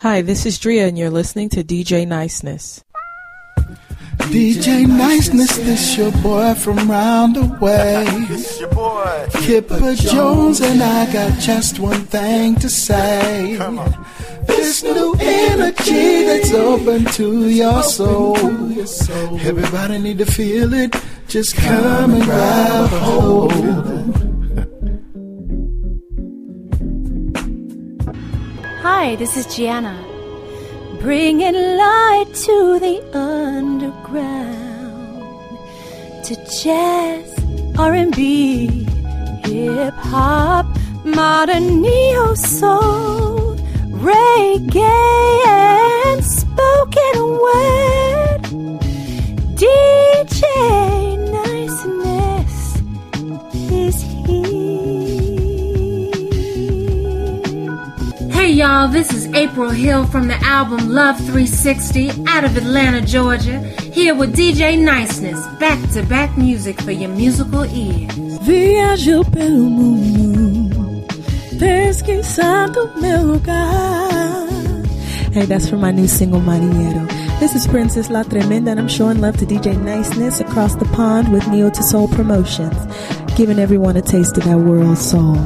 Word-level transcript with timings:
Hi, 0.00 0.22
this 0.22 0.46
is 0.46 0.60
Drea, 0.60 0.86
and 0.86 0.96
you're 0.96 1.10
listening 1.10 1.48
to 1.48 1.64
DJ 1.64 2.06
Niceness. 2.06 2.84
DJ 4.30 4.86
Niceness, 4.86 5.56
this 5.56 5.98
your 5.98 6.12
boy 6.22 6.54
from 6.54 6.88
round 6.88 7.34
the 7.34 7.58
way. 7.60 8.06
This 8.28 8.60
your 8.60 8.68
boy. 8.68 9.26
Kipper 9.32 9.96
Jones, 9.96 10.60
and 10.60 10.80
I 10.80 11.12
got 11.12 11.40
just 11.40 11.80
one 11.80 12.02
thing 12.02 12.54
to 12.60 12.70
say. 12.70 13.56
Come 13.58 13.80
on. 13.80 14.06
This 14.46 14.84
new 14.84 15.16
energy 15.18 16.26
that's 16.26 16.52
open 16.52 17.04
to 17.14 17.48
your 17.48 17.82
soul. 17.82 18.36
Everybody 19.40 19.98
need 19.98 20.18
to 20.18 20.26
feel 20.26 20.74
it. 20.74 20.94
Just 21.26 21.56
come 21.56 22.12
and 22.12 22.22
grab 22.22 22.92
a 22.92 22.98
hold. 23.00 24.17
Hi, 28.90 29.16
this 29.16 29.36
is 29.36 29.44
Gianna. 29.54 29.94
Bringing 31.02 31.52
light 31.52 32.24
to 32.46 32.78
the 32.80 32.96
underground, 33.12 34.48
to 36.24 36.34
jazz, 36.62 37.28
R&B, 37.78 38.86
hip 39.44 39.94
hop, 39.94 40.66
modern 41.04 41.82
neo 41.82 42.32
soul, 42.32 43.56
reggae, 44.08 45.46
and 46.06 46.24
spoken 46.24 47.16
word. 47.44 48.42
DJ 49.60 51.07
y'all, 58.58 58.88
this 58.88 59.12
is 59.12 59.32
April 59.34 59.70
Hill 59.70 60.04
from 60.06 60.26
the 60.26 60.34
album 60.44 60.88
Love 60.88 61.16
360 61.18 62.10
out 62.26 62.42
of 62.42 62.56
Atlanta, 62.56 63.00
Georgia, 63.00 63.60
here 63.92 64.16
with 64.16 64.34
DJ 64.34 64.76
Niceness, 64.76 65.46
back 65.60 65.78
to 65.92 66.02
back 66.02 66.36
music 66.36 66.80
for 66.80 66.90
your 66.90 67.10
musical 67.10 67.64
ears. 67.66 68.12
Viajo 68.40 69.22
pelo 69.32 69.62
mundo, 69.70 71.06
pesquisando 71.56 72.92
meu 73.00 73.22
lugar. 73.22 74.48
Hey, 75.32 75.46
that's 75.46 75.68
from 75.68 75.80
my 75.80 75.92
new 75.92 76.08
single, 76.08 76.40
Mariero. 76.40 77.06
This 77.38 77.54
is 77.54 77.64
Princess 77.68 78.10
La 78.10 78.24
Tremenda, 78.24 78.72
and 78.72 78.80
I'm 78.80 78.88
showing 78.88 79.20
love 79.20 79.36
to 79.36 79.46
DJ 79.46 79.80
Niceness 79.80 80.40
across 80.40 80.74
the 80.74 80.86
pond 80.86 81.32
with 81.32 81.46
Neo 81.46 81.70
to 81.70 81.82
Soul 81.84 82.08
Promotions, 82.08 82.76
giving 83.36 83.60
everyone 83.60 83.96
a 83.96 84.02
taste 84.02 84.36
of 84.36 84.42
that 84.46 84.58
world 84.58 84.98
soul. 84.98 85.36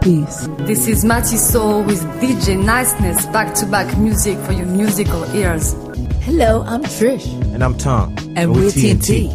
Peace. 0.00 0.48
This 0.60 0.88
is 0.88 1.04
Matty 1.04 1.36
Soul 1.36 1.82
with 1.82 2.00
DJ 2.22 2.62
Niceness, 2.62 3.26
back 3.26 3.54
to 3.56 3.66
back 3.66 3.98
music 3.98 4.38
for 4.38 4.52
your 4.52 4.64
musical 4.64 5.24
ears. 5.36 5.74
Hello, 6.22 6.62
I'm 6.62 6.82
Trish. 6.84 7.26
And 7.52 7.62
I'm 7.62 7.76
Tom. 7.76 8.16
And 8.34 8.54
we're 8.54 8.70
TNT. 8.70 9.28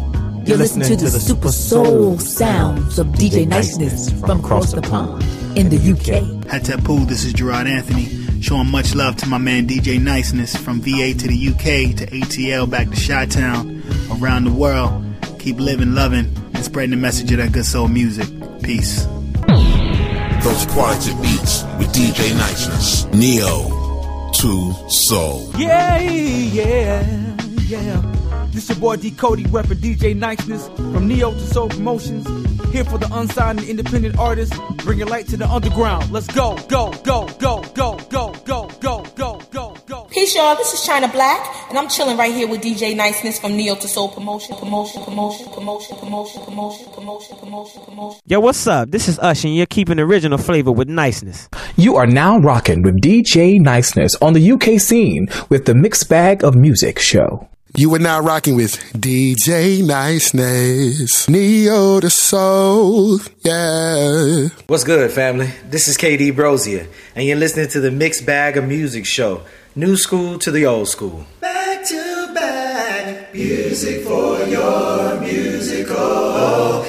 You're 0.48 0.56
listening 0.56 0.88
to 0.98 1.04
the 1.04 1.20
super 1.20 1.52
soul 1.52 2.18
sounds 2.18 2.98
of 2.98 3.06
DJ 3.08 3.46
Niceness 3.46 4.10
from 4.20 4.40
across 4.40 4.72
the 4.72 4.82
pond 4.82 5.22
in 5.56 5.68
the 5.68 5.76
UK. 5.76 6.22
Hatapu, 6.46 7.06
this 7.06 7.24
is 7.24 7.32
Gerard 7.32 7.68
Anthony, 7.68 8.06
showing 8.40 8.68
much 8.68 8.96
love 8.96 9.14
to 9.18 9.28
my 9.28 9.38
man 9.38 9.68
DJ 9.68 10.00
Niceness 10.00 10.56
from 10.56 10.80
VA 10.80 11.14
to 11.14 11.28
the 11.28 11.48
UK 11.48 11.96
to 11.96 12.06
ATL 12.06 12.68
back 12.68 12.90
to 12.90 13.06
Chi 13.06 13.26
Town, 13.26 13.84
around 14.20 14.44
the 14.44 14.52
world. 14.52 15.04
Keep 15.38 15.60
living, 15.60 15.94
loving, 15.94 16.26
and 16.54 16.64
spreading 16.64 16.90
the 16.90 16.96
message 16.96 17.30
of 17.30 17.38
that 17.38 17.52
good 17.52 17.66
soul 17.66 17.86
music. 17.86 18.26
Peace. 18.64 19.06
Those 20.46 20.66
quality 20.66 21.12
beats 21.14 21.64
with 21.76 21.92
DJ 21.92 22.32
Niceness. 22.38 23.06
Neo 23.06 24.30
to 24.30 24.88
Soul. 24.88 25.50
Yeah, 25.58 25.98
yeah, 25.98 27.36
yeah. 27.66 28.46
This 28.52 28.68
your 28.68 28.78
boy 28.78 28.94
D 28.94 29.10
Cody 29.10 29.42
repping 29.46 29.80
DJ 29.80 30.14
Niceness 30.14 30.68
from 30.68 31.08
Neo 31.08 31.32
to 31.32 31.40
Soul 31.40 31.68
Promotions. 31.68 32.28
Here 32.70 32.84
for 32.84 32.96
the 32.96 33.08
unsigned 33.12 33.58
and 33.58 33.68
independent 33.68 34.20
artists, 34.20 34.56
bringing 34.84 35.08
light 35.08 35.26
to 35.30 35.36
the 35.36 35.48
underground. 35.48 36.12
Let's 36.12 36.28
go, 36.28 36.56
go, 36.68 36.92
go, 37.02 37.26
go, 37.40 37.64
go, 37.74 37.96
go, 38.08 38.08
go, 38.08 38.32
go, 38.44 38.70
go, 38.80 39.04
go, 39.16 39.40
go. 39.50 39.75
Peace, 40.16 40.34
y'all. 40.34 40.56
This 40.56 40.72
is 40.72 40.82
China 40.82 41.08
Black, 41.08 41.68
and 41.68 41.76
I'm 41.76 41.90
chilling 41.90 42.16
right 42.16 42.32
here 42.34 42.48
with 42.48 42.62
DJ 42.62 42.96
Niceness 42.96 43.38
from 43.38 43.54
Neo 43.54 43.74
to 43.74 43.86
Soul 43.86 44.08
Promotion, 44.08 44.56
Promotion, 44.56 45.02
Promotion, 45.04 45.46
Promotion, 45.52 45.98
Promotion, 45.98 46.42
Promotion, 46.42 46.86
Promotion, 46.94 47.36
Promotion, 47.36 47.82
Promotion. 47.82 48.20
Yo, 48.24 48.40
what's 48.40 48.66
up? 48.66 48.90
This 48.90 49.08
is 49.08 49.18
Ush, 49.18 49.44
and 49.44 49.54
you're 49.54 49.66
keeping 49.66 49.98
original 49.98 50.38
flavor 50.38 50.72
with 50.72 50.88
niceness. 50.88 51.50
You 51.76 51.96
are 51.96 52.06
now 52.06 52.38
rocking 52.38 52.80
with 52.80 52.98
DJ 53.02 53.60
Niceness 53.60 54.14
on 54.22 54.32
the 54.32 54.52
UK 54.52 54.80
scene 54.80 55.28
with 55.50 55.66
the 55.66 55.74
Mixed 55.74 56.08
Bag 56.08 56.42
of 56.42 56.54
Music 56.54 56.98
show. 56.98 57.46
You 57.76 57.94
are 57.94 57.98
now 57.98 58.20
rocking 58.20 58.56
with 58.56 58.76
DJ 58.94 59.86
Niceness. 59.86 61.28
Neo 61.28 62.00
to 62.00 62.08
Soul. 62.08 63.18
Yeah. 63.42 64.48
What's 64.66 64.84
good, 64.84 65.10
family? 65.10 65.50
This 65.68 65.88
is 65.88 65.98
KD 65.98 66.32
Brozier, 66.32 66.86
and 67.14 67.26
you're 67.26 67.36
listening 67.36 67.68
to 67.68 67.80
the 67.80 67.90
Mixed 67.90 68.24
Bag 68.24 68.56
of 68.56 68.66
Music 68.66 69.04
show. 69.04 69.42
New 69.78 69.94
school 69.94 70.38
to 70.38 70.50
the 70.50 70.64
old 70.64 70.88
school. 70.88 71.26
Back 71.38 71.84
to 71.84 72.32
back, 72.32 73.34
music 73.34 74.04
for 74.04 74.38
your 74.46 75.20
musical 75.20 76.82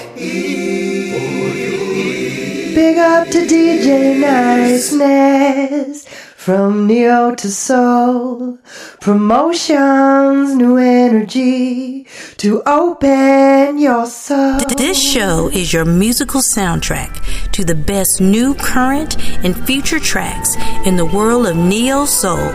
Big 2.74 2.98
up 2.98 3.28
to 3.28 3.46
DJ 3.46 4.18
Niceness 4.18 6.06
from 6.48 6.88
Neo 6.88 7.36
to 7.36 7.52
Soul. 7.52 8.58
Promotions, 9.02 10.56
new 10.56 10.78
energy 10.78 12.08
to 12.38 12.64
open 12.66 13.78
your 13.78 14.06
soul. 14.06 14.58
This 14.78 14.98
show 14.98 15.50
is 15.52 15.74
your 15.74 15.84
musical 15.84 16.40
soundtrack 16.40 17.52
to 17.52 17.66
the 17.66 17.76
best 17.76 18.22
new, 18.22 18.56
current, 18.56 19.22
and 19.44 19.58
future 19.68 20.00
tracks 20.00 20.56
in 20.86 20.96
the 20.96 21.06
world 21.06 21.48
of 21.48 21.58
neo 21.58 22.06
soul, 22.06 22.54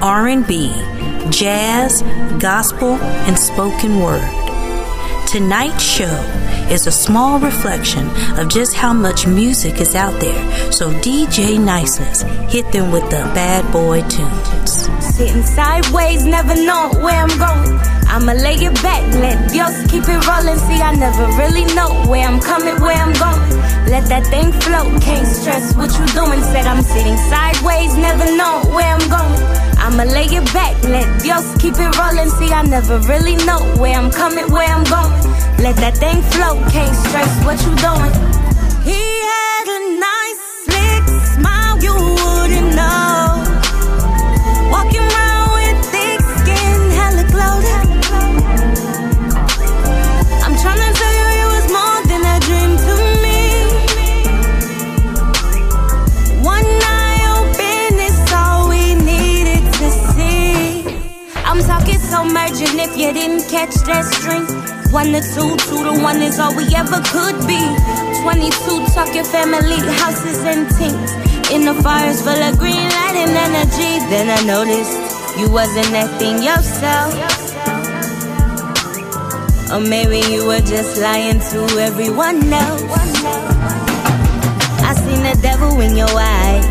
R&B, 0.00 0.72
jazz, 1.28 2.00
gospel, 2.40 2.94
and 3.28 3.38
spoken 3.38 4.00
word. 4.00 4.26
Tonight's 5.26 5.82
show 5.82 6.43
is 6.70 6.86
a 6.86 6.92
small 6.92 7.38
reflection 7.38 8.08
of 8.38 8.48
just 8.48 8.74
how 8.74 8.92
much 8.92 9.26
music 9.26 9.80
is 9.80 9.94
out 9.94 10.18
there. 10.20 10.72
So 10.72 10.90
DJ 11.00 11.58
Niceness 11.58 12.22
hit 12.52 12.70
them 12.72 12.90
with 12.90 13.04
the 13.10 13.22
bad 13.34 13.70
boy 13.72 14.02
tunes. 14.08 14.72
Sitting 15.16 15.42
sideways, 15.42 16.24
never 16.24 16.54
know 16.54 16.90
where 17.02 17.20
I'm 17.22 17.38
going. 17.38 17.78
I'ma 18.08 18.32
lay 18.32 18.54
it 18.54 18.74
back, 18.82 19.02
let 19.14 19.50
Dios 19.50 19.74
keep 19.90 20.04
it 20.06 20.26
rolling. 20.26 20.58
See, 20.58 20.80
I 20.80 20.94
never 20.94 21.26
really 21.36 21.64
know 21.74 21.90
where 22.06 22.26
I'm 22.26 22.40
coming, 22.40 22.80
where 22.80 22.96
I'm 22.96 23.12
going. 23.14 23.60
Let 23.90 24.08
that 24.08 24.26
thing 24.26 24.52
flow, 24.52 24.86
can't 25.00 25.26
stress 25.26 25.74
what 25.74 25.90
you 25.98 26.06
doing. 26.14 26.40
Said 26.42 26.66
I'm 26.66 26.82
sitting 26.82 27.16
sideways, 27.28 27.96
never 27.96 28.24
know 28.36 28.62
where 28.70 28.86
I'm 28.86 29.06
going. 29.10 29.64
I'ma 29.78 30.04
lay 30.04 30.26
it 30.26 30.46
back, 30.52 30.82
let 30.84 31.22
Dios 31.22 31.44
keep 31.58 31.74
it 31.74 31.90
rolling. 31.98 32.30
See, 32.30 32.52
I 32.52 32.62
never 32.62 32.98
really 33.00 33.36
know 33.44 33.60
where 33.80 33.98
I'm 33.98 34.10
coming, 34.10 34.50
where 34.50 34.68
I'm 34.68 34.84
going. 34.84 35.33
Let 35.58 35.76
that 35.76 35.96
thing 35.96 36.20
flow, 36.20 36.60
can't 36.70 36.94
stress 37.06 37.32
what 37.44 37.58
you 37.64 37.72
doing. 37.80 38.12
He 38.84 39.00
had 39.32 39.66
a 39.76 39.80
nice, 39.96 40.40
slick 40.64 41.04
smile, 41.32 41.76
you 41.80 41.94
wouldn't 41.94 42.76
know. 42.76 43.40
Walking 44.70 45.06
around 45.08 45.50
with 45.56 45.78
thick 45.88 46.20
skin, 46.40 46.78
hella 46.98 47.24
glowing. 47.32 47.88
I'm 50.44 50.54
trying 50.60 50.82
to 50.84 50.90
tell 51.00 51.14
you, 51.20 51.26
it 51.42 51.48
was 51.56 51.66
more 51.72 52.00
than 52.12 52.22
a 52.28 52.36
dream 52.44 52.72
to 52.86 52.94
me. 53.24 53.40
One 56.44 56.68
eye 57.00 57.24
open 57.40 57.92
is 58.04 58.18
all 58.36 58.68
we 58.68 58.94
needed 59.00 59.64
to 59.80 59.88
see. 60.12 60.84
I'm 61.44 61.60
talking 61.62 61.98
so 61.98 62.20
submerging 62.20 62.78
if 62.80 62.98
you 62.98 63.12
didn't 63.14 63.48
catch 63.48 63.74
that 63.86 64.04
string. 64.04 64.73
One 64.94 65.10
to 65.10 65.20
two, 65.20 65.56
two 65.66 65.82
to 65.82 66.00
one 66.04 66.22
is 66.22 66.38
all 66.38 66.54
we 66.54 66.72
ever 66.72 67.02
could 67.10 67.34
be. 67.50 67.58
22 68.22 68.86
talking 68.94 69.24
family, 69.24 69.82
houses 69.98 70.38
and 70.44 70.70
things. 70.70 71.10
In 71.50 71.64
the 71.66 71.74
fires 71.82 72.22
full 72.22 72.30
of 72.30 72.56
green 72.60 72.76
light 72.78 73.18
and 73.18 73.34
energy. 73.34 73.98
Then 74.06 74.30
I 74.30 74.38
noticed 74.46 74.94
you 75.36 75.50
wasn't 75.50 75.90
acting 75.98 76.44
yourself. 76.44 77.10
Or 79.72 79.80
maybe 79.80 80.20
you 80.30 80.46
were 80.46 80.60
just 80.62 80.96
lying 81.02 81.40
to 81.40 81.58
everyone 81.82 82.52
else. 82.52 82.84
I 84.78 84.94
seen 84.94 85.24
the 85.26 85.36
devil 85.42 85.80
in 85.80 85.96
your 85.96 86.14
eyes. 86.14 86.64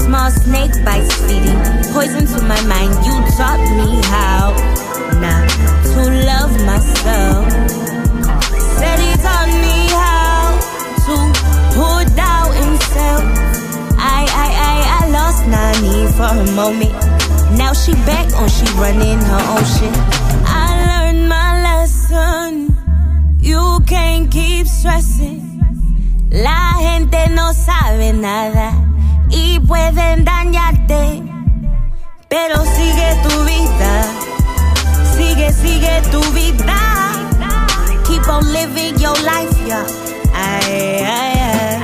Small 0.00 0.30
snake 0.30 0.72
bites 0.82 1.14
feeding 1.20 1.60
poison 1.92 2.24
to 2.32 2.42
my 2.46 2.60
mind. 2.64 2.96
You 3.04 3.12
taught 3.36 3.60
me 3.76 4.00
how 4.08 4.54
to 5.12 5.73
love 6.10 6.52
myself. 6.64 7.50
Said 8.78 8.98
he 8.98 9.12
taught 9.24 9.52
me 9.64 9.78
how 9.92 10.58
to 11.06 11.16
put 11.76 12.08
out 12.18 12.52
himself. 12.62 13.22
I, 13.98 14.20
I, 14.44 14.48
I, 14.70 14.76
I 14.98 15.02
lost 15.10 15.42
for 15.44 16.12
for 16.16 16.40
a 16.40 16.50
moment. 16.52 16.92
Now 17.58 17.72
she 17.72 17.92
back 18.04 18.32
on, 18.34 18.48
she 18.48 18.66
running 18.76 19.18
her 19.18 19.42
own 19.54 19.64
shit. 19.74 19.96
I 20.46 20.66
learned 20.88 21.28
my 21.28 21.50
lesson. 21.62 22.76
You 23.40 23.80
can't 23.86 24.30
keep 24.30 24.66
stressing. 24.66 25.42
La 26.30 26.74
gente 26.80 27.28
no 27.30 27.52
sabe 27.52 28.12
nada 28.12 28.72
y 29.30 29.60
pueden 29.60 30.24
dañarte. 30.24 31.22
Pero 32.28 32.56
sigue 32.64 33.08
tu 33.22 33.44
vida. 33.44 34.23
Sigue, 35.84 36.00
tu 36.10 36.20
vida. 36.32 36.80
Keep 38.06 38.28
on 38.28 38.44
living 38.52 38.98
your 38.98 39.16
life, 39.22 39.52
yeah. 39.66 39.86
Ay, 40.32 41.04
ay, 41.04 41.78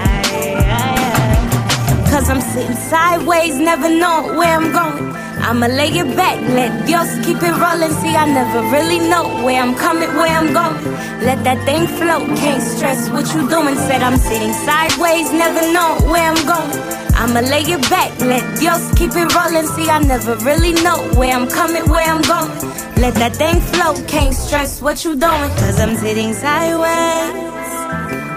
ay. 0.57 2.11
Cause 2.11 2.29
I'm 2.31 2.41
sitting 2.41 2.77
sideways, 2.77 3.59
never 3.59 3.89
know 3.89 4.35
where 4.37 4.57
I'm 4.57 4.73
going. 4.73 5.15
I'ma 5.41 5.67
lay 5.67 5.89
it 5.89 6.17
back, 6.17 6.41
let 6.57 6.87
Dios 6.87 7.09
keep 7.25 7.43
it 7.43 7.55
rolling. 7.61 7.93
See, 8.01 8.15
I 8.15 8.27
never 8.27 8.61
really 8.73 8.99
know 9.09 9.25
where 9.45 9.63
I'm 9.63 9.75
coming, 9.75 10.09
where 10.17 10.33
I'm 10.33 10.53
going. 10.53 10.77
Let 11.25 11.45
that 11.45 11.65
thing 11.65 11.87
float, 11.87 12.27
can't 12.39 12.63
stress 12.63 13.09
what 13.11 13.27
you 13.35 13.49
doing. 13.49 13.77
Said 13.77 14.03
I'm 14.03 14.17
sitting 14.17 14.53
sideways, 14.53 15.31
never 15.33 15.61
know 15.73 15.99
where 16.11 16.31
I'm 16.31 16.43
going. 16.47 17.10
I'ma 17.21 17.41
lay 17.41 17.61
it 17.63 17.83
back, 17.91 18.19
let 18.21 18.43
Dios 18.59 18.83
keep 18.95 19.11
it 19.15 19.35
rolling. 19.35 19.67
See, 19.75 19.91
I 19.91 19.99
never 20.01 20.37
really 20.37 20.73
know 20.83 20.97
where 21.19 21.35
I'm 21.37 21.47
coming, 21.49 21.85
where 21.91 22.07
I'm 22.09 22.23
going. 22.23 22.51
Let 22.97 23.15
that 23.17 23.37
thing 23.37 23.61
flow, 23.61 23.93
can't 24.09 24.35
stress 24.35 24.81
what 24.81 25.05
you 25.05 25.13
doing. 25.17 25.51
Cause 25.61 25.79
I'm 25.79 25.97
sitting 25.97 26.33
sideways, 26.33 27.33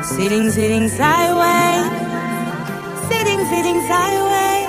sitting, 0.06 0.50
sitting 0.52 0.90
sideways, 0.90 1.86
sitting, 3.08 3.42
sitting 3.52 3.80
sideways. 3.88 4.68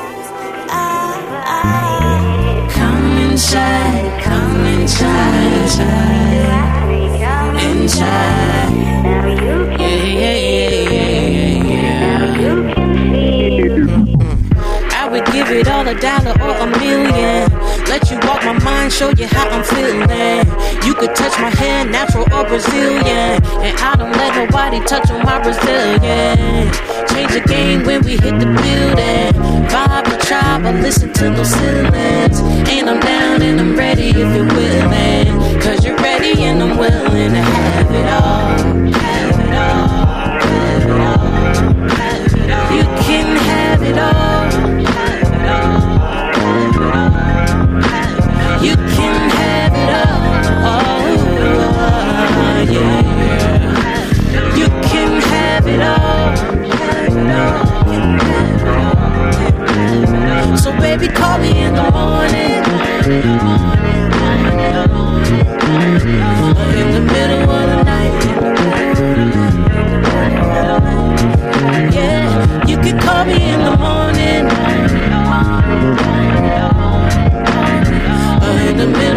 Ah, 0.71 1.17
ah. 1.47 2.69
Come 2.71 3.19
inside, 3.31 4.23
come 4.23 4.65
inside, 4.79 5.45
inside, 5.59 6.95
inside. 7.67 8.71
Yeah, 9.81 10.05
yeah, 10.05 10.39
yeah, 10.39 11.04
a 15.87 16.01
dollar 16.01 16.35
or 16.41 16.55
a 16.65 16.67
million. 16.79 17.51
Let 17.89 18.11
you 18.11 18.19
walk 18.27 18.45
my 18.45 18.59
mind, 18.65 18.93
show 18.93 19.11
you 19.11 19.27
how 19.27 19.49
I'm 19.49 19.65
feeling. 19.65 20.47
You 20.85 20.95
could 20.95 21.15
touch 21.15 21.39
my 21.41 21.51
hand, 21.51 21.93
natural 21.93 22.25
or 22.33 22.45
Brazilian. 22.47 23.43
And 23.65 23.75
I 23.79 23.97
don't 23.97 24.13
let 24.13 24.35
nobody 24.37 24.81
touch 24.87 25.11
on 25.11 25.23
my 25.25 25.43
Brazilian. 25.43 26.73
Change 27.09 27.33
the 27.33 27.45
game 27.47 27.85
when 27.85 28.03
we 28.05 28.13
hit 28.13 28.39
the 28.39 28.47
building. 28.47 29.33
Vibe 29.69 30.05
the 30.11 30.19
tribe, 30.25 30.65
I 30.65 30.81
listen 30.81 31.13
to 31.13 31.31
no 31.31 31.43
ceilings. 31.43 32.41
And 32.71 32.89
I'm 32.89 33.01
down 33.01 33.43
and 33.43 33.61
I'm 33.61 33.77
ready 33.77 34.09
if 34.09 34.17
you're 34.17 34.47
willing. 34.47 35.61
Cause 35.61 35.85
you're 35.85 35.97
ready 35.97 36.43
and 36.43 36.63
I'm 36.63 36.79
willing 36.79 37.33
to. 37.33 37.43
Have 37.55 37.91
it 37.91 38.07
all. 38.11 39.24
Baby, 61.05 61.15
call 61.15 61.39
me 61.39 61.65
in 61.65 61.75
the 61.75 61.91
morning. 61.91 62.65
In 66.75 66.93
the 66.93 67.01
middle 67.01 67.51
of 67.51 67.69
the 67.71 67.83
night. 67.85 68.13
Yeah, 71.93 72.67
you 72.67 72.77
can 72.77 72.99
call 73.01 73.25
me 73.25 73.43
in 73.53 73.61
the 73.61 73.77
morning. 73.77 74.47
Or 78.43 78.59
in 78.69 78.77
the 78.77 78.87
middle 78.87 79.14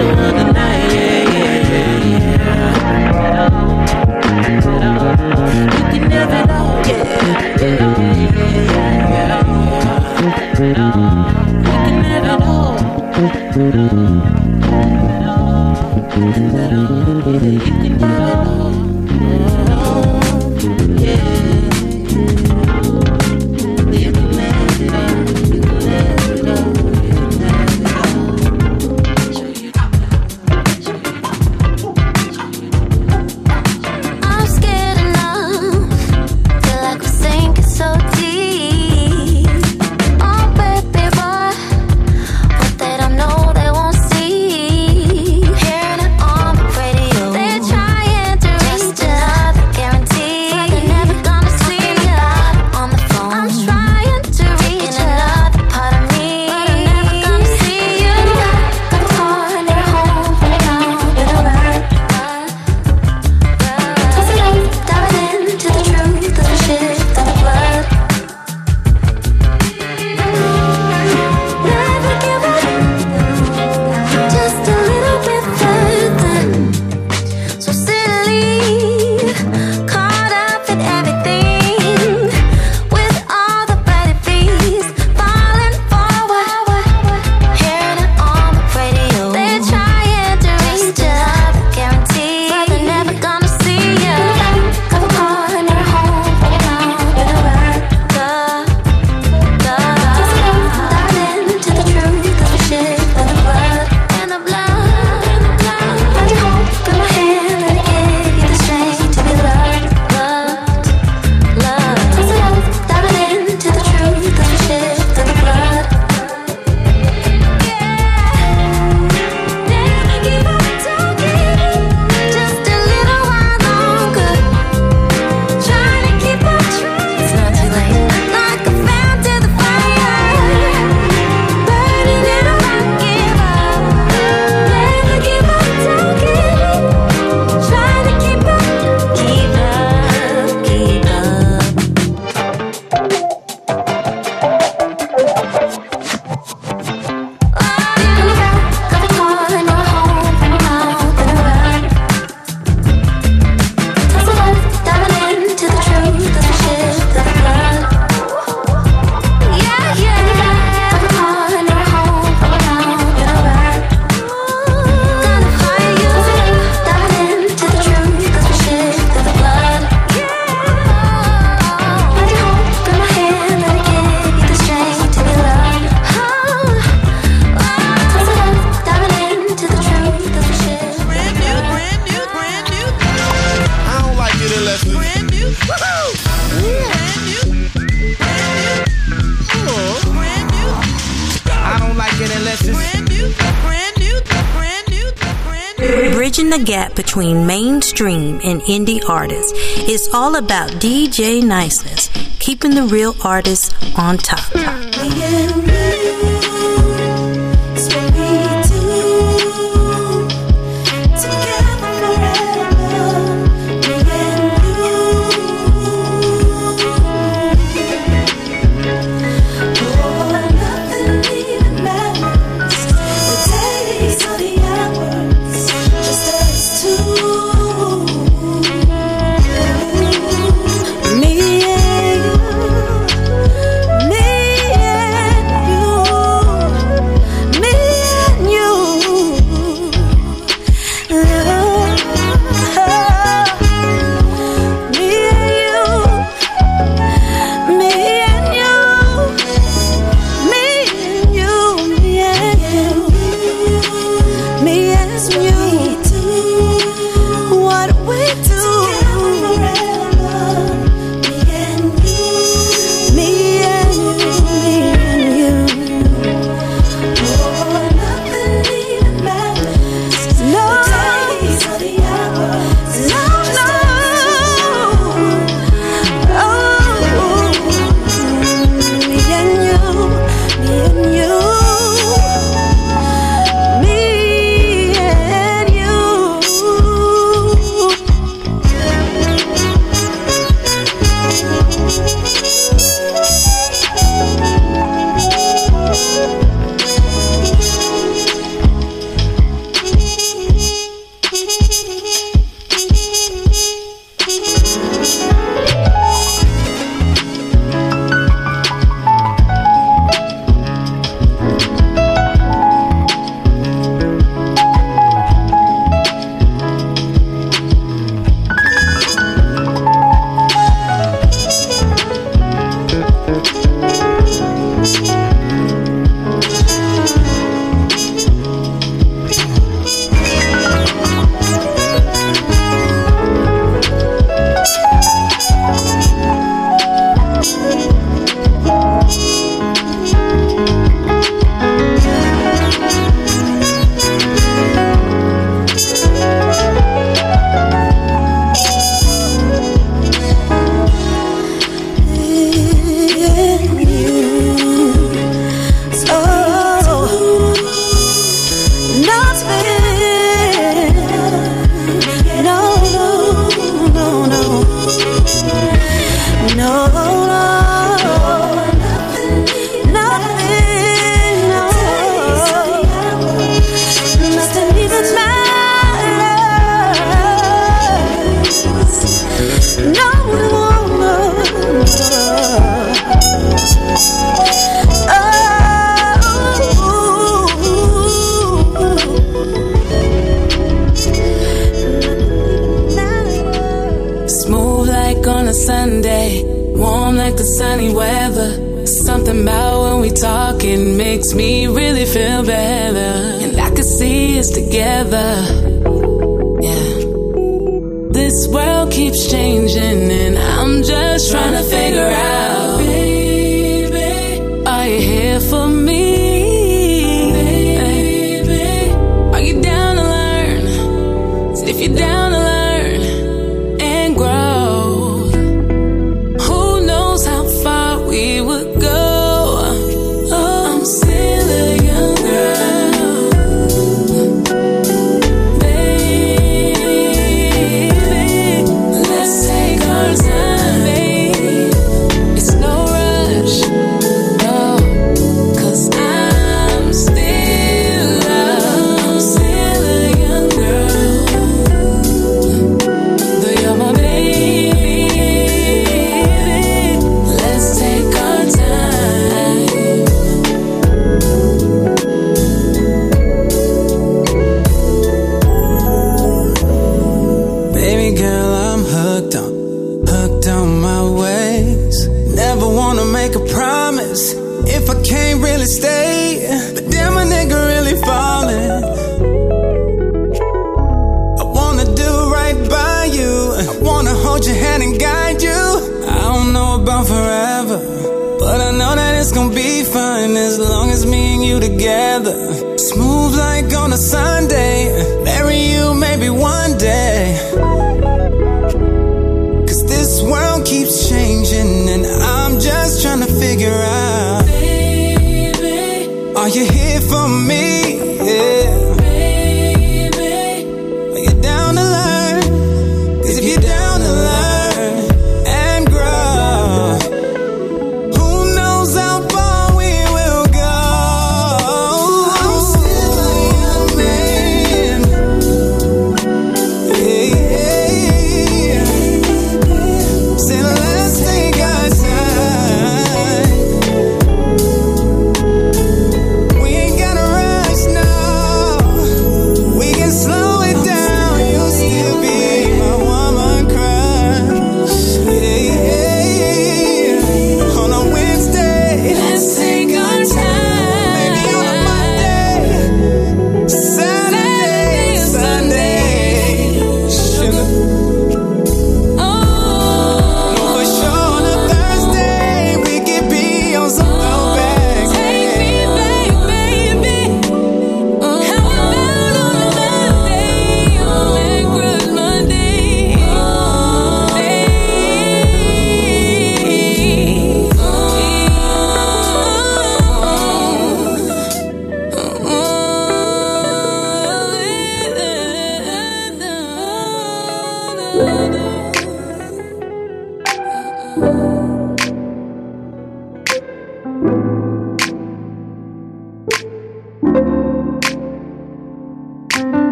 and 198.05 198.61
indie 198.61 199.01
artists. 199.09 199.53
It's 199.55 200.13
all 200.13 200.35
about 200.35 200.69
DJ 200.73 201.43
niceness, 201.43 202.09
keeping 202.39 202.75
the 202.75 202.83
real 202.83 203.15
artists 203.23 203.73
on 203.97 204.17
top. 204.19 205.66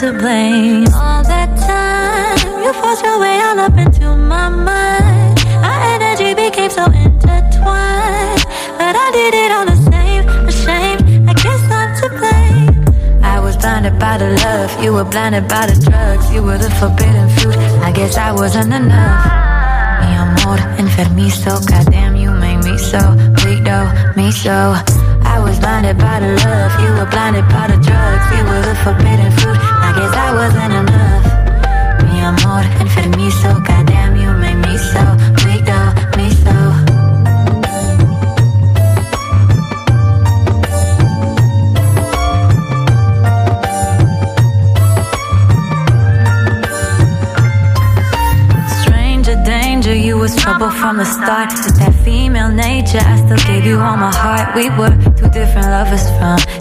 to 0.00 0.12
blame. 0.14 0.86
All 0.94 1.22
that 1.24 1.50
time, 1.60 2.64
you 2.64 2.72
forced 2.80 3.04
your 3.04 3.20
way 3.20 3.36
all 3.44 3.60
up 3.60 3.76
into 3.76 4.16
my 4.16 4.48
mind. 4.48 5.38
Our 5.60 5.80
energy 5.94 6.32
became 6.32 6.70
so 6.70 6.84
intertwined, 6.86 8.42
but 8.80 8.94
I 9.04 9.08
did 9.12 9.34
it 9.42 9.50
all 9.52 9.66
the 9.66 9.80
same. 9.92 10.24
Ashamed, 10.48 11.28
I 11.28 11.34
guess 11.34 11.62
I'm 11.78 11.90
to 12.00 12.08
blame. 12.16 13.22
I 13.22 13.40
was 13.40 13.58
blinded 13.58 13.98
by 13.98 14.16
the 14.16 14.30
love, 14.44 14.82
you 14.82 14.94
were 14.94 15.04
blinded 15.04 15.46
by 15.48 15.66
the 15.66 15.69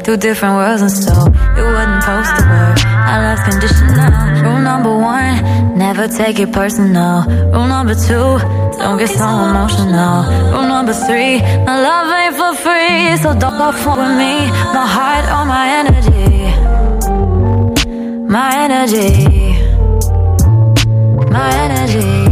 two 0.10 0.18
different 0.18 0.56
worlds, 0.56 0.82
and 0.82 0.92
so 0.92 1.14
it 1.60 1.66
wasn't 1.76 2.02
supposed 2.02 2.34
to 2.38 2.44
work. 2.54 2.78
I 3.12 3.16
love 3.26 3.42
conditional. 3.50 4.12
Rule 4.44 4.62
number 4.72 4.94
one, 4.98 5.78
never 5.78 6.08
take 6.08 6.40
it 6.40 6.52
personal. 6.52 7.18
Rule 7.54 7.68
number 7.68 7.94
two, 7.94 8.28
don't 8.82 8.98
get 8.98 9.10
so 9.10 9.28
emotional. 9.50 10.18
Rule 10.54 10.68
number 10.76 10.94
three, 10.94 11.38
my 11.68 11.78
love 11.88 12.08
ain't 12.22 12.36
for 12.40 12.54
free, 12.66 13.18
so 13.22 13.38
don't 13.38 13.58
go 13.62 13.72
fuck 13.84 13.98
with 13.98 14.16
me. 14.24 14.34
My 14.78 14.88
heart 14.98 15.26
or 15.36 15.44
my 15.56 15.66
energy, 15.80 16.26
my 18.36 18.50
energy, 18.66 19.10
my 21.36 21.50
energy. 21.66 22.29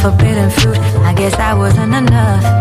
Forbidden 0.00 0.50
fruit. 0.50 0.78
I 1.04 1.12
guess 1.12 1.34
I 1.34 1.54
wasn't 1.54 1.94
enough. 1.94 2.59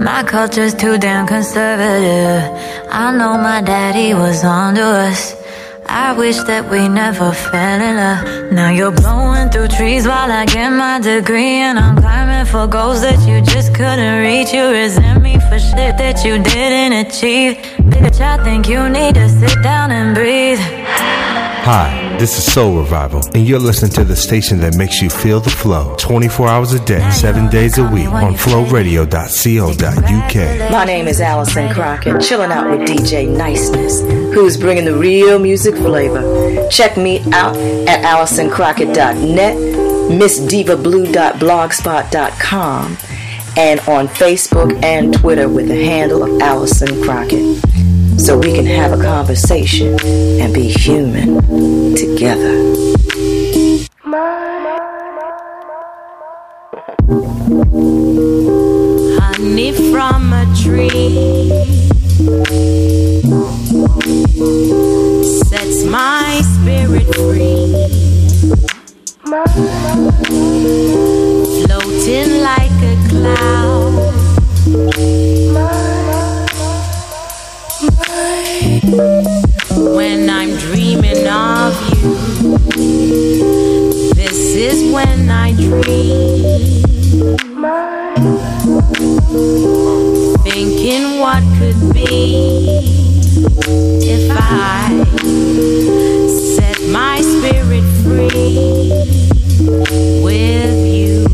My 0.00 0.22
culture's 0.22 0.72
too 0.72 0.96
damn 0.96 1.26
conservative. 1.26 2.42
I 2.90 3.12
know 3.12 3.36
my 3.36 3.60
daddy 3.60 4.14
was 4.14 4.42
onto 4.44 4.80
us. 4.80 5.36
I 5.86 6.16
wish 6.16 6.38
that 6.44 6.70
we 6.70 6.88
never 6.88 7.32
fell 7.32 7.80
in 7.82 7.96
love. 7.96 8.50
Now 8.50 8.70
you're 8.70 8.92
blowing 8.92 9.50
through 9.50 9.68
trees 9.68 10.06
while 10.06 10.32
I 10.32 10.46
get 10.46 10.70
my 10.70 11.00
degree. 11.00 11.60
And 11.68 11.78
I'm 11.78 11.96
climbing 11.96 12.46
for 12.46 12.66
goals 12.66 13.02
that 13.02 13.20
you 13.28 13.42
just 13.42 13.74
couldn't 13.74 14.22
reach. 14.22 14.54
You 14.54 14.70
resent 14.70 15.22
me 15.22 15.38
for 15.38 15.58
shit 15.58 15.98
that 15.98 16.24
you 16.24 16.42
didn't 16.42 16.94
achieve. 17.04 17.58
Bitch, 17.92 18.20
I 18.22 18.42
think 18.42 18.70
you 18.70 18.88
need 18.88 19.16
to 19.16 19.28
sit 19.28 19.62
down 19.62 19.90
and 19.92 20.14
breathe. 20.14 20.60
Hi, 21.68 21.99
this 22.20 22.36
is 22.36 22.52
Soul 22.52 22.76
Revival, 22.76 23.22
and 23.32 23.48
you're 23.48 23.58
listening 23.58 23.92
to 23.92 24.04
the 24.04 24.14
station 24.14 24.60
that 24.60 24.76
makes 24.76 25.00
you 25.00 25.08
feel 25.08 25.40
the 25.40 25.48
flow 25.48 25.96
24 25.96 26.48
hours 26.48 26.74
a 26.74 26.84
day, 26.84 27.10
7 27.10 27.48
days 27.48 27.78
a 27.78 27.88
week 27.88 28.08
on 28.08 28.34
flowradio.co.uk. 28.34 30.70
My 30.70 30.84
name 30.84 31.08
is 31.08 31.22
Allison 31.22 31.72
Crockett, 31.72 32.20
chilling 32.20 32.52
out 32.52 32.70
with 32.70 32.86
DJ 32.86 33.26
Niceness, 33.26 34.02
who's 34.34 34.58
bringing 34.58 34.84
the 34.84 34.94
real 34.94 35.38
music 35.38 35.74
flavor. 35.76 36.68
Check 36.68 36.98
me 36.98 37.20
out 37.32 37.56
at 37.56 38.04
AllisonCrockett.net, 38.04 39.56
MissDivaBlue.blogspot.com, 40.10 42.98
and 43.56 43.80
on 43.80 44.08
Facebook 44.08 44.84
and 44.84 45.14
Twitter 45.14 45.48
with 45.48 45.68
the 45.68 45.86
handle 45.86 46.22
of 46.22 46.38
Allison 46.42 47.02
Crockett. 47.02 47.64
So 48.20 48.38
we 48.38 48.52
can 48.52 48.66
have 48.66 48.98
a 48.98 49.02
conversation 49.02 49.98
and 50.40 50.52
be 50.52 50.68
human 50.68 51.94
together. 51.96 52.70
honey 59.50 59.72
from 59.90 60.32
a 60.32 60.44
tree 60.54 61.50
sets 65.48 65.84
my 65.84 66.40
spirit 66.42 67.06
free. 67.14 67.72
Floating 71.64 72.42
like 72.42 72.78
a 72.82 73.08
cloud. 73.08 73.59
When 84.92 85.30
I 85.30 85.52
dream. 85.52 86.82
Thinking 90.42 91.20
what 91.20 91.42
could 91.58 91.94
be 91.94 92.80
if 94.02 94.30
I 94.32 95.04
set 96.28 96.80
my 96.88 97.20
spirit 97.20 97.84
free 98.02 98.90
with 100.22 100.86
you, 100.86 101.26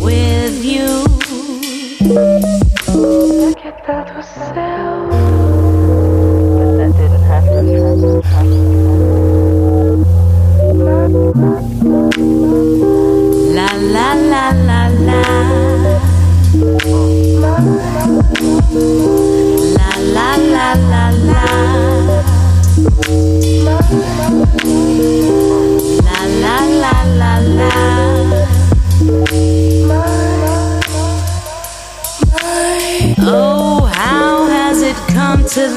with 0.00 0.64
you. 0.64 1.04
But 3.86 5.43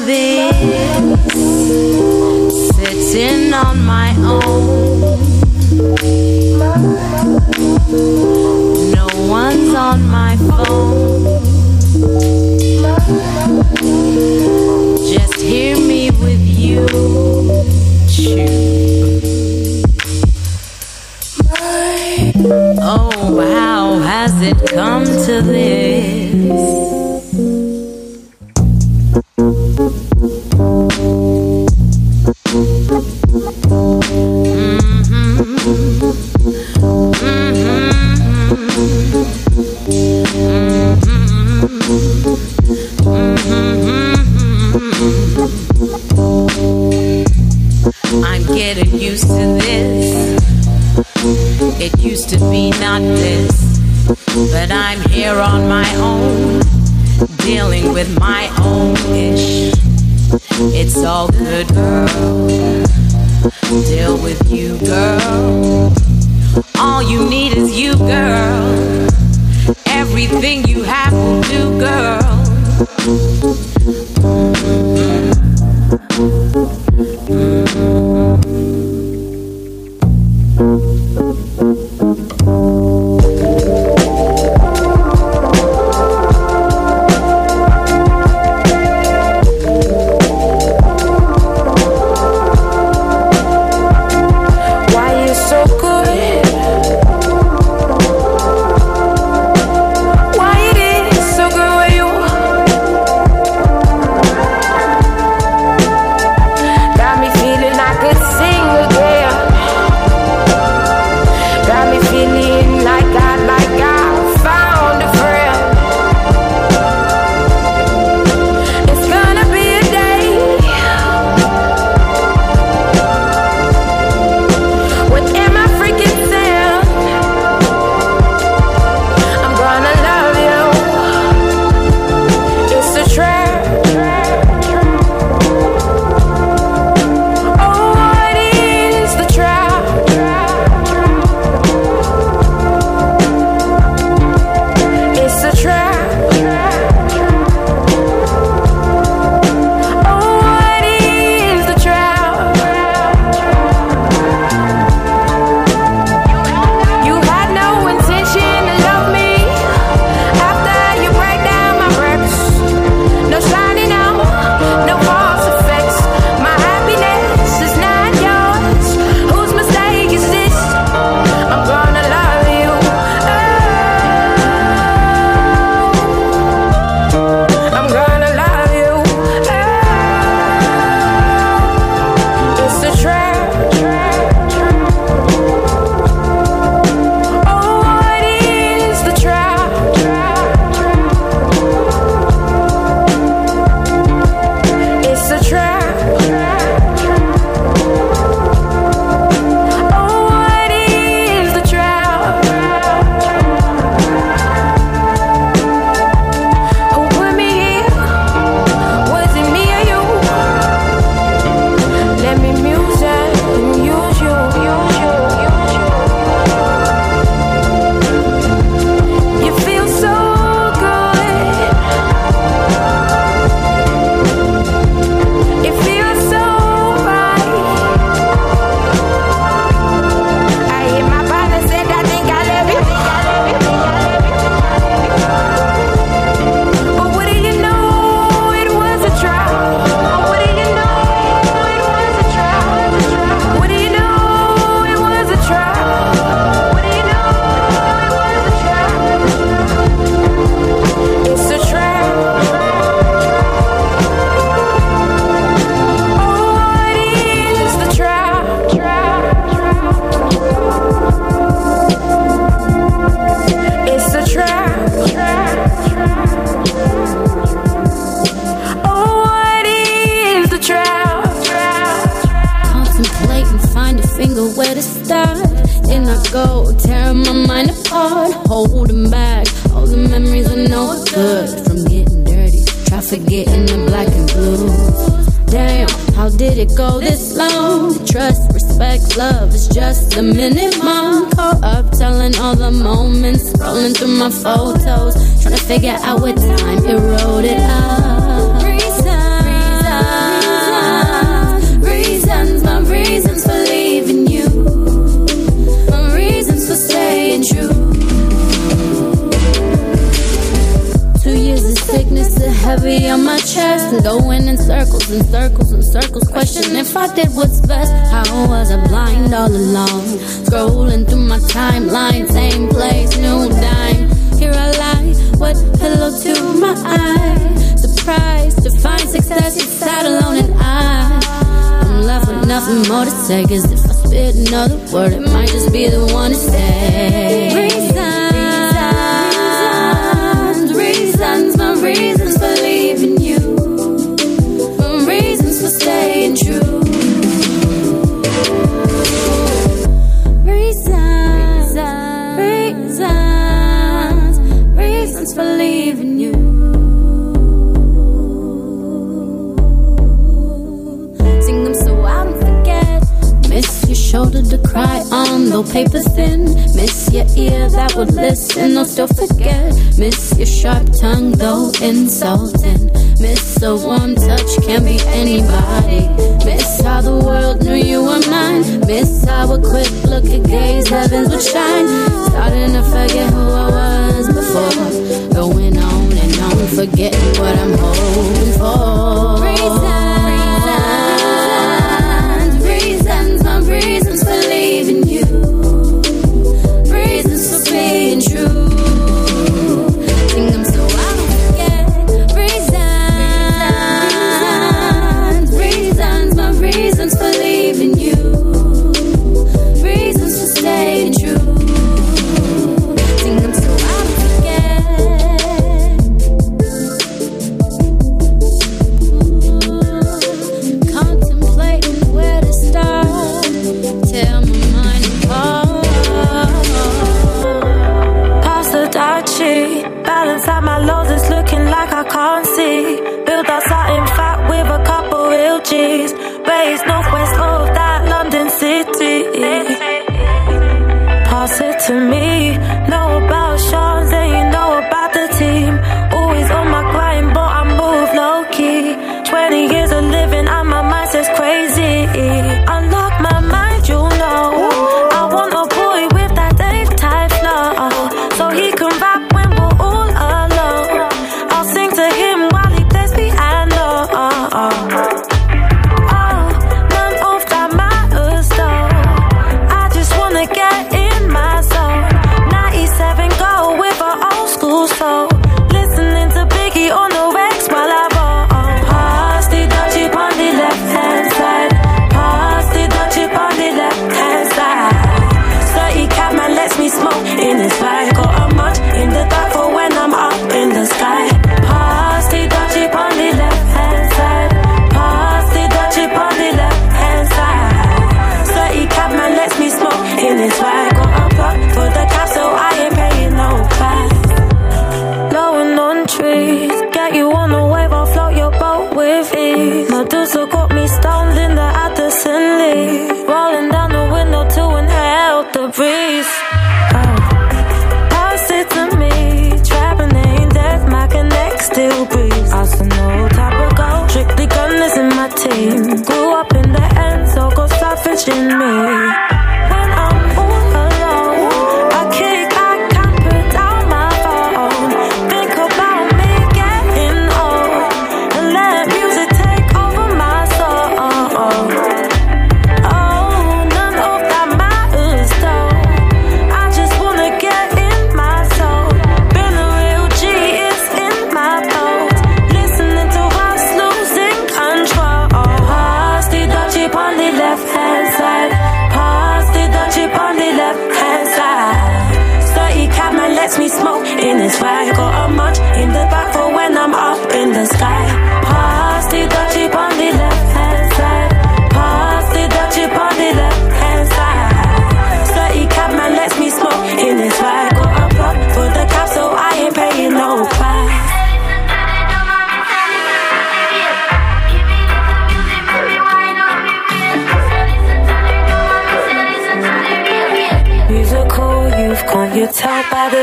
this? 0.04 0.56
Sitting 3.12 3.52
on 3.52 3.84
my 3.84 4.14
own. 4.18 4.98
No 8.92 9.06
one's 9.28 9.74
on 9.74 10.08
my 10.08 10.36
phone. 10.48 11.24
Just 15.12 15.40
hear 15.40 15.76
me 15.76 16.10
with 16.10 16.40
you. 16.40 16.86
Oh, 22.80 23.40
how 23.52 23.98
has 23.98 24.40
it 24.42 24.58
come 24.70 25.04
to 25.04 25.42
this? 25.42 26.87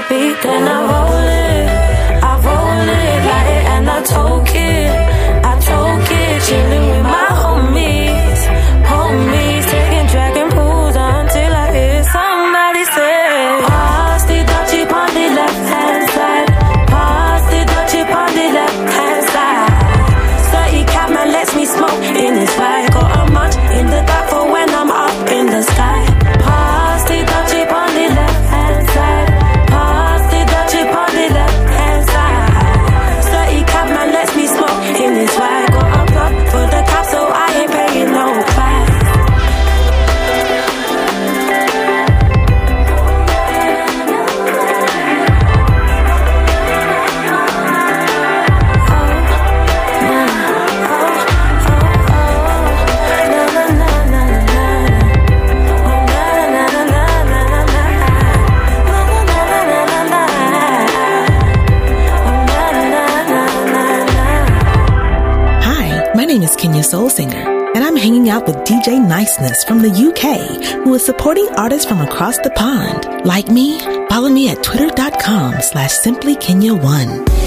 heartbeat, 0.07 0.41
then 0.43 0.67
I 0.67 0.81
roll 0.81 1.29
it. 1.29 1.34
Singer, 67.15 67.71
and 67.73 67.81
I'm 67.81 67.95
hanging 67.95 68.29
out 68.29 68.45
with 68.45 68.57
DJ 68.67 68.99
Niceness 68.99 69.63
from 69.63 69.81
the 69.81 69.87
UK, 69.89 70.83
who 70.83 70.93
is 70.95 71.05
supporting 71.05 71.47
artists 71.55 71.87
from 71.87 72.01
across 72.01 72.37
the 72.39 72.49
pond. 72.49 73.25
Like 73.25 73.47
me? 73.47 73.79
Follow 74.09 74.27
me 74.27 74.49
at 74.49 74.61
twitter.com 74.61 75.61
slash 75.61 75.91
simplykenya1. 75.91 77.44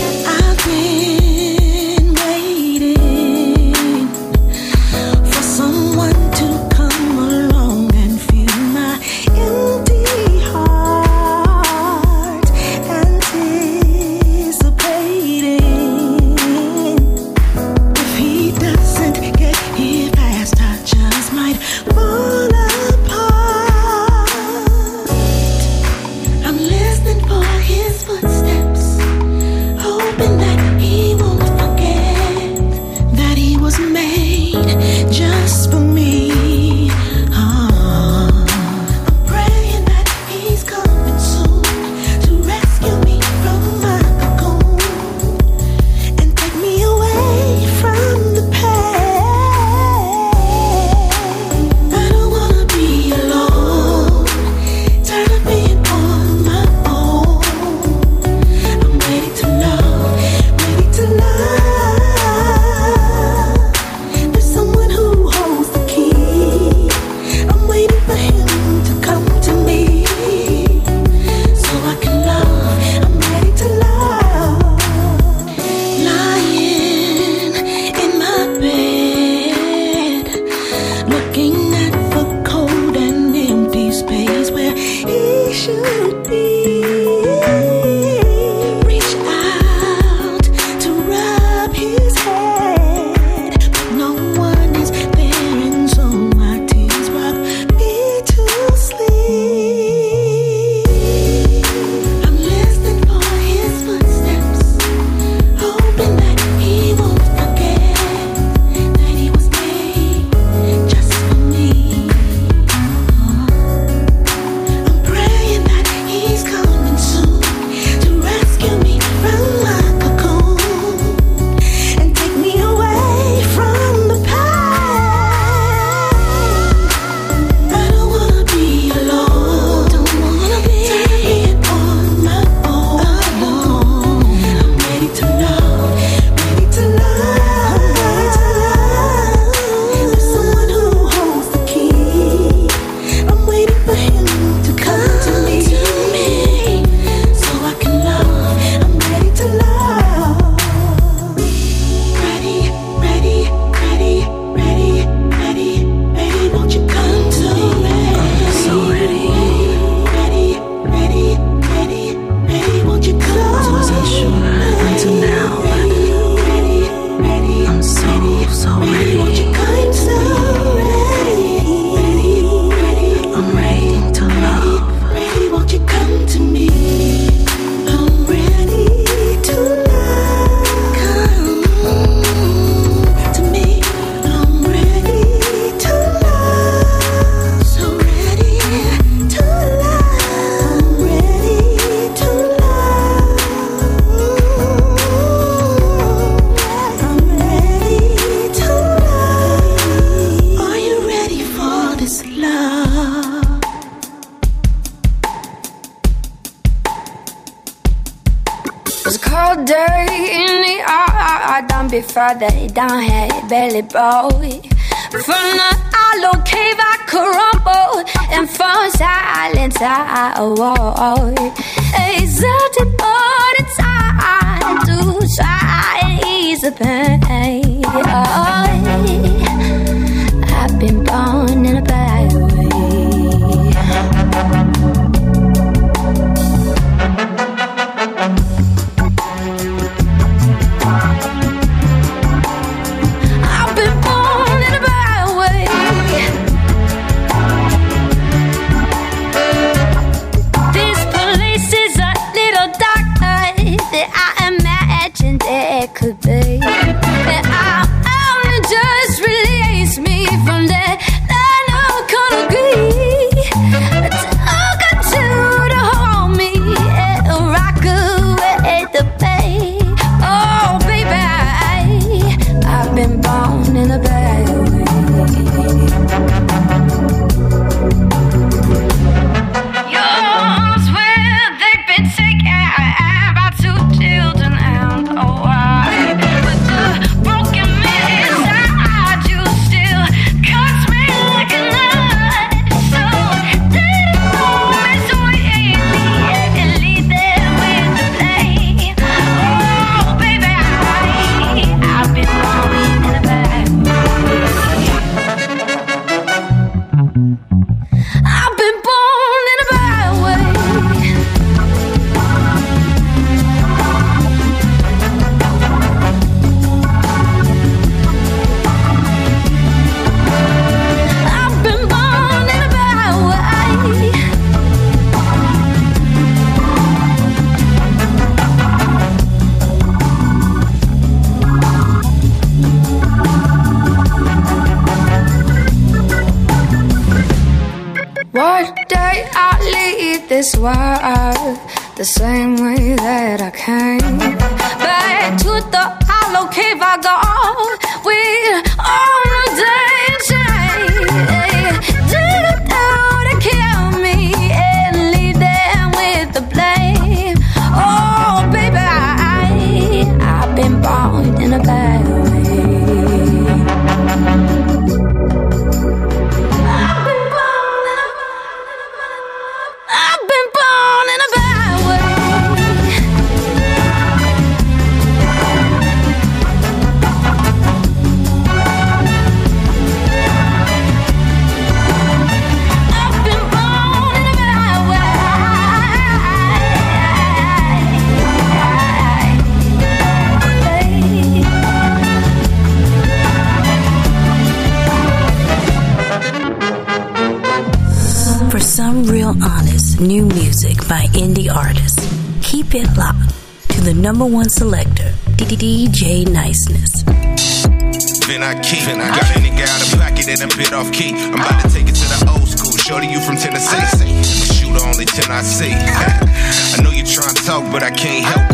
I 408.49 408.55
keep. 408.65 408.81
I 408.89 408.97
got 409.13 409.29
any 409.37 409.51
guy 409.53 409.69
out 409.69 409.85
of 409.85 410.01
pocket 410.01 410.25
and 410.25 410.41
a 410.41 410.49
bit 410.57 410.73
off 410.73 410.91
key. 410.91 411.13
I'm 411.13 411.35
about 411.35 411.61
to 411.61 411.69
take 411.69 411.85
it 411.85 411.93
to 412.01 412.07
the 412.09 412.33
old 412.33 412.49
school. 412.49 412.73
Shorty, 412.81 413.07
you 413.07 413.21
from 413.21 413.37
Tennessee. 413.37 413.77
Ah. 413.77 414.25
Shoot 414.57 414.73
only 414.89 415.05
10 415.05 415.29
I 415.29 415.43
see. 415.45 415.69
I 415.77 416.81
know 416.81 416.89
you 416.89 417.05
trying 417.05 417.35
to 417.37 417.45
talk, 417.45 417.71
but 417.71 417.83
I 417.83 417.91
can't 417.91 418.25
help. 418.25 418.49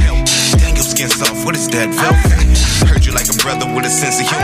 Dang, 0.59 0.75
your 0.75 0.83
skin 0.83 1.07
soft. 1.09 1.47
What 1.47 1.55
is 1.55 1.69
that 1.69 1.95
velvet? 1.95 2.27
Ah. 2.27 2.91
Heard 2.91 3.07
you 3.07 3.15
like 3.15 3.31
a 3.31 3.39
brother 3.39 3.71
with 3.71 3.87
a 3.87 3.91
sense 3.91 4.19
of 4.19 4.27
humor. 4.27 4.44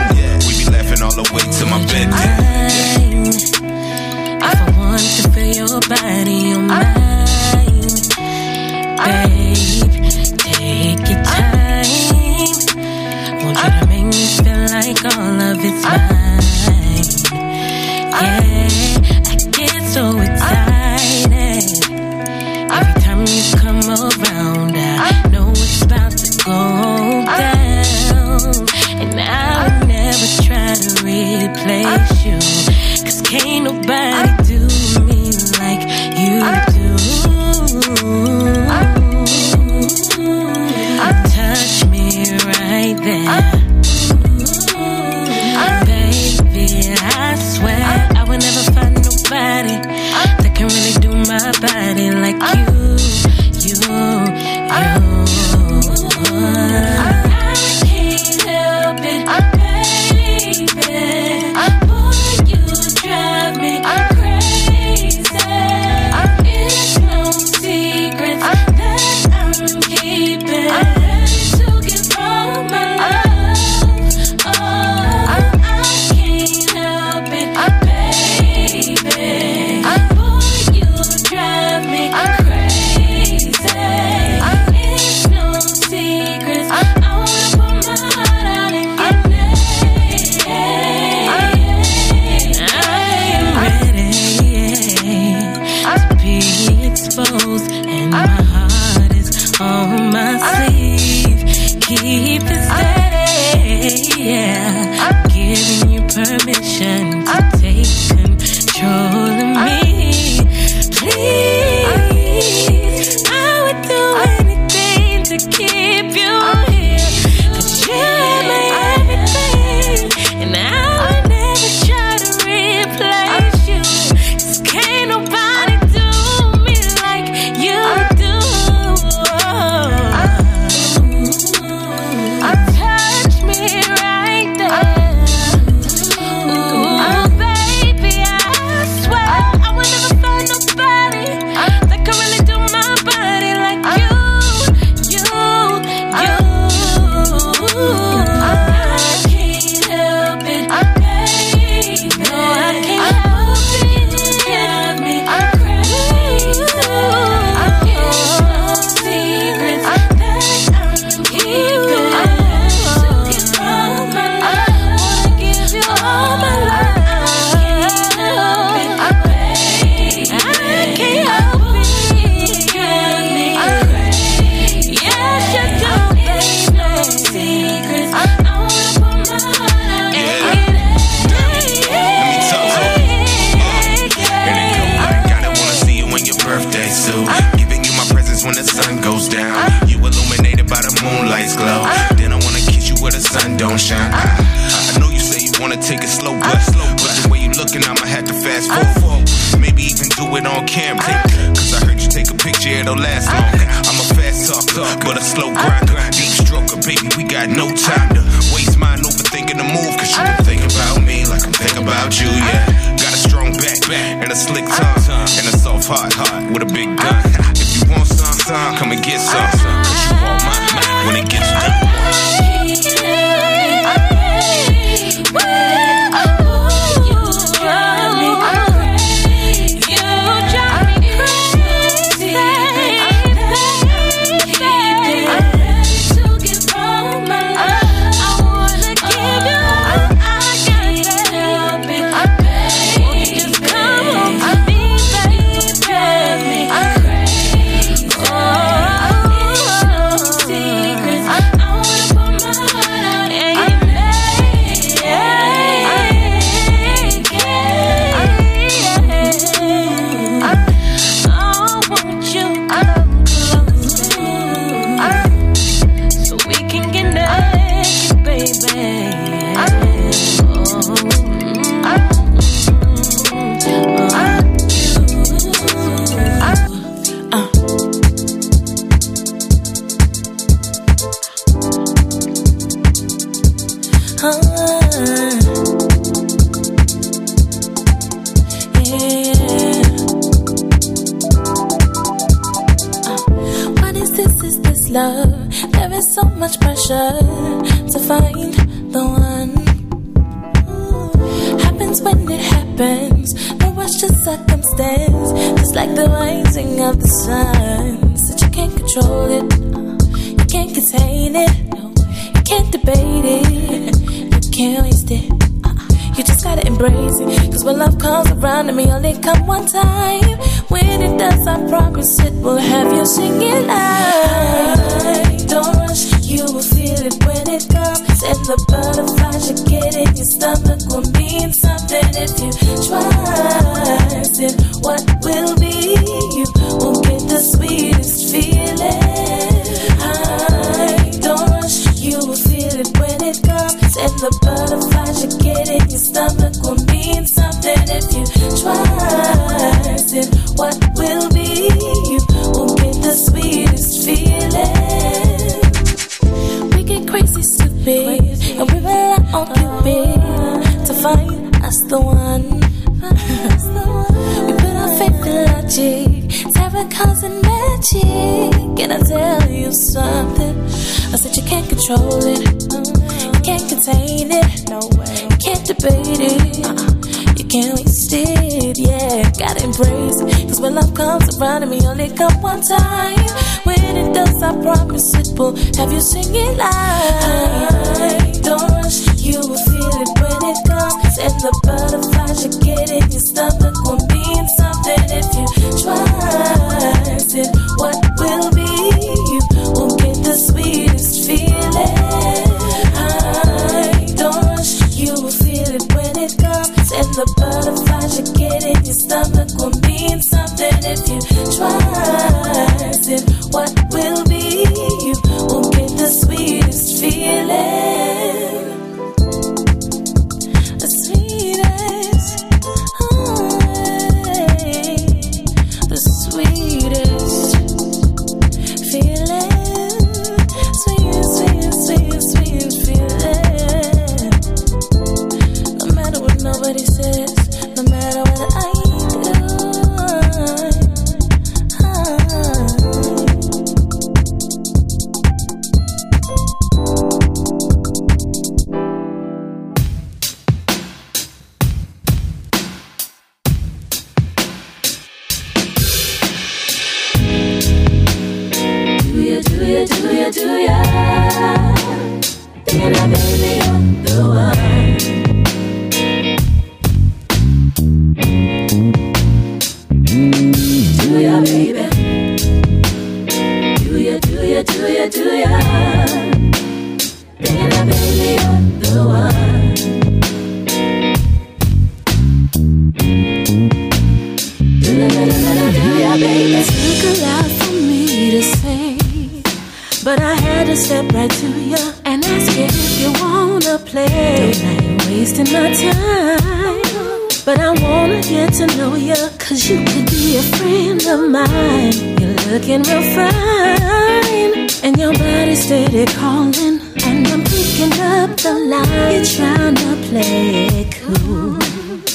And 504.83 504.97
your 504.97 505.13
body 505.13 505.55
steady 505.55 506.05
calling. 506.13 506.79
And 507.05 507.27
I'm 507.27 507.43
picking 507.43 507.93
up 507.99 508.37
the 508.37 508.53
line. 508.71 509.11
You're 509.15 509.25
trying 509.25 509.75
to 509.75 509.95
play 510.07 510.67
it 510.81 510.95
cool. 511.01 511.57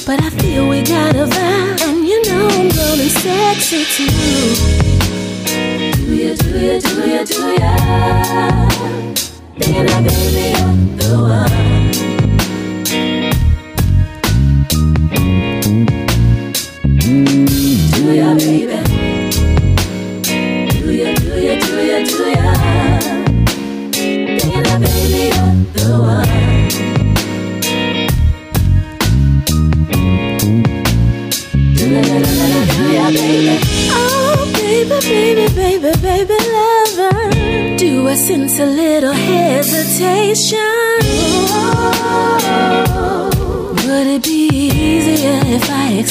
But 0.05 0.21
I 0.23 0.29
feel 0.29 0.69
we 0.69 0.81
got 0.83 1.15
a 1.15 1.25
vibe, 1.25 1.81
and 1.87 2.07
you 2.07 2.21
know 2.27 2.47
I'm 2.47 2.69
rolling 2.77 3.09
sexy 3.09 3.83
too. 3.95 4.09
Do 6.05 6.13
ya, 6.15 6.33
do 6.35 6.49
ya, 6.57 6.79
do 6.79 6.93
ya, 7.11 7.23
do 7.25 7.39
ya? 7.61 7.73
Thinking 9.57 9.85
that 9.85 10.01
baby, 10.05 10.45
you're 10.55 10.75
the 10.97 11.09
one. 11.21 12.16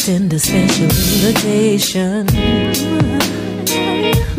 Extend 0.06 0.32
a 0.32 0.38
special 0.38 0.84
invitation? 0.84 3.15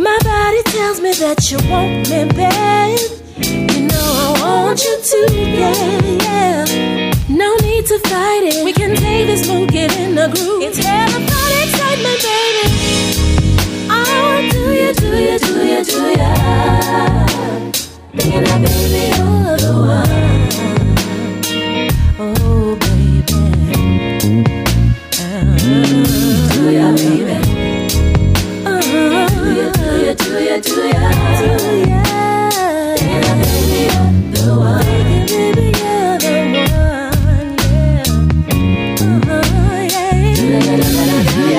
My 0.07 0.17
body 0.23 0.61
tells 0.71 1.01
me 1.01 1.11
that 1.23 1.51
you 1.51 1.57
want 1.69 2.09
me 2.09 2.23
bad. 2.39 2.97
You 3.43 3.81
know 3.91 4.09
I 4.25 4.39
want 4.39 4.79
you 4.81 4.95
to, 5.11 5.19
yeah, 5.35 5.99
yeah. 6.25 7.11
No 7.27 7.49
need 7.57 7.85
to 7.87 7.99
fight 8.07 8.43
it. 8.43 8.63
We 8.63 8.71
can 8.71 8.95
take 8.95 9.27
this 9.27 9.45
mood, 9.49 9.69
get 9.69 9.91
in 9.97 10.15
the 10.15 10.27
groove. 10.33 10.63
It's 10.63 10.77
hella 10.77 11.19
fun 11.27 11.51
excitement, 11.63 12.19
baby. 12.23 12.65
Oh, 13.91 14.49
do 14.53 14.63
ya, 14.81 14.91
do 14.93 15.09
ya, 15.27 15.37
do 15.45 15.53
ya, 15.71 15.79
do 15.91 15.99
ya? 16.21 16.31
Thinking 18.15 18.43
that 18.47 18.59
baby, 18.63 19.03
you're 19.17 19.57
the 19.63 19.71
one. 19.95 20.15
Oh, 22.17 22.77
baby. 22.85 23.39
Uh, 25.19 25.57
do 26.53 26.61
ya, 26.71 26.87
baby? 26.95 27.46
Uh, 30.37 30.39
the 30.39 30.61
the. 30.61 30.93
Uh-huh, 30.93 31.87
yeah. 31.87 32.07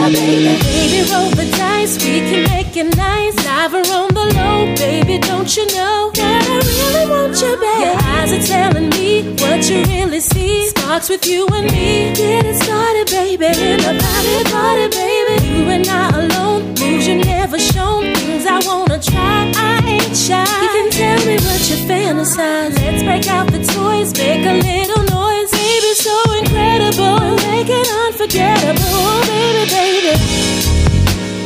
Baby? 0.09 0.57
Baby, 0.63 1.11
roll 1.11 1.31
the 1.31 1.45
dice. 1.59 1.99
We 2.05 2.21
can 2.21 2.45
make 2.45 2.77
it 2.77 2.97
nice. 2.97 3.35
Live 3.45 3.75
around 3.75 4.15
the 4.15 4.33
low, 4.37 4.75
baby. 4.77 5.19
Don't 5.19 5.55
you 5.57 5.67
know 5.75 6.13
that 6.15 6.43
I 6.49 6.59
really 6.71 7.11
want 7.11 7.35
you, 7.43 7.57
baby? 7.57 7.81
Your 7.83 7.97
eyes 8.15 8.33
are 8.33 8.47
telling 8.47 8.91
me 8.91 9.35
what 9.43 9.69
you 9.69 9.83
really 9.93 10.21
see. 10.21 10.69
Sparks 10.69 11.09
with 11.09 11.27
you 11.27 11.49
and 11.49 11.67
me. 11.73 12.15
Get 12.15 12.47
it 12.47 12.63
started, 12.63 13.09
baby. 13.11 13.47
In 13.47 13.81
a 13.81 14.01
party, 14.01 14.45
party, 14.53 14.89
baby. 14.89 15.47
You 15.49 15.65
and 15.69 15.89
I 15.89 16.11
alone. 16.11 16.69
Moves 16.79 17.09
you 17.09 17.17
never 17.17 17.59
shown. 17.59 18.18
I 18.59 18.67
wanna 18.67 18.99
try. 19.01 19.53
I 19.55 19.79
ain't 19.87 20.17
shy. 20.17 20.43
You 20.43 20.69
can 20.75 20.91
tell 20.91 21.27
me 21.27 21.35
what 21.47 21.61
you 21.71 21.77
fantasize. 21.87 22.75
Let's 22.75 23.05
break 23.05 23.29
out 23.29 23.47
the 23.53 23.63
toys. 23.63 24.13
Make 24.19 24.45
a 24.45 24.55
little 24.55 25.05
noise. 25.15 25.51
Baby, 25.53 25.95
so 25.95 26.17
incredible. 26.41 27.37
Make 27.47 27.69
it 27.71 27.89
unforgettable. 28.03 28.83
Oh, 28.83 29.23
baby, 29.31 29.65
baby. 29.71 30.13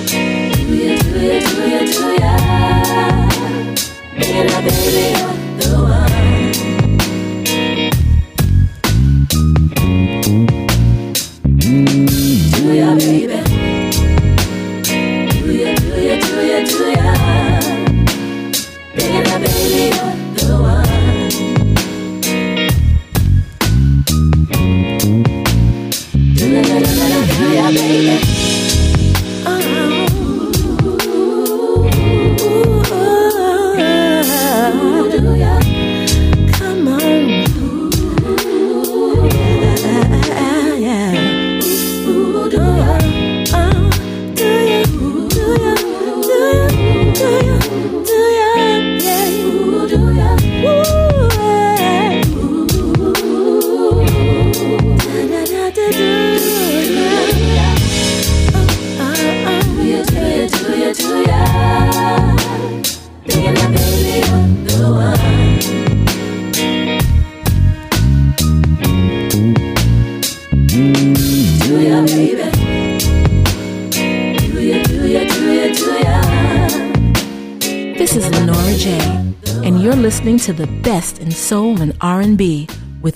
Do 0.08 0.74
ya, 0.88 0.96
do 1.02 1.20
ya, 1.20 1.40
do 1.44 1.62
ya, 1.68 1.80
do 1.92 2.04
ya? 2.22 2.32
That 4.48 4.62
baby, 4.64 5.04
you're 5.12 5.41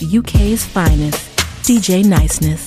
with 0.01 0.15
UK's 0.15 0.65
finest, 0.65 1.17
DJ 1.63 2.05
Niceness. 2.05 2.66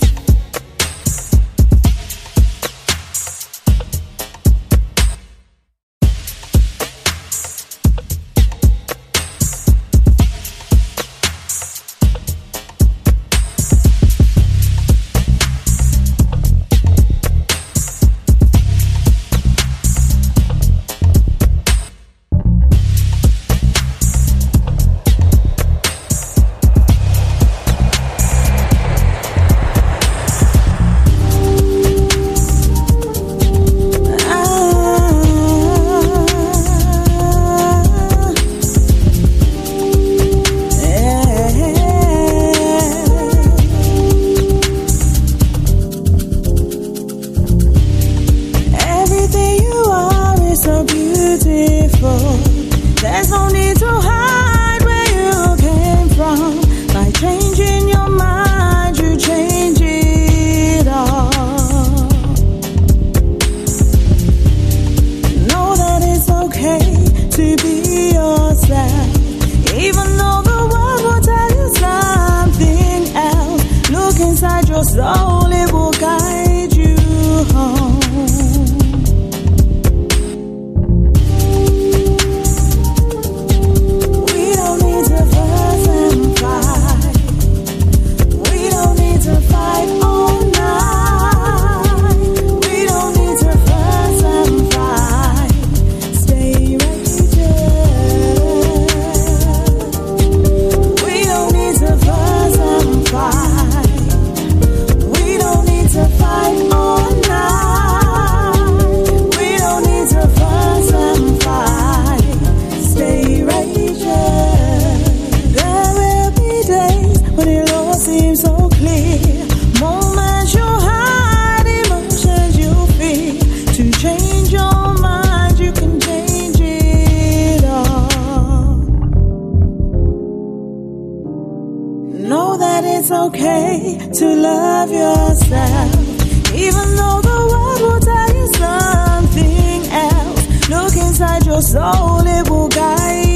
okay 133.25 133.97
to 134.13 134.25
love 134.35 134.91
yourself. 134.91 136.53
Even 136.53 136.87
though 136.99 137.21
the 137.29 137.39
world 137.51 137.81
will 137.85 137.99
tell 137.99 138.31
you 138.35 138.47
something 138.63 139.79
else, 139.91 140.69
look 140.69 140.95
inside 140.95 141.45
your 141.45 141.61
soul, 141.61 142.25
it 142.25 142.49
will 142.49 142.67
guide. 142.69 143.28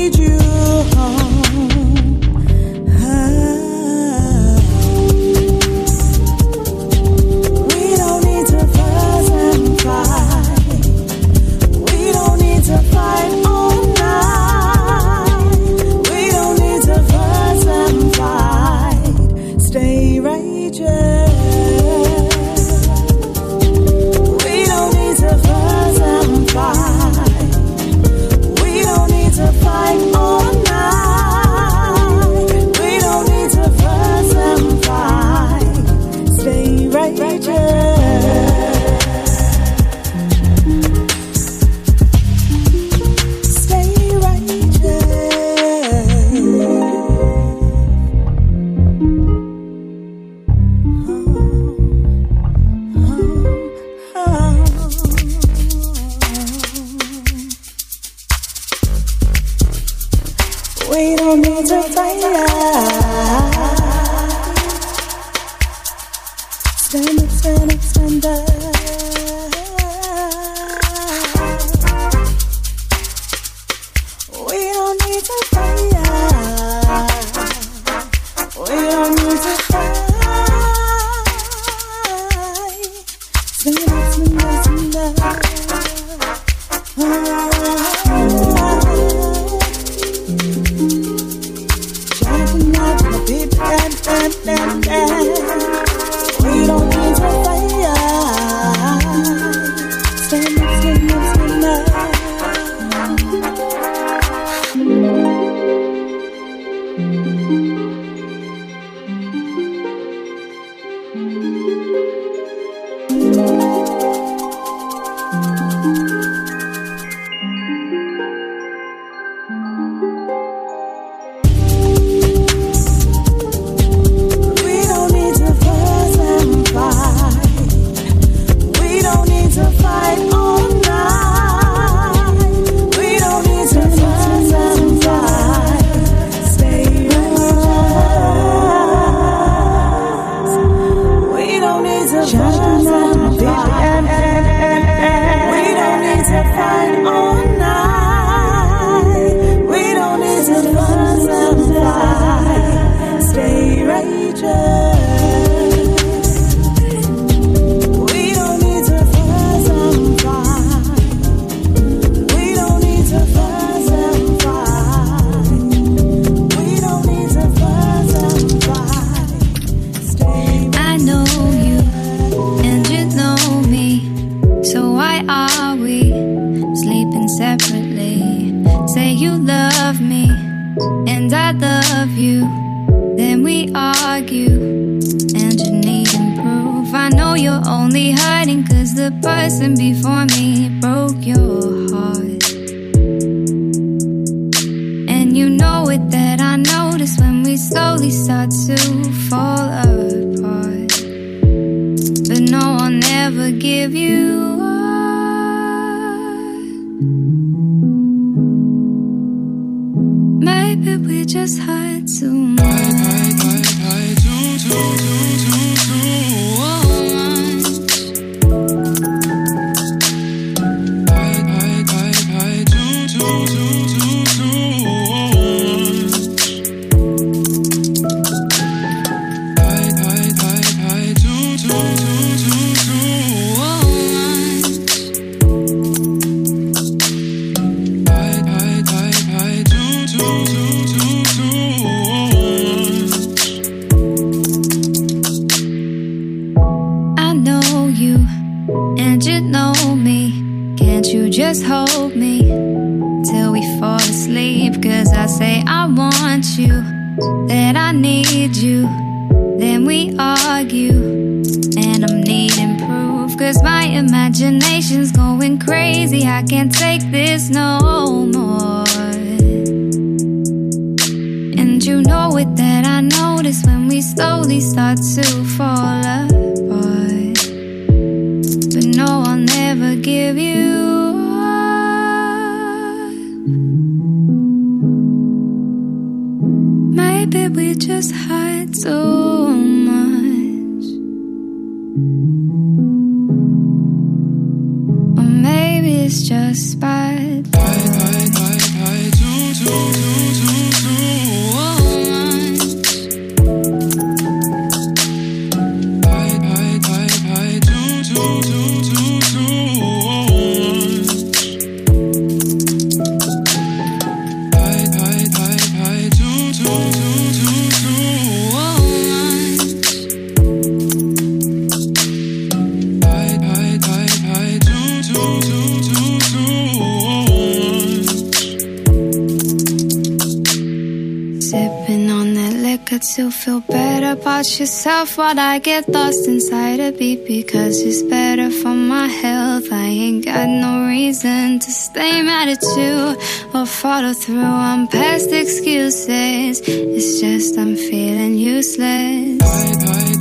Feel 333.44 333.60
better 333.60 334.12
about 334.12 334.48
yourself 334.58 335.18
while 335.18 335.38
I 335.38 335.60
get 335.60 335.90
lost 335.90 336.30
inside 336.30 336.80
a 336.80 336.94
beat 336.94 337.28
because 337.28 337.82
it's 337.82 338.02
better 338.04 338.50
for 338.50 338.74
my 338.74 339.08
health. 339.08 339.68
I 339.70 339.88
ain't 340.04 340.24
got 340.24 340.48
no 340.48 340.88
reason 340.88 341.60
to 341.60 341.72
stay 341.72 342.22
mad 342.22 342.48
at 342.48 342.64
you 342.78 343.18
or 343.54 343.66
follow 343.66 344.14
through 344.14 344.40
on 344.40 344.88
past 344.88 345.30
excuses. 345.34 346.62
It's 346.66 347.20
just 347.20 347.58
I'm 347.58 347.76
feeling 347.76 348.36
useless. 348.36 349.42
faster 349.42 350.13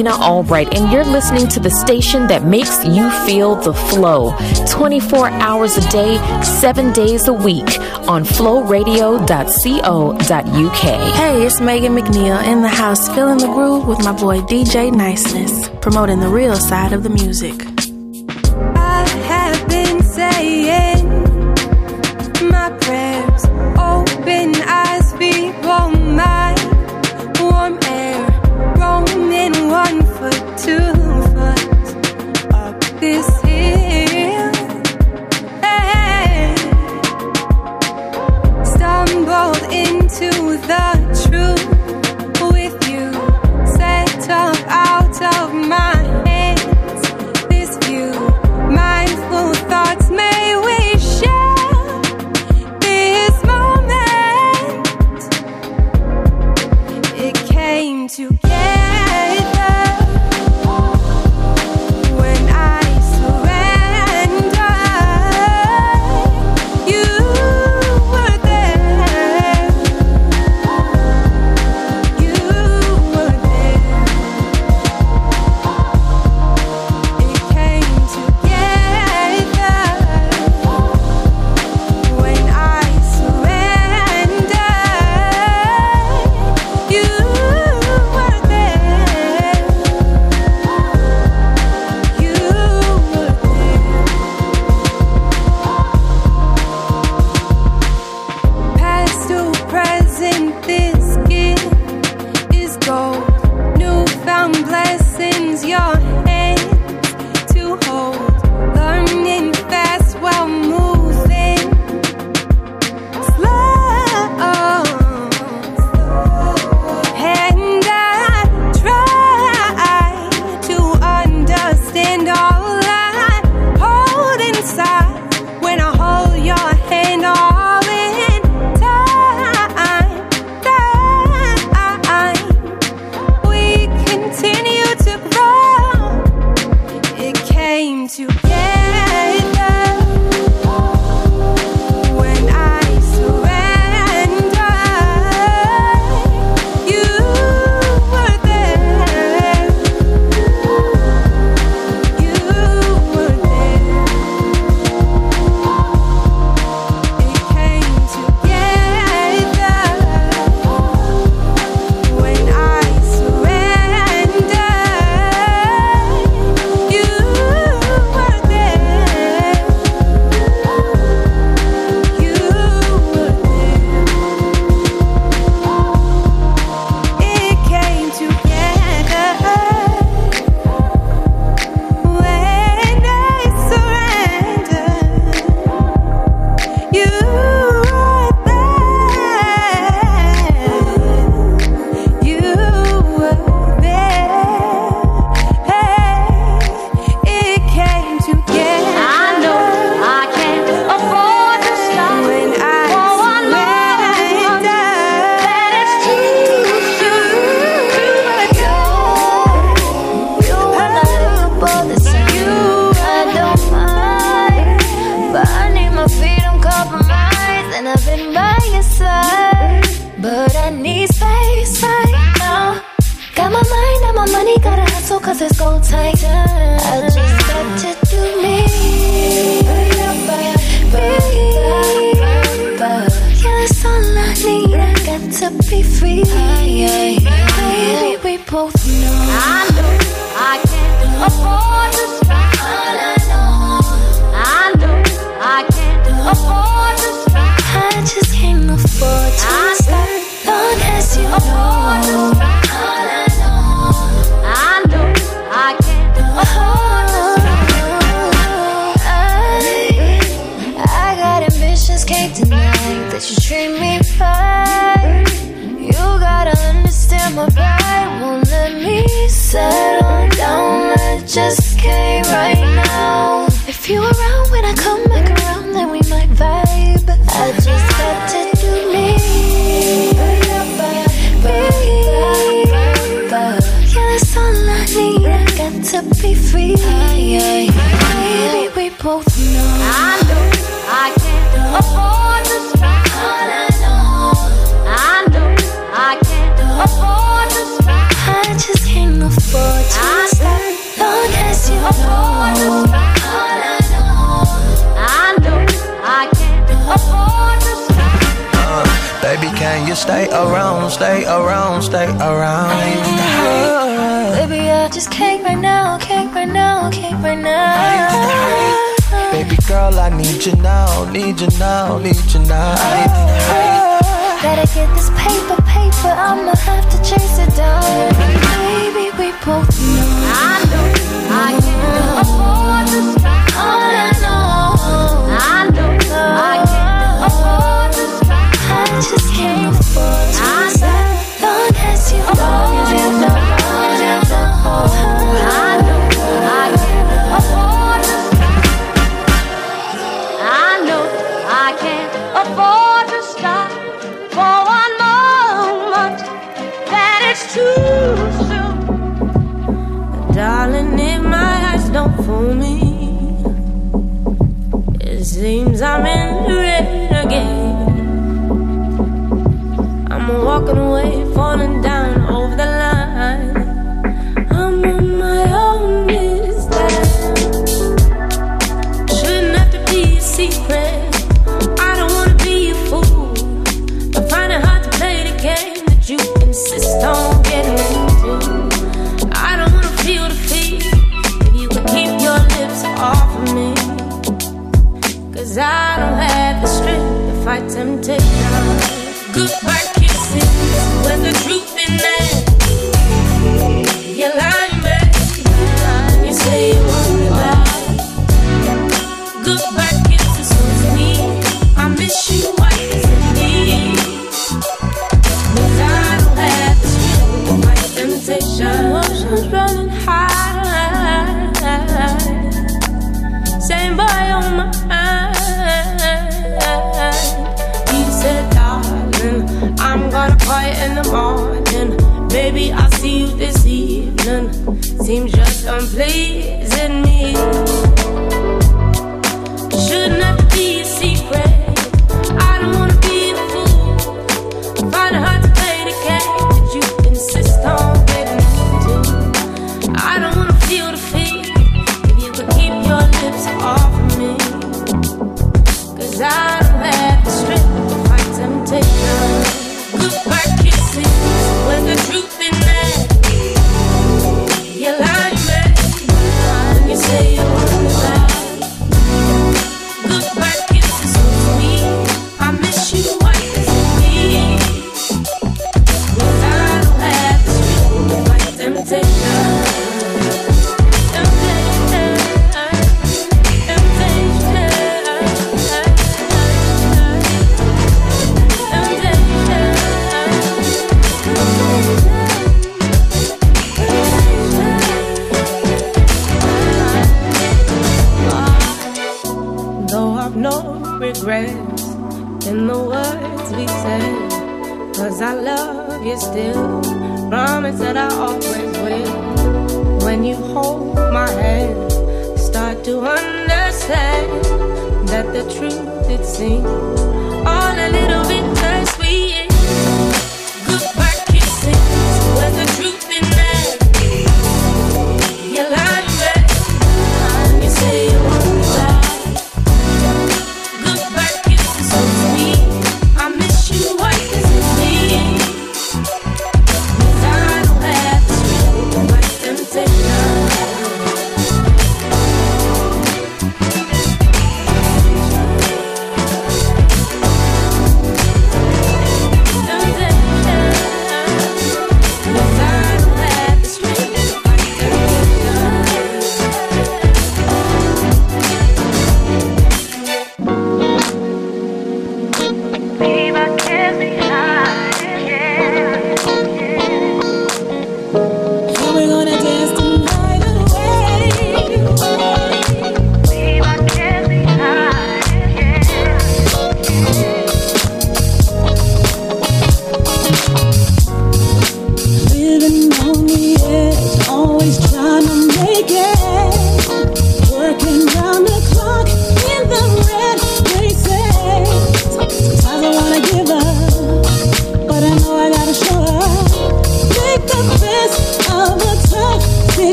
Nina 0.00 0.16
Albright, 0.16 0.74
and 0.74 0.90
you're 0.90 1.04
listening 1.04 1.46
to 1.48 1.60
the 1.60 1.68
station 1.68 2.26
that 2.28 2.42
makes 2.42 2.82
you 2.86 3.10
feel 3.26 3.54
the 3.54 3.74
flow 3.74 4.34
24 4.66 5.28
hours 5.28 5.76
a 5.76 5.86
day, 5.90 6.16
seven 6.42 6.90
days 6.94 7.28
a 7.28 7.34
week 7.34 7.68
on 8.08 8.24
flowradio.co.uk. 8.24 11.14
Hey, 11.14 11.42
it's 11.42 11.60
Megan 11.60 11.94
McNeil 11.94 12.42
in 12.50 12.62
the 12.62 12.68
house, 12.68 13.14
filling 13.14 13.36
the 13.36 13.48
groove 13.48 13.86
with 13.86 13.98
my 13.98 14.12
boy 14.12 14.40
DJ 14.40 14.90
Niceness, 14.90 15.68
promoting 15.82 16.20
the 16.20 16.28
real 16.28 16.56
side 16.56 16.94
of 16.94 17.02
the 17.02 17.10
music. 17.10 17.62
I 18.74 19.06
have 19.06 19.68
been 19.68 20.02
saying. 20.02 20.89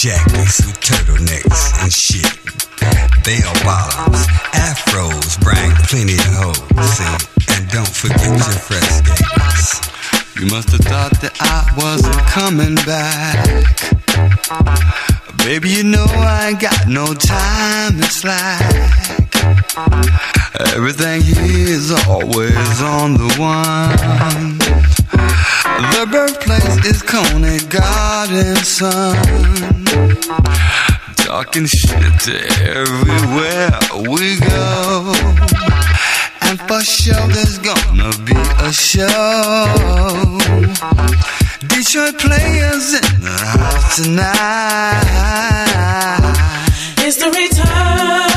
jackets 0.00 0.64
with 0.64 0.80
turtlenecks 0.80 1.76
and 1.82 1.92
shit. 1.92 2.24
Bell 3.22 3.52
bottoms, 3.62 4.26
afros 4.56 5.36
bring 5.44 5.70
plenty 5.92 6.14
of 6.14 6.24
hoes. 6.40 7.00
And 7.52 7.68
don't 7.68 7.86
forget 7.86 8.24
your 8.24 8.56
fresh. 8.64 9.04
You 10.40 10.46
must 10.46 10.70
have 10.70 10.80
thought 10.80 11.20
that 11.20 11.36
I 11.40 11.68
wasn't 11.76 12.16
coming 12.32 12.76
back. 12.88 13.44
Baby, 15.44 15.68
you 15.68 15.84
know 15.84 16.06
I 16.08 16.48
ain't 16.48 16.60
got 16.60 16.88
no 16.88 17.12
time 17.12 18.00
to 18.00 18.04
slack. 18.04 18.64
Everything 20.74 21.20
here 21.20 21.68
is 21.68 21.90
always 22.08 22.80
on 22.80 23.18
the 23.18 23.34
one. 23.38 24.79
The 25.80 26.06
birthplace 26.10 26.84
is 26.84 27.00
Coney 27.00 27.58
Garden, 27.70 28.56
son. 28.56 29.16
Talking 31.16 31.64
shit 31.64 32.20
to 32.26 32.36
everywhere 32.68 33.72
we 34.10 34.36
go. 34.40 35.14
And 36.42 36.60
for 36.68 36.82
sure 36.82 37.26
there's 37.28 37.58
gonna 37.58 38.12
be 38.24 38.36
a 38.36 38.72
show. 38.74 39.08
Detroit 41.66 42.18
players 42.18 42.92
in 42.92 43.20
the 43.22 43.38
house 43.56 43.96
tonight. 43.96 44.30
It's 46.98 47.16
the 47.16 47.30
return. 47.30 48.29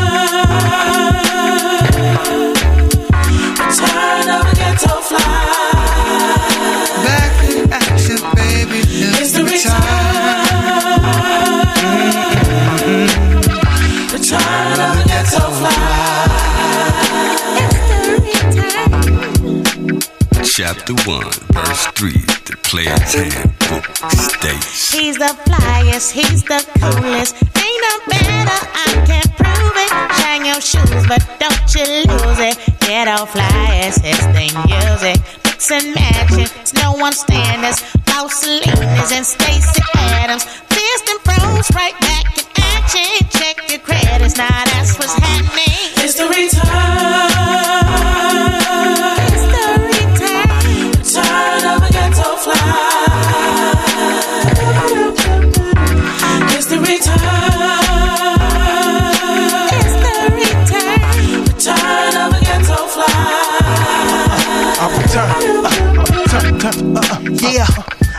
Chapter 20.74 20.96
1, 21.06 21.24
verse 21.54 21.86
3, 21.94 22.12
the 22.50 22.58
player's 22.64 23.14
handbook 23.14 23.86
states. 24.10 24.90
He's 24.90 25.18
the 25.20 25.38
flyest, 25.46 26.12
he's 26.12 26.42
the 26.42 26.66
coolest. 26.82 27.36
Ain't 27.38 27.82
no 27.86 27.94
better, 28.10 28.58
I 28.74 28.90
can 29.06 29.22
prove 29.38 29.78
it. 29.78 29.92
Shine 30.18 30.46
your 30.50 30.58
shoes, 30.58 31.06
but 31.06 31.22
don't 31.38 31.70
you 31.78 31.86
lose 32.10 32.42
it. 32.42 32.58
Ghetto 32.82 33.30
flyest, 33.30 34.02
his 34.02 34.18
thing 34.34 34.50
music. 34.66 35.22
Mix 35.46 35.70
and 35.70 35.94
matching, 35.94 36.50
it's 36.60 36.74
no 36.74 36.94
one 36.94 37.14
standards. 37.14 37.78
Borsalinos 38.10 39.14
and 39.14 39.26
Stacy 39.26 39.84
Adams. 39.94 40.44
Fist 40.74 41.06
and 41.06 41.22
froze 41.22 41.70
right 41.76 41.94
back 42.02 42.26
in 42.34 42.46
action. 42.82 43.30
Check 43.30 43.70
your 43.70 43.80
credits, 43.80 44.38
now 44.38 44.50
that's 44.74 44.98
what's 44.98 45.14
happening. 45.14 45.70
It's 46.02 46.16
the 46.18 46.26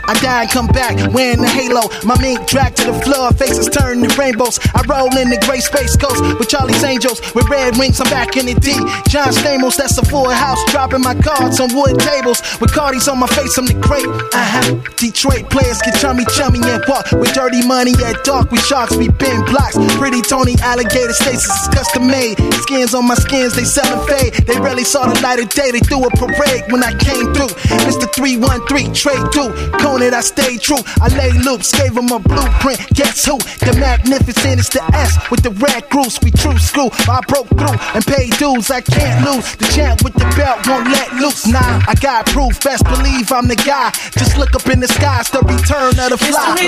I 0.07 0.15
die 0.21 0.43
and 0.43 0.51
come 0.51 0.67
back 0.69 0.97
wearing 1.13 1.41
the 1.41 1.49
halo. 1.49 1.89
My 2.05 2.21
mink 2.21 2.47
dragged 2.47 2.77
to 2.79 2.93
the 2.93 2.99
floor, 3.01 3.33
faces 3.33 3.69
turned 3.69 4.05
to 4.05 4.11
rainbows. 4.19 4.59
I 4.75 4.83
roll 4.87 5.09
in 5.17 5.31
the 5.31 5.41
gray 5.47 5.61
space 5.61 5.97
coast 5.97 6.23
with 6.39 6.49
Charlie's 6.49 6.85
Angels. 6.85 7.21
With 7.35 7.49
red 7.49 7.77
wings, 7.77 8.01
I'm 8.01 8.11
back 8.11 8.37
in 8.37 8.47
the 8.47 8.55
D. 8.55 8.75
John 9.09 9.33
Stamos, 9.33 9.77
that's 9.77 9.97
a 9.99 10.05
full 10.05 10.29
house. 10.31 10.61
Dropping 10.71 11.03
my 11.03 11.15
cards 11.15 11.61
on 11.61 11.75
wood 11.75 11.99
tables. 12.01 12.43
With 12.61 12.73
Cardi's 12.73 13.09
on 13.09 13.19
my 13.19 13.27
face, 13.29 13.57
I'm 13.59 13.67
the 13.67 13.75
great. 13.75 14.07
Uh-huh. 14.07 14.81
Detroit 14.97 15.49
players 15.51 15.81
get 15.83 15.97
chummy 16.01 16.25
chummy 16.37 16.61
and 16.63 16.85
walk. 16.89 17.11
With 17.13 17.33
dirty 17.33 17.67
money 17.67 17.93
at 18.05 18.25
dark, 18.25 18.51
we 18.51 18.59
sharks, 18.59 18.97
we 18.97 19.09
bend 19.09 19.47
blocks. 19.47 19.77
Pretty 19.97 20.21
Tony 20.23 20.55
alligator 20.61 21.13
stasis 21.13 21.49
is 21.49 21.69
custom 21.69 22.07
made. 22.07 22.37
Skins 22.65 22.95
on 22.95 23.07
my 23.07 23.15
skins, 23.15 23.55
they 23.57 23.65
sellin' 23.65 24.05
fade. 24.09 24.35
They 24.47 24.59
barely 24.61 24.85
saw 24.85 25.07
the 25.07 25.19
light 25.21 25.41
of 25.41 25.49
day, 25.51 25.71
they 25.71 25.81
threw 25.81 26.05
a 26.05 26.11
parade 26.11 26.65
when 26.69 26.83
I 26.83 26.93
came 26.99 27.33
through. 27.33 27.53
Mr. 27.89 28.11
313, 28.13 28.93
trade 28.93 29.25
through. 29.33 29.53
Conan, 29.95 30.11
I 30.13 30.23
stayed 30.23 30.61
true. 30.61 30.83
I 31.01 31.07
lay 31.15 31.31
loops, 31.47 31.71
gave 31.71 31.97
him 31.97 32.11
a 32.11 32.19
blueprint. 32.19 32.81
Guess 32.95 33.27
who? 33.27 33.39
The 33.63 33.77
magnificent 33.79 34.59
is 34.59 34.69
the 34.69 34.83
S 34.93 35.31
with 35.31 35.45
the 35.45 35.51
red 35.51 35.89
grooves. 35.89 36.19
We 36.21 36.33
true 36.33 36.59
school. 36.59 36.91
I 37.07 37.21
broke 37.29 37.47
through 37.47 37.79
and 37.95 38.05
paid 38.05 38.37
dues. 38.37 38.73
I 38.73 38.81
can't 38.81 39.25
lose. 39.25 39.55
The 39.55 39.67
champ 39.71 40.03
with 40.03 40.15
the 40.15 40.27
belt 40.35 40.67
won't 40.67 40.91
let 40.91 41.15
loose. 41.15 41.47
Nah, 41.47 41.81
I 41.87 41.95
got 41.95 42.27
proof. 42.27 42.61
Best 42.65 42.83
believe 42.83 43.31
I'm 43.31 43.47
the 43.47 43.55
guy. 43.55 43.93
Just 44.19 44.37
look 44.37 44.57
up 44.57 44.67
in 44.67 44.81
the 44.81 44.89
sky. 44.89 45.21
It's 45.21 45.31
the 45.31 45.39
return 45.47 45.95
of 45.95 46.11
the 46.11 46.19
fly. 46.19 46.59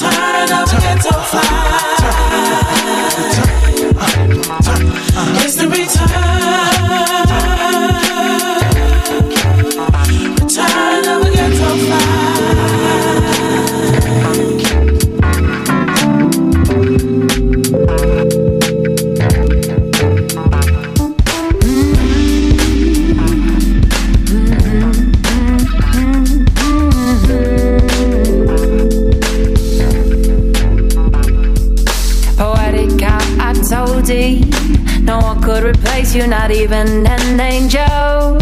Return 0.00 0.50
of 0.56 0.72
a 0.72 0.80
ghetto 0.80 1.12
fly. 1.28 1.46
you're 36.16 36.26
not 36.26 36.50
even 36.50 37.06
an 37.06 37.40
angel. 37.40 38.38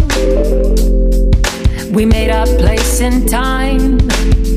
We 1.93 2.05
made 2.05 2.29
our 2.29 2.45
place 2.45 3.01
in 3.01 3.27
time 3.27 3.99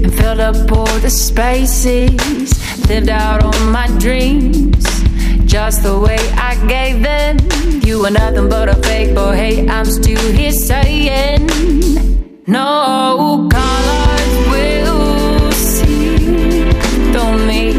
and 0.04 0.14
filled 0.14 0.38
up 0.38 0.70
all 0.70 0.98
the 1.00 1.10
spaces. 1.10 2.48
Lived 2.88 3.08
out 3.08 3.42
all 3.42 3.60
my 3.70 3.88
dreams 3.98 4.84
just 5.44 5.82
the 5.82 5.98
way 5.98 6.18
I 6.36 6.54
gave 6.68 7.02
them. 7.02 7.38
You 7.82 8.02
were 8.02 8.10
nothing 8.10 8.48
but 8.48 8.68
a 8.68 8.76
fake 8.76 9.14
boy. 9.16 9.34
Hey, 9.34 9.68
I'm 9.68 9.86
still 9.86 10.32
here 10.32 10.52
saying 10.52 11.46
no 12.46 13.48
colors 13.50 14.32
will 14.52 15.52
see. 15.52 16.70
Don't 17.12 17.46
make 17.48 17.77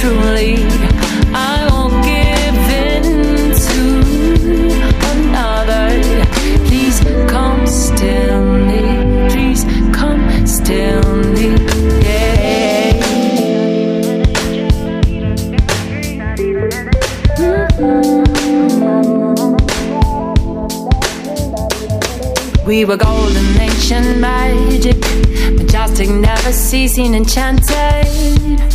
truly 0.00 0.56
I 1.34 1.68
won't 1.70 2.02
give 2.08 2.58
in 2.88 3.04
to 3.66 3.80
another. 5.12 5.88
Please 6.68 6.98
come 7.28 7.66
still 7.66 8.40
me. 8.68 8.80
Please 9.30 9.62
come 9.92 10.46
still 10.46 11.04
me. 11.34 11.48
Yeah. 12.00 12.96
We 22.66 22.86
were 22.86 22.96
golden 22.96 23.60
ancient 23.60 24.18
magic 24.18 24.96
Majestic 25.58 26.08
never 26.08 26.52
ceasing 26.52 27.14
enchanted. 27.14 28.69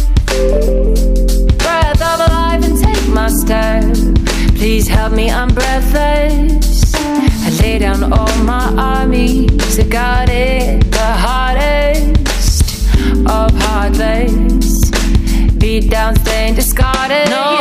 monster. 3.48 4.14
Please 4.56 4.88
help 4.88 5.14
me, 5.14 5.30
I'm 5.30 5.50
breathless. 5.50 6.94
I 6.96 7.50
lay 7.62 7.80
down 7.80 8.12
all 8.12 8.38
my 8.44 8.74
armies. 8.78 9.80
I 9.80 9.84
got 9.84 10.30
it, 10.30 10.92
the 10.92 11.00
hardest 11.00 12.72
of 13.28 13.52
heartless. 13.62 14.92
Beat 15.58 15.90
down, 15.90 16.16
stained, 16.18 16.56
discarded. 16.56 17.30
No, 17.30 17.58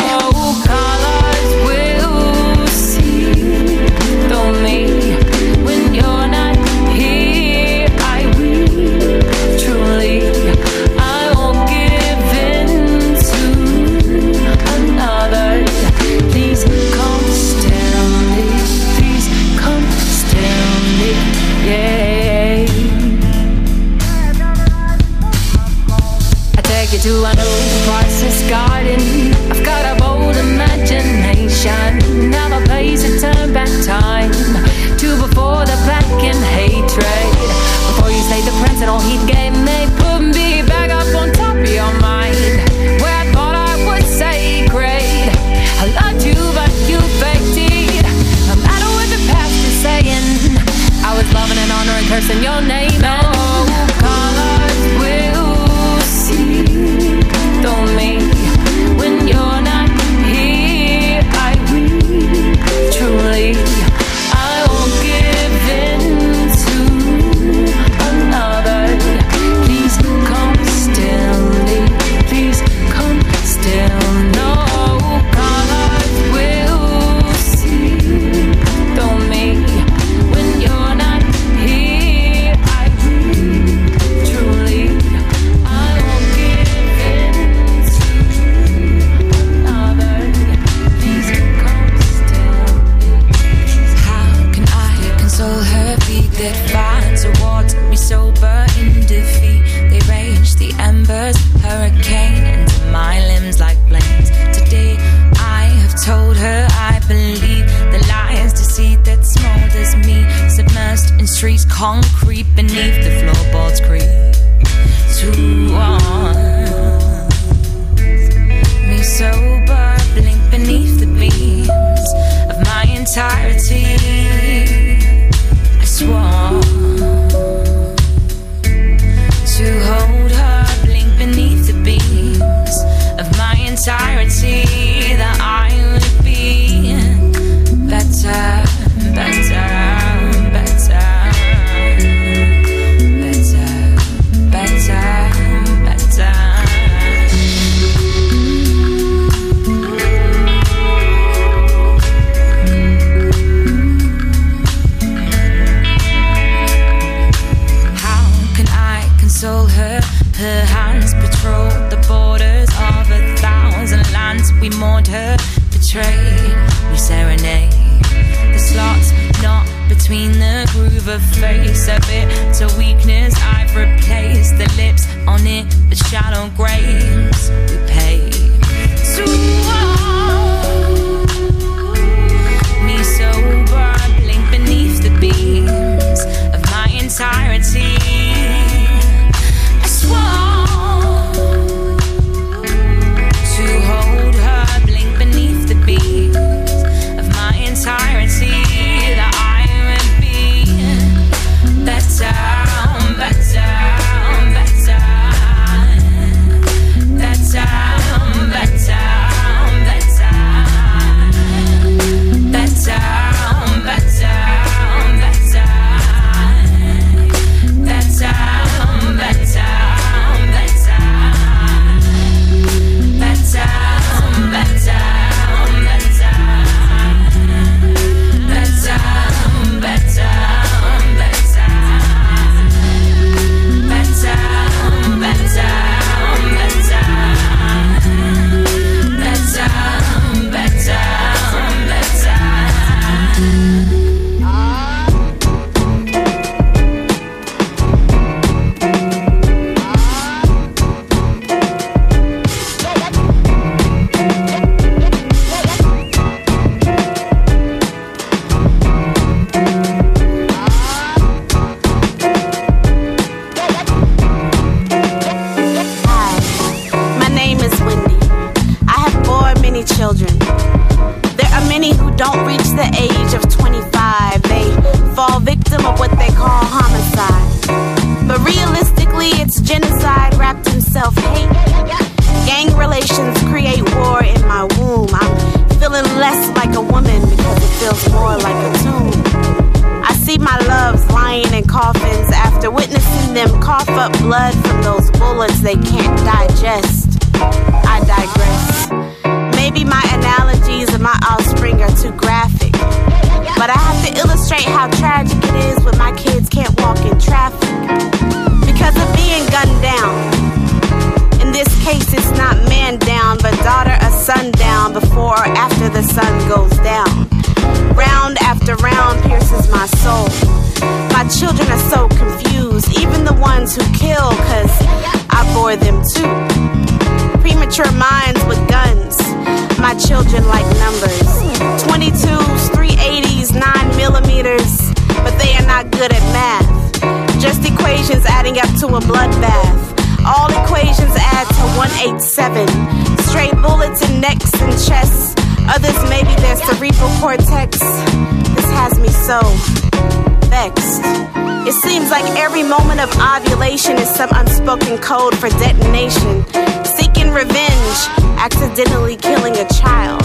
ovulation 353.21 353.97
is 353.99 354.09
some 354.09 354.31
unspoken 354.35 354.99
code 354.99 355.37
for 355.39 355.49
detonation. 355.49 356.45
Seeking 356.85 357.31
revenge, 357.31 357.99
accidentally 358.39 359.17
killing 359.17 359.57
a 359.57 359.69
child. 359.69 360.23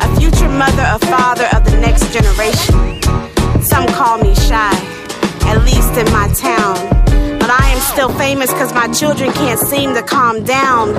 A 0.00 0.08
future 0.18 0.48
mother 0.48 0.82
or 0.82 0.98
father 1.06 1.48
of 1.54 1.64
the 1.64 1.78
next 1.80 2.12
generation. 2.12 3.02
Some 3.62 3.86
call 3.88 4.18
me 4.18 4.34
Chi, 4.34 4.72
at 5.46 5.62
least 5.64 5.96
in 5.98 6.06
my 6.12 6.28
town. 6.34 6.76
But 7.38 7.50
I 7.50 7.70
am 7.70 7.80
still 7.80 8.12
famous 8.18 8.50
cause 8.52 8.72
my 8.72 8.88
children 8.88 9.32
can't 9.32 9.60
seem 9.60 9.94
to 9.94 10.02
calm 10.02 10.42
down. 10.44 10.94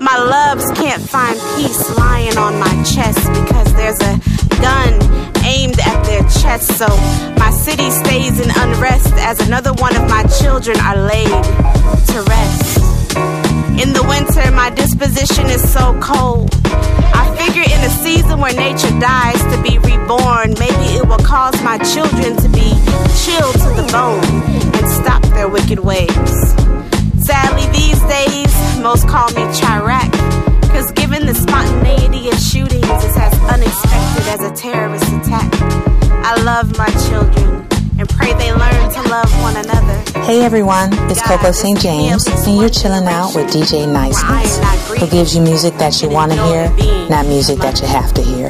My 0.00 0.18
loves 0.18 0.70
can't 0.72 1.02
find 1.02 1.38
peace 1.56 1.96
lying 1.96 2.36
on 2.36 2.58
my 2.58 2.74
chest 2.84 3.18
because 3.32 3.72
there's 3.74 4.00
a 4.00 4.18
gun 4.60 5.35
aimed 5.46 5.78
at 5.78 6.02
their 6.04 6.22
chest. 6.42 6.76
So 6.76 6.88
my 7.38 7.50
city 7.50 7.88
stays 7.90 8.40
in 8.40 8.50
unrest 8.50 9.14
as 9.14 9.40
another 9.46 9.72
one 9.74 9.94
of 9.96 10.08
my 10.10 10.24
children 10.40 10.76
are 10.80 10.98
laid 10.98 11.42
to 12.10 12.18
rest. 12.26 12.66
In 13.80 13.92
the 13.92 14.04
winter, 14.08 14.50
my 14.52 14.70
disposition 14.70 15.46
is 15.46 15.62
so 15.72 15.98
cold. 16.00 16.50
I 16.64 17.24
figure 17.38 17.62
in 17.62 17.80
a 17.84 17.92
season 18.04 18.40
where 18.40 18.54
nature 18.54 18.94
dies 18.98 19.40
to 19.52 19.62
be 19.62 19.78
reborn, 19.78 20.54
maybe 20.58 20.86
it 20.98 21.06
will 21.06 21.24
cause 21.34 21.56
my 21.62 21.78
children 21.78 22.36
to 22.42 22.48
be 22.48 22.70
chilled 23.22 23.56
to 23.64 23.70
the 23.78 23.86
bone 23.92 24.24
and 24.76 24.84
stop 24.88 25.22
their 25.36 25.48
wicked 25.48 25.80
ways. 25.80 26.36
Sadly, 27.22 27.66
these 27.72 28.00
days, 28.08 28.52
most 28.82 29.08
call 29.08 29.28
me 29.30 29.44
Chiraq. 29.58 30.10
Cause 30.72 30.90
given 30.92 31.26
the 31.26 31.34
spontaneity 31.34 32.28
of 32.28 32.38
shootings 32.38 33.04
is 33.04 33.16
as 33.16 33.34
unexpected 33.54 33.85
as 34.26 34.42
a 34.42 34.50
terrorist 34.52 35.04
attack. 35.04 35.50
I 36.24 36.42
love 36.42 36.76
my 36.76 36.88
children 37.08 37.66
and 37.98 38.08
pray 38.08 38.32
they 38.34 38.52
learn 38.52 38.90
to 38.92 39.02
love 39.08 39.30
one 39.40 39.56
another. 39.56 40.20
Hey 40.20 40.44
everyone, 40.44 40.90
it's 41.10 41.22
Coco 41.22 41.52
St. 41.52 41.78
James, 41.78 42.26
and 42.26 42.58
you're 42.58 42.68
chilling 42.68 43.06
out 43.06 43.34
with 43.34 43.46
DJ 43.48 43.90
Niceness, 43.90 44.58
who 44.98 45.06
gives 45.08 45.34
you 45.34 45.42
music 45.42 45.74
that 45.74 46.02
you 46.02 46.08
want 46.08 46.32
to 46.32 46.42
hear, 46.44 46.68
not 47.08 47.26
music 47.26 47.58
that 47.58 47.80
you 47.80 47.86
have 47.86 48.12
to 48.14 48.22
hear. 48.22 48.48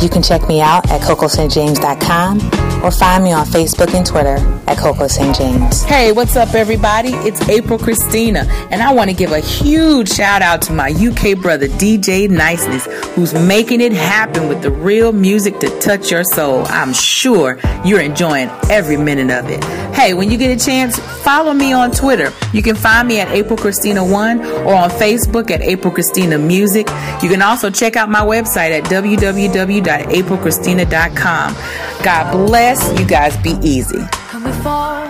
You 0.00 0.08
can 0.08 0.22
check 0.22 0.46
me 0.46 0.60
out 0.60 0.88
at 0.90 1.00
cocostjames.com 1.00 2.67
or 2.82 2.90
find 2.90 3.22
me 3.24 3.32
on 3.32 3.46
Facebook 3.46 3.94
and 3.94 4.04
Twitter 4.06 4.36
at 4.66 4.76
Coco 4.78 5.06
St. 5.08 5.34
James. 5.36 5.82
Hey, 5.84 6.12
what's 6.12 6.36
up, 6.36 6.54
everybody? 6.54 7.10
It's 7.10 7.46
April 7.48 7.78
Christina, 7.78 8.40
and 8.70 8.82
I 8.82 8.92
want 8.92 9.08
to 9.10 9.16
give 9.16 9.32
a 9.32 9.40
huge 9.40 10.10
shout 10.10 10.42
out 10.42 10.60
to 10.62 10.72
my 10.72 10.90
UK 10.90 11.38
brother, 11.40 11.68
DJ 11.68 12.28
Niceness, 12.28 12.86
who's 13.14 13.32
making 13.34 13.80
it 13.80 13.92
happen 13.92 14.48
with 14.48 14.62
the 14.62 14.70
real 14.70 15.12
music 15.12 15.58
to 15.60 15.68
touch 15.80 16.10
your 16.10 16.24
soul. 16.24 16.64
I'm 16.68 16.92
sure 16.92 17.58
you're 17.84 18.00
enjoying 18.00 18.50
every 18.70 18.96
minute 18.96 19.30
of 19.30 19.48
it. 19.50 19.62
Hey, 19.94 20.14
when 20.14 20.30
you 20.30 20.38
get 20.38 20.50
a 20.50 20.56
chance, 20.64 20.98
follow 20.98 21.52
me 21.52 21.72
on 21.72 21.90
Twitter. 21.90 22.32
You 22.52 22.62
can 22.62 22.76
find 22.76 23.08
me 23.08 23.20
at 23.20 23.28
April 23.28 23.58
Christina1 23.58 24.64
or 24.64 24.74
on 24.74 24.88
Facebook 24.90 25.50
at 25.50 25.60
April 25.60 25.92
Christina 25.92 26.38
Music. 26.38 26.86
You 27.22 27.28
can 27.28 27.42
also 27.42 27.68
check 27.70 27.96
out 27.96 28.08
my 28.08 28.20
website 28.20 28.70
at 28.70 28.84
www.aprilchristina.com. 28.84 31.56
God 32.02 32.32
bless. 32.32 32.98
You 32.98 33.06
guys 33.06 33.36
be 33.38 33.54
easy. 33.62 34.00
Can 34.30 34.44
we 34.44 34.52
fall? 34.62 35.06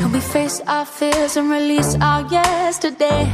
Can 0.00 0.12
we 0.12 0.20
face 0.20 0.60
our 0.66 0.84
fears 0.84 1.36
and 1.36 1.50
release 1.50 1.96
our 2.00 2.22
yesterday? 2.30 3.30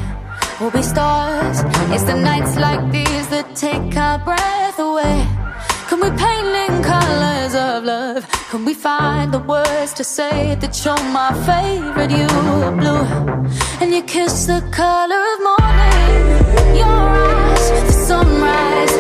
We'll 0.61 0.71
be 0.71 0.83
stars. 0.83 1.63
It's 1.95 2.05
the 2.05 2.15
nights 2.15 2.57
like 2.57 2.93
these 2.93 3.29
that 3.29 3.57
take 3.57 3.97
our 3.97 4.19
breath 4.19 4.79
away. 4.79 5.27
Can 5.89 6.01
we 6.01 6.11
paint 6.11 6.55
in 6.67 6.83
colors 6.83 7.55
of 7.55 7.85
love? 7.85 8.27
Can 8.51 8.65
we 8.65 8.75
find 8.75 9.33
the 9.33 9.41
words 9.41 9.93
to 9.95 10.05
say 10.05 10.55
that 10.57 10.85
you're 10.85 11.05
my 11.13 11.33
favorite? 11.49 12.11
You 12.11 12.29
are 12.29 12.73
blue, 12.73 13.05
and 13.81 13.93
you 13.93 14.03
kiss 14.03 14.47
the 14.47 14.61
color 14.71 15.21
of 15.33 15.39
morning. 15.49 16.77
Your 16.77 16.87
eyes, 16.87 17.71
the 17.89 17.93
sunrise, 17.93 18.95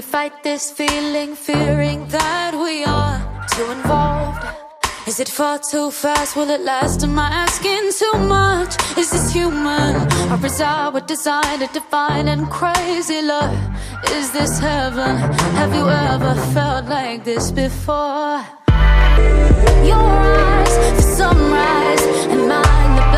we 0.00 0.06
fight 0.06 0.42
this 0.42 0.70
feeling, 0.70 1.34
fearing 1.34 2.06
that 2.08 2.52
we 2.54 2.84
are 2.84 3.18
too 3.52 3.70
involved? 3.70 4.42
Is 5.06 5.20
it 5.20 5.28
far 5.28 5.58
too 5.58 5.90
fast? 5.90 6.36
Will 6.36 6.48
it 6.48 6.62
last? 6.62 7.02
Am 7.02 7.18
I 7.18 7.28
asking 7.44 7.84
too 8.00 8.18
much? 8.20 8.72
Is 8.96 9.10
this 9.10 9.30
human? 9.30 9.96
Or 10.32 10.46
is 10.46 10.58
our 10.62 11.00
desire 11.02 11.58
to 11.58 11.66
define 11.66 12.28
and 12.28 12.48
crazy 12.48 13.20
love? 13.20 13.54
Is 14.18 14.32
this 14.32 14.58
heaven? 14.58 15.16
Have 15.60 15.74
you 15.74 15.86
ever 15.86 16.34
felt 16.54 16.86
like 16.86 17.22
this 17.24 17.50
before? 17.50 18.40
Your 19.90 20.08
eyes, 20.40 20.74
the 20.96 21.04
sunrise, 21.18 22.04
and 22.32 22.48
mine, 22.48 22.92
the 22.96 23.09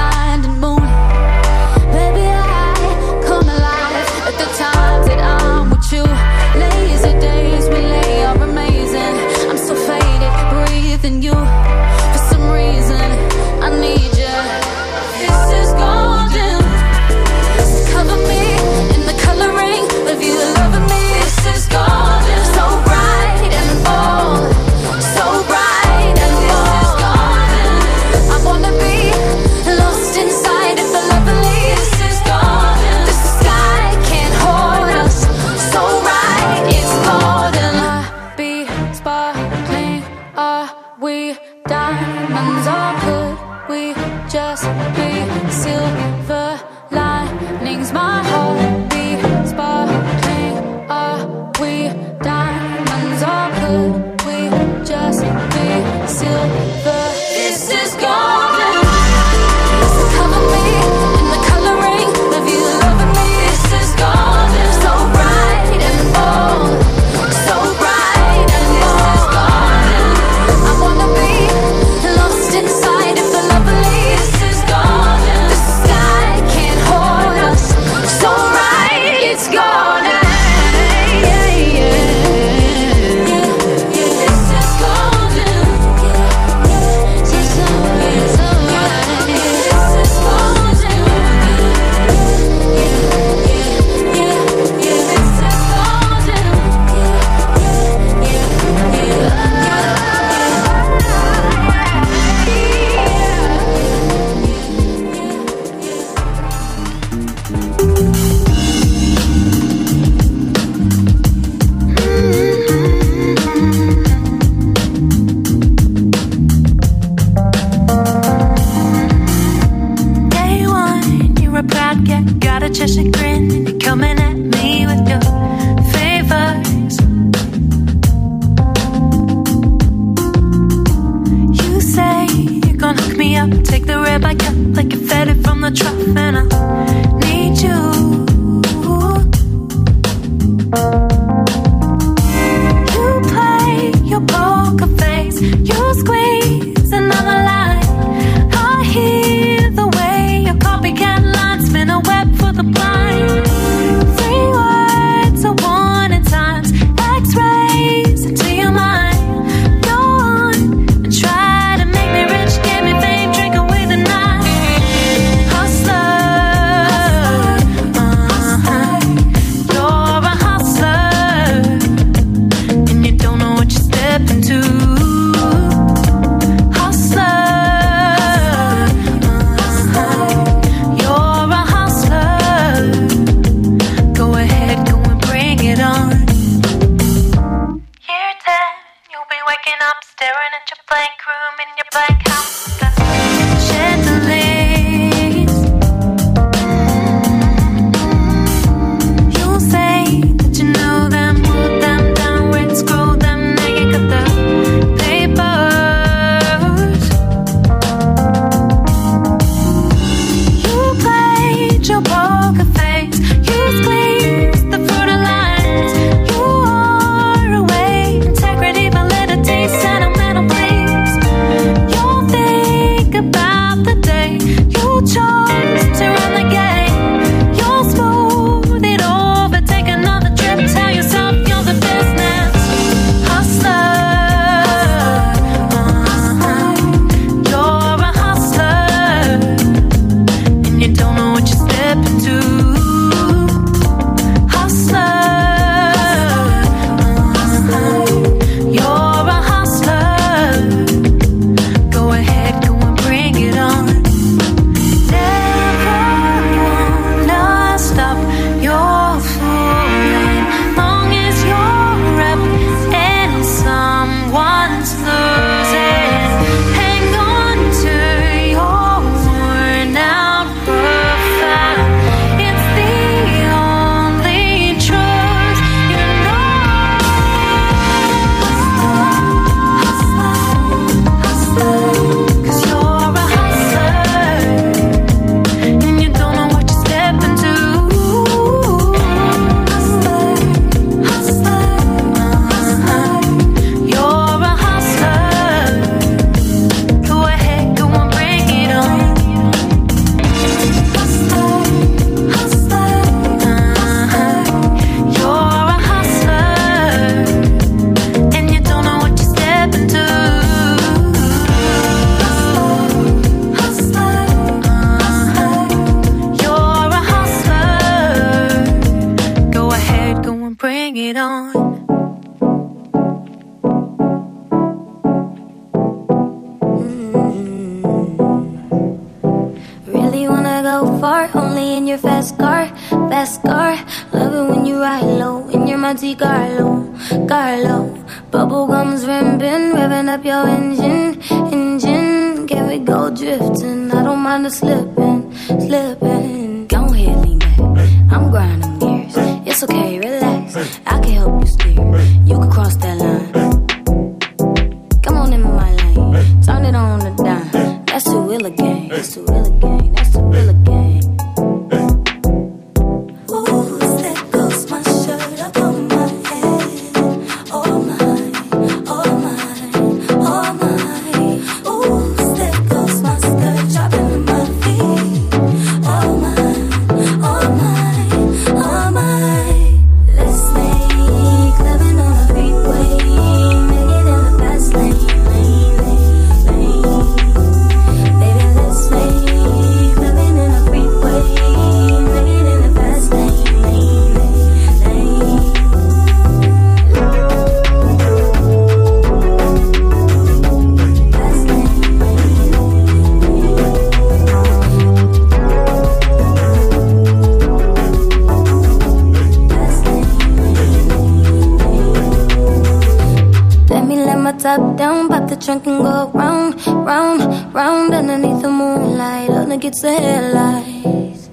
my 414.22 414.32
top 414.32 414.76
down, 414.76 415.08
pop 415.08 415.28
the 415.28 415.36
trunk 415.36 415.66
and 415.66 415.82
go 415.82 416.08
round, 416.14 416.54
round, 416.66 417.52
round 417.52 417.92
underneath 417.92 418.40
the 418.42 418.48
moonlight. 418.48 419.28
Only 419.30 419.58
get 419.58 419.74
the 419.80 419.92
headlights. 419.92 421.28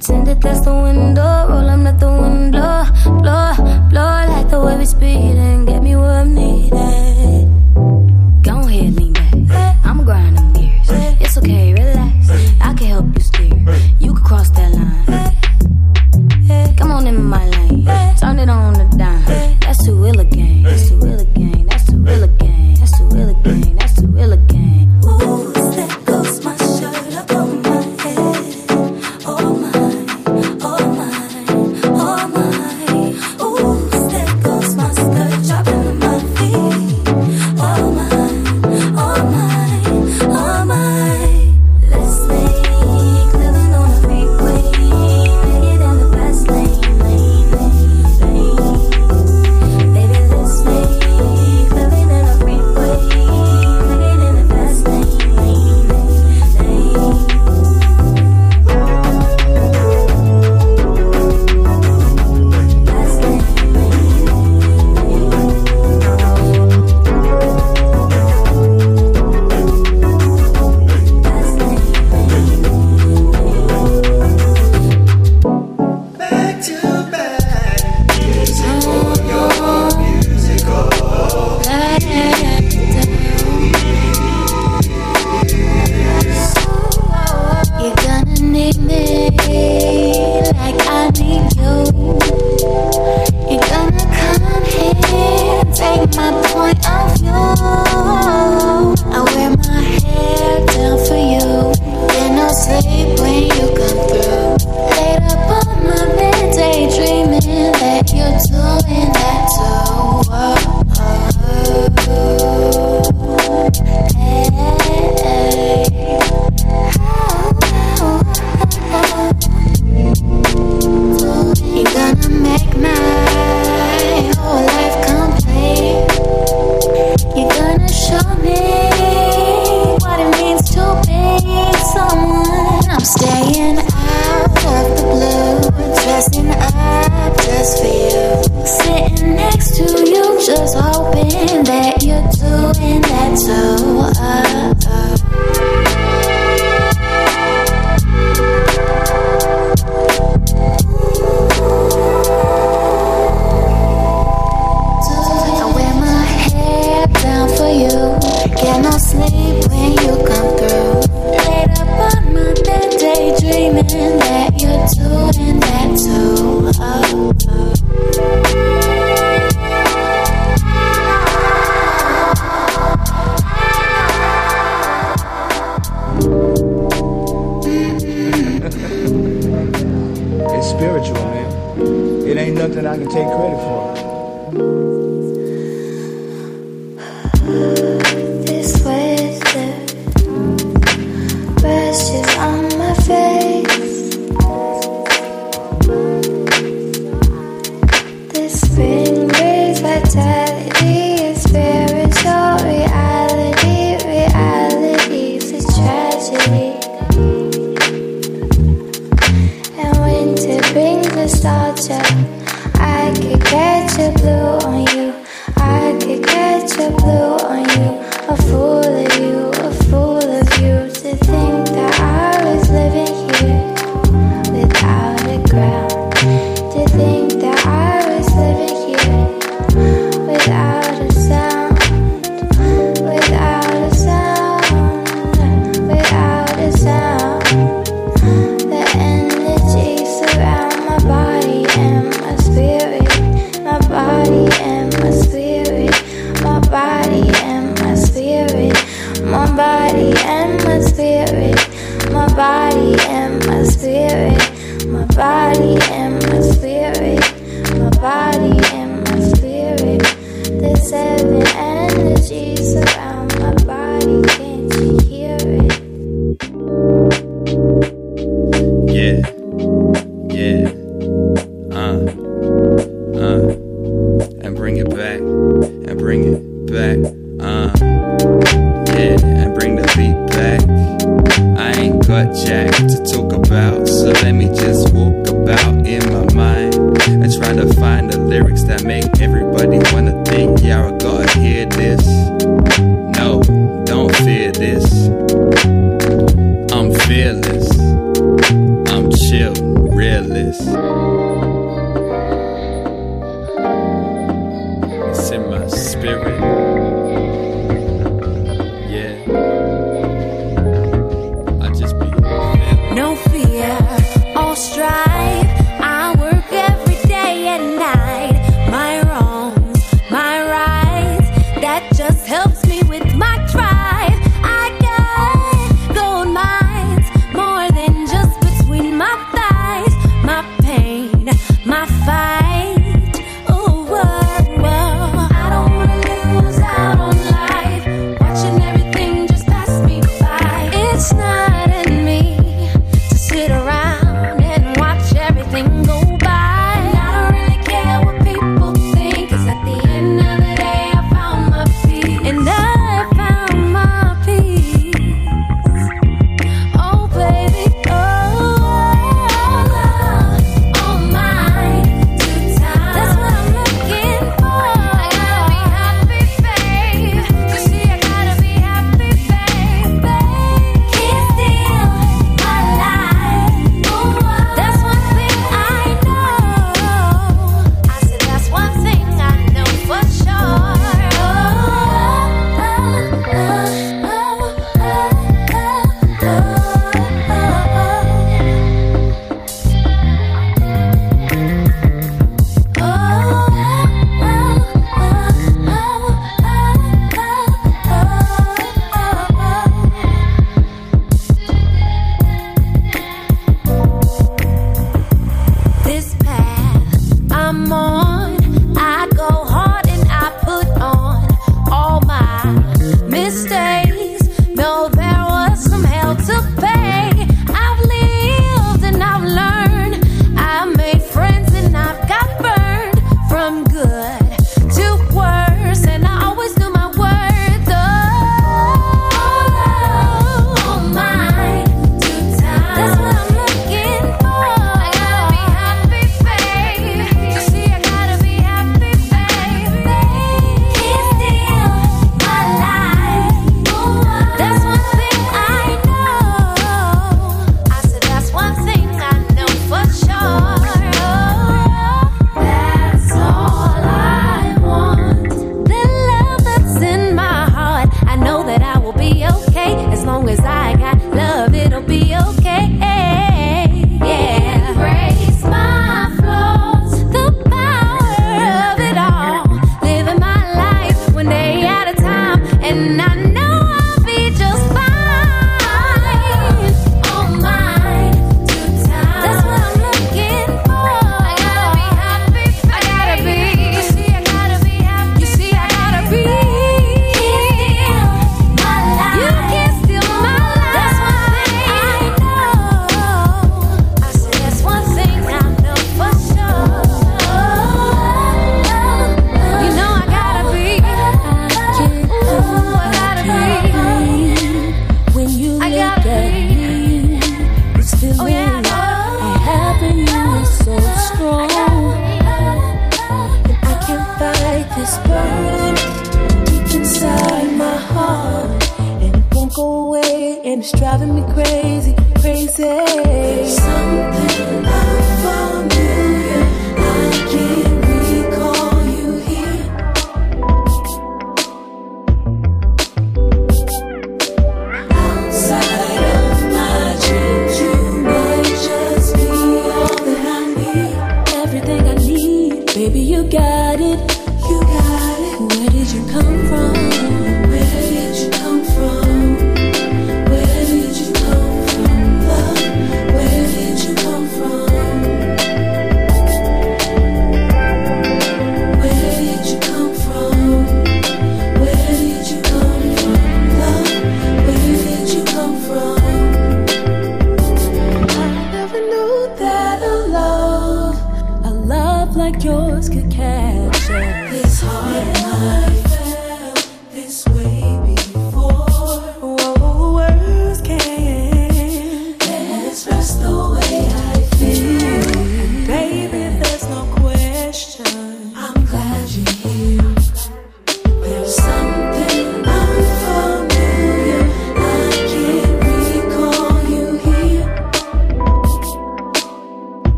Tinted 0.00 0.40
dash 0.40 0.60
the 0.60 0.72
window, 0.72 1.46
roll 1.48 1.68
up 1.68 1.78
not 1.80 2.00
the 2.00 2.08
wind, 2.08 2.52
blow, 2.52 2.84
blow, 3.20 3.52
blow 3.90 4.24
like 4.32 4.48
the 4.48 4.58
way 4.58 4.78
we 4.78 4.86
speed 4.86 5.36
and 5.36 5.66
get 5.66 5.82
me 5.82 5.96
where 5.96 6.20
I'm 6.20 6.32
needed. 6.34 7.46
Go 8.42 8.60
ahead, 8.60 8.94
lean 8.96 9.12
back. 9.12 9.34
I'm 9.84 10.02
grinding 10.04 10.52
gears. 10.54 10.88
It's 11.20 11.36
okay, 11.36 11.74
relax. 11.74 12.30
I 12.60 12.72
can 12.74 12.86
help 12.86 13.14
you 13.14 13.20
steer. 13.20 13.54
You 14.00 14.14
can 14.14 14.24
cross 14.24 14.48
that 14.50 14.72
line. 14.72 15.04
Come 16.76 16.90
on 16.90 17.06
in 17.06 17.22
my 17.22 17.43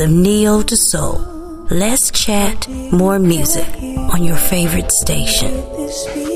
of 0.00 0.10
Neo 0.10 0.62
to 0.62 0.76
Soul. 0.76 1.18
Let's 1.70 2.10
chat 2.10 2.68
more 2.68 3.18
music 3.18 3.68
on 4.14 4.24
your 4.24 4.36
favorite 4.36 4.90
station. 4.90 6.29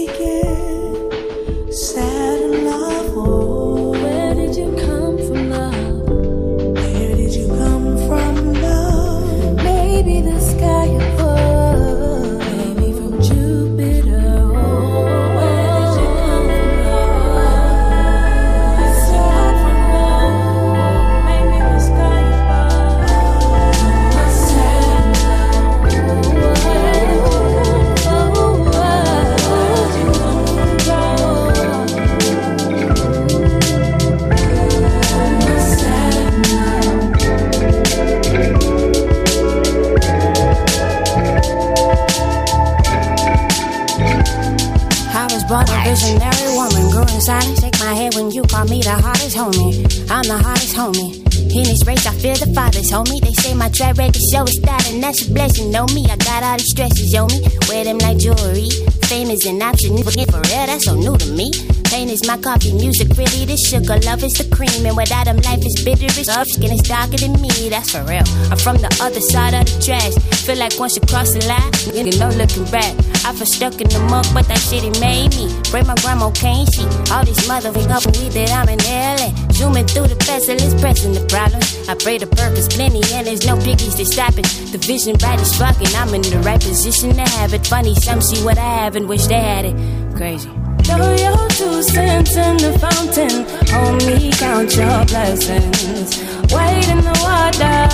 They 53.03 53.35
say 53.43 53.55
my 53.55 53.69
track 53.71 53.97
record 53.97 54.23
show 54.31 54.45
is 54.45 54.57
and 54.63 55.03
that's 55.03 55.27
a 55.27 55.31
blessing. 55.33 55.73
Know 55.73 55.85
me, 55.87 56.07
I 56.07 56.15
got 56.15 56.45
all 56.45 56.57
these 56.57 56.71
stresses, 56.71 57.13
yo 57.13 57.27
me. 57.27 57.43
Wear 57.69 57.83
them 57.83 57.99
like 57.99 58.19
jewelry. 58.19 58.71
Fame 59.11 59.35
is 59.35 59.45
an 59.47 59.61
option, 59.63 59.99
for 59.99 60.15
real, 60.15 60.67
that's 60.71 60.85
so 60.85 60.95
new 60.95 61.17
to 61.19 61.29
me. 61.33 61.51
Pain 61.91 62.09
is 62.09 62.25
my 62.27 62.39
coffee, 62.39 62.73
music 62.73 63.11
really 63.19 63.47
the 63.51 63.57
sugar, 63.59 63.99
love 64.07 64.23
is 64.23 64.35
the 64.39 64.47
cream, 64.55 64.87
and 64.87 64.97
without 64.97 65.27
them, 65.27 65.39
life 65.43 65.67
is 65.67 65.83
bitter 65.83 66.07
as 66.07 66.29
up. 66.29 66.47
Skin 66.47 66.71
is 66.71 66.83
darker 66.87 67.19
than 67.19 67.35
me, 67.43 67.51
that's 67.69 67.91
for 67.91 68.07
real. 68.07 68.23
I'm 68.55 68.59
from 68.63 68.79
the 68.79 68.87
other 69.03 69.21
side 69.21 69.59
of 69.59 69.67
the 69.67 69.75
trash. 69.83 70.15
Feel 70.47 70.59
like 70.63 70.79
once 70.79 70.95
you 70.95 71.03
cross 71.03 71.35
the 71.35 71.43
line, 71.51 71.75
you 71.91 72.15
no 72.15 72.31
looking 72.39 72.63
back. 72.71 72.95
I 73.27 73.35
feel 73.35 73.51
stuck 73.51 73.75
in 73.83 73.91
the 73.91 73.99
muck, 74.07 74.27
but 74.31 74.47
that 74.47 74.63
shit 74.63 74.87
it 74.87 74.95
made 75.03 75.35
me. 75.35 75.51
Break 75.75 75.91
my 75.91 75.99
grandma 75.99 76.31
can't 76.31 76.71
sheet. 76.71 76.87
All 77.11 77.27
these 77.27 77.43
motherfucking 77.51 77.91
up 77.91 78.07
weed 78.15 78.39
that 78.39 78.55
I'm 78.55 78.71
in 78.71 78.79
LA. 78.87 79.35
Zooming 79.51 79.87
through 79.91 80.07
the 80.07 80.17
pestilence, 80.23 80.79
pressing 80.79 81.11
the 81.11 81.27
problem. 81.27 81.59
I 81.87 81.95
pray 81.95 82.17
the 82.17 82.27
purpose 82.27 82.67
plenty, 82.69 83.03
and 83.13 83.27
there's 83.27 83.47
no 83.47 83.57
piggies 83.59 83.95
to 83.97 84.07
stop 84.07 84.39
it. 84.39 84.47
The 84.73 84.79
vision 84.79 85.17
bright 85.17 85.39
as 85.39 85.57
fuck, 85.57 85.77
and 85.77 85.95
I'm 85.95 86.15
in 86.15 86.23
the 86.23 86.39
right 86.39 86.61
position 86.61 87.15
to 87.15 87.23
have 87.23 87.53
it. 87.53 87.67
Funny, 87.67 87.95
some 87.95 88.23
see 88.23 88.43
what 88.43 88.57
I 88.57 88.85
have 88.85 88.97
and 88.97 89.07
wish 89.07 89.27
they 89.27 89.41
had 89.41 89.67
it. 89.67 89.77
Crazy. 90.17 90.49
Throw 90.85 91.15
your 91.15 91.49
two 91.49 91.83
cents 91.83 92.37
in 92.37 92.57
the 92.57 92.79
fountain. 92.79 93.45
Homie, 93.69 94.33
count 94.39 94.75
your 94.77 95.05
blessings. 95.05 96.17
Wait 96.53 96.89
in 96.89 97.01
the 97.05 97.17
water 97.21 97.89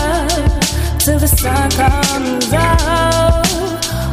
till 0.99 1.19
the 1.19 1.27
sun 1.27 1.71
comes 1.71 2.53
out. 2.53 3.47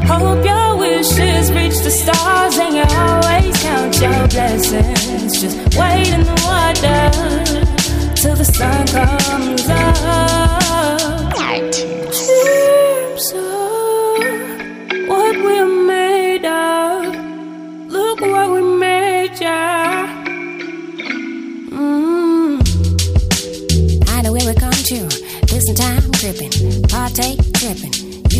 Hope 0.10 0.44
your 0.44 0.78
wishes 0.78 1.52
reach 1.52 1.78
the 1.84 1.92
stars 1.92 2.58
and 2.58 2.76
you 2.76 2.86
always 2.98 3.56
count 3.62 4.02
your 4.02 4.28
blessings. 4.28 5.42
Just 5.42 5.78
wait 5.78 6.08
in 6.10 6.24
the 6.24 6.38
water 6.46 7.68
till 8.22 8.36
the 8.36 8.46
sun 8.46 8.88
comes 8.88 9.70
out. 9.70 10.67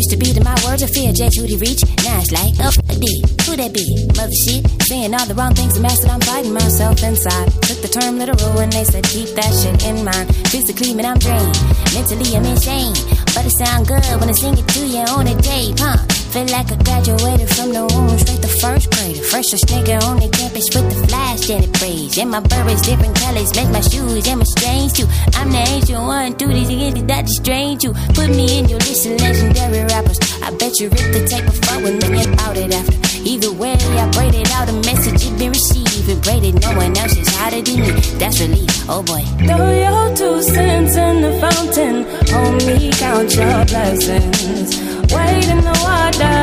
Used 0.08 0.20
to 0.20 0.24
be 0.24 0.32
to 0.32 0.42
my 0.42 0.56
words 0.64 0.80
of 0.80 0.88
fear, 0.88 1.12
J. 1.12 1.28
Judy 1.28 1.58
reach. 1.58 1.84
Now 2.02 2.18
it's 2.18 2.32
like 2.32 2.56
up 2.64 2.72
a 2.88 2.96
D. 2.96 3.20
Who 3.44 3.56
that 3.60 3.74
be? 3.74 4.08
Mother 4.16 4.32
shit. 4.32 4.64
Saying 4.88 5.12
all 5.12 5.26
the 5.26 5.34
wrong 5.34 5.52
things, 5.52 5.74
the 5.74 5.80
master, 5.80 6.08
I'm 6.08 6.20
fighting 6.20 6.54
myself 6.54 7.02
inside. 7.02 7.52
Took 7.68 7.84
the 7.84 7.88
term 7.92 8.16
literal 8.16 8.56
when 8.56 8.70
they 8.70 8.84
said 8.84 9.04
keep 9.04 9.28
that 9.36 9.52
shit 9.52 9.84
in 9.84 10.02
mind. 10.02 10.34
Physically, 10.48 10.94
man, 10.94 11.04
I'm 11.12 11.18
drained. 11.18 11.52
Mentally, 11.92 12.32
I'm 12.32 12.46
insane. 12.48 12.96
But 13.36 13.44
it 13.44 13.52
sound 13.52 13.86
good 13.86 14.00
when 14.16 14.30
I 14.30 14.32
sing 14.32 14.56
it 14.56 14.66
to 14.66 14.80
you 14.80 15.04
on 15.12 15.28
a 15.28 15.36
tape, 15.42 15.76
huh? 15.76 16.00
Feel 16.38 16.54
like 16.54 16.70
I 16.70 16.76
graduated 16.86 17.50
from 17.50 17.72
the 17.74 17.82
womb 17.82 18.16
straight 18.16 18.40
to 18.42 18.52
first 18.62 18.94
grade. 18.94 19.18
Freshest 19.26 19.66
nigga 19.74 19.98
on 20.06 20.22
the 20.22 20.30
campus 20.30 20.70
with 20.70 20.86
the 20.86 21.08
flash 21.08 21.50
and 21.50 21.64
it 21.64 21.72
braids. 21.82 22.16
And 22.16 22.30
my 22.30 22.38
berets 22.38 22.82
different 22.86 23.18
colors, 23.18 23.50
make 23.58 23.66
my 23.74 23.80
shoes 23.80 24.22
and 24.22 24.38
my 24.38 24.46
stains 24.46 24.92
too. 24.92 25.10
I'm 25.34 25.50
the 25.50 25.58
ancient 25.58 25.98
one, 25.98 26.34
do 26.38 26.46
these 26.46 26.70
again, 26.70 26.94
that 27.08 27.26
the 27.26 27.32
strange 27.42 27.82
you. 27.82 27.90
Put 28.14 28.30
me 28.30 28.56
in 28.56 28.70
your 28.70 28.78
list 28.86 29.10
of 29.10 29.18
legendary 29.18 29.82
rappers. 29.90 30.22
I 30.38 30.54
bet 30.54 30.78
you 30.78 30.86
rip 30.94 31.10
the 31.10 31.26
tape 31.26 31.42
before 31.42 31.82
with 31.82 32.06
me 32.06 32.22
about 32.30 32.54
it 32.54 32.70
after. 32.70 32.94
Either 33.18 33.50
way, 33.50 33.74
I 33.74 34.06
braided 34.14 34.46
out 34.54 34.70
a 34.70 34.78
message, 34.86 35.26
it 35.26 35.34
been 35.42 35.50
received. 35.50 36.06
And 36.06 36.22
braided, 36.22 36.62
no 36.62 36.70
one 36.78 36.96
else 36.96 37.18
is 37.18 37.26
hotter 37.34 37.62
than 37.66 37.82
me. 37.82 37.90
That's 38.22 38.38
relief, 38.38 38.70
oh 38.86 39.02
boy. 39.02 39.26
Throw 39.42 39.74
your 39.74 40.14
two 40.14 40.38
cents 40.46 40.94
in 40.94 41.14
the 41.18 41.34
fountain. 41.42 42.06
Homie, 42.30 42.94
count 42.94 43.34
your 43.34 43.58
blessings. 43.66 44.87
Wait 45.14 45.48
in 45.48 45.60
the 45.68 45.76
water 45.86 46.38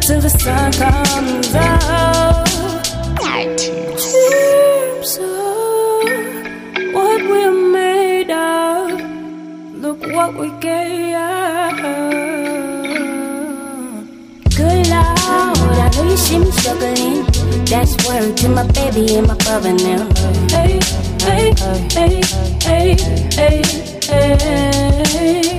till 0.00 0.20
the 0.20 0.30
sun 0.30 0.72
comes 0.72 1.54
out. 1.54 2.46
Dreams 4.02 5.18
are 5.18 6.92
what 6.92 7.20
we're 7.30 7.58
made 7.72 8.30
of. 8.30 9.00
Look 9.82 10.00
what 10.14 10.34
we 10.34 10.48
gave. 10.60 11.06
Good 14.56 14.88
Lord, 14.88 15.78
I 15.84 15.90
know 15.94 16.04
you 16.10 16.16
see 16.16 16.38
me 16.38 16.50
struggling. 16.50 17.24
That's 17.66 17.94
word 18.06 18.36
to 18.38 18.48
my 18.48 18.66
baby 18.72 19.16
and 19.16 19.26
my 19.26 19.34
brother 19.34 19.72
now. 19.72 20.08
Hey, 20.48 20.80
hey, 21.20 21.54
hey, 21.92 22.22
hey, 22.62 22.96
hey, 23.34 23.62
hey. 24.06 25.46
Good 25.46 25.55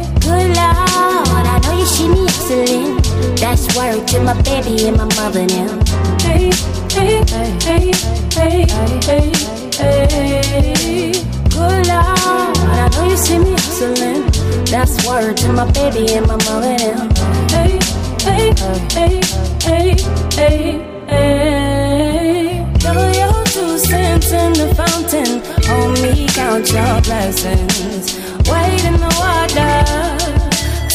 See 1.87 2.07
me 2.09 2.27
hustling. 2.27 2.97
That's 3.37 3.75
word 3.75 4.07
to 4.09 4.19
my 4.21 4.39
baby 4.41 4.87
and 4.87 4.97
my 4.97 5.05
mother 5.15 5.45
now. 5.45 5.71
Hey, 6.19 6.51
hey, 6.91 7.23
hey, 7.63 7.91
hey, 8.35 8.65
hey, 9.07 9.31
hey. 9.77 11.13
Good 11.49 11.87
Lord, 11.87 12.57
I 12.83 12.89
know 12.91 13.05
you 13.09 13.17
see 13.17 13.39
me 13.39 13.51
hustling. 13.51 14.21
That's 14.65 15.07
word 15.07 15.37
to 15.37 15.53
my 15.53 15.71
baby 15.71 16.13
and 16.13 16.27
my 16.27 16.35
mother 16.45 16.75
now. 16.77 17.07
Hey, 17.55 17.79
hey, 18.27 18.53
hey, 18.91 19.21
hey, 19.63 19.95
hey, 20.35 20.63
hey. 21.07 22.65
Throw 22.79 23.11
your 23.21 23.43
two 23.45 23.77
cents 23.77 24.31
in 24.31 24.53
the 24.53 24.75
fountain. 24.75 25.41
Homie, 25.63 26.27
count 26.35 26.69
your 26.69 27.01
blessings. 27.01 28.13
Wait 28.49 28.83
in 28.85 28.93
the 28.99 29.11
water 29.19 30.16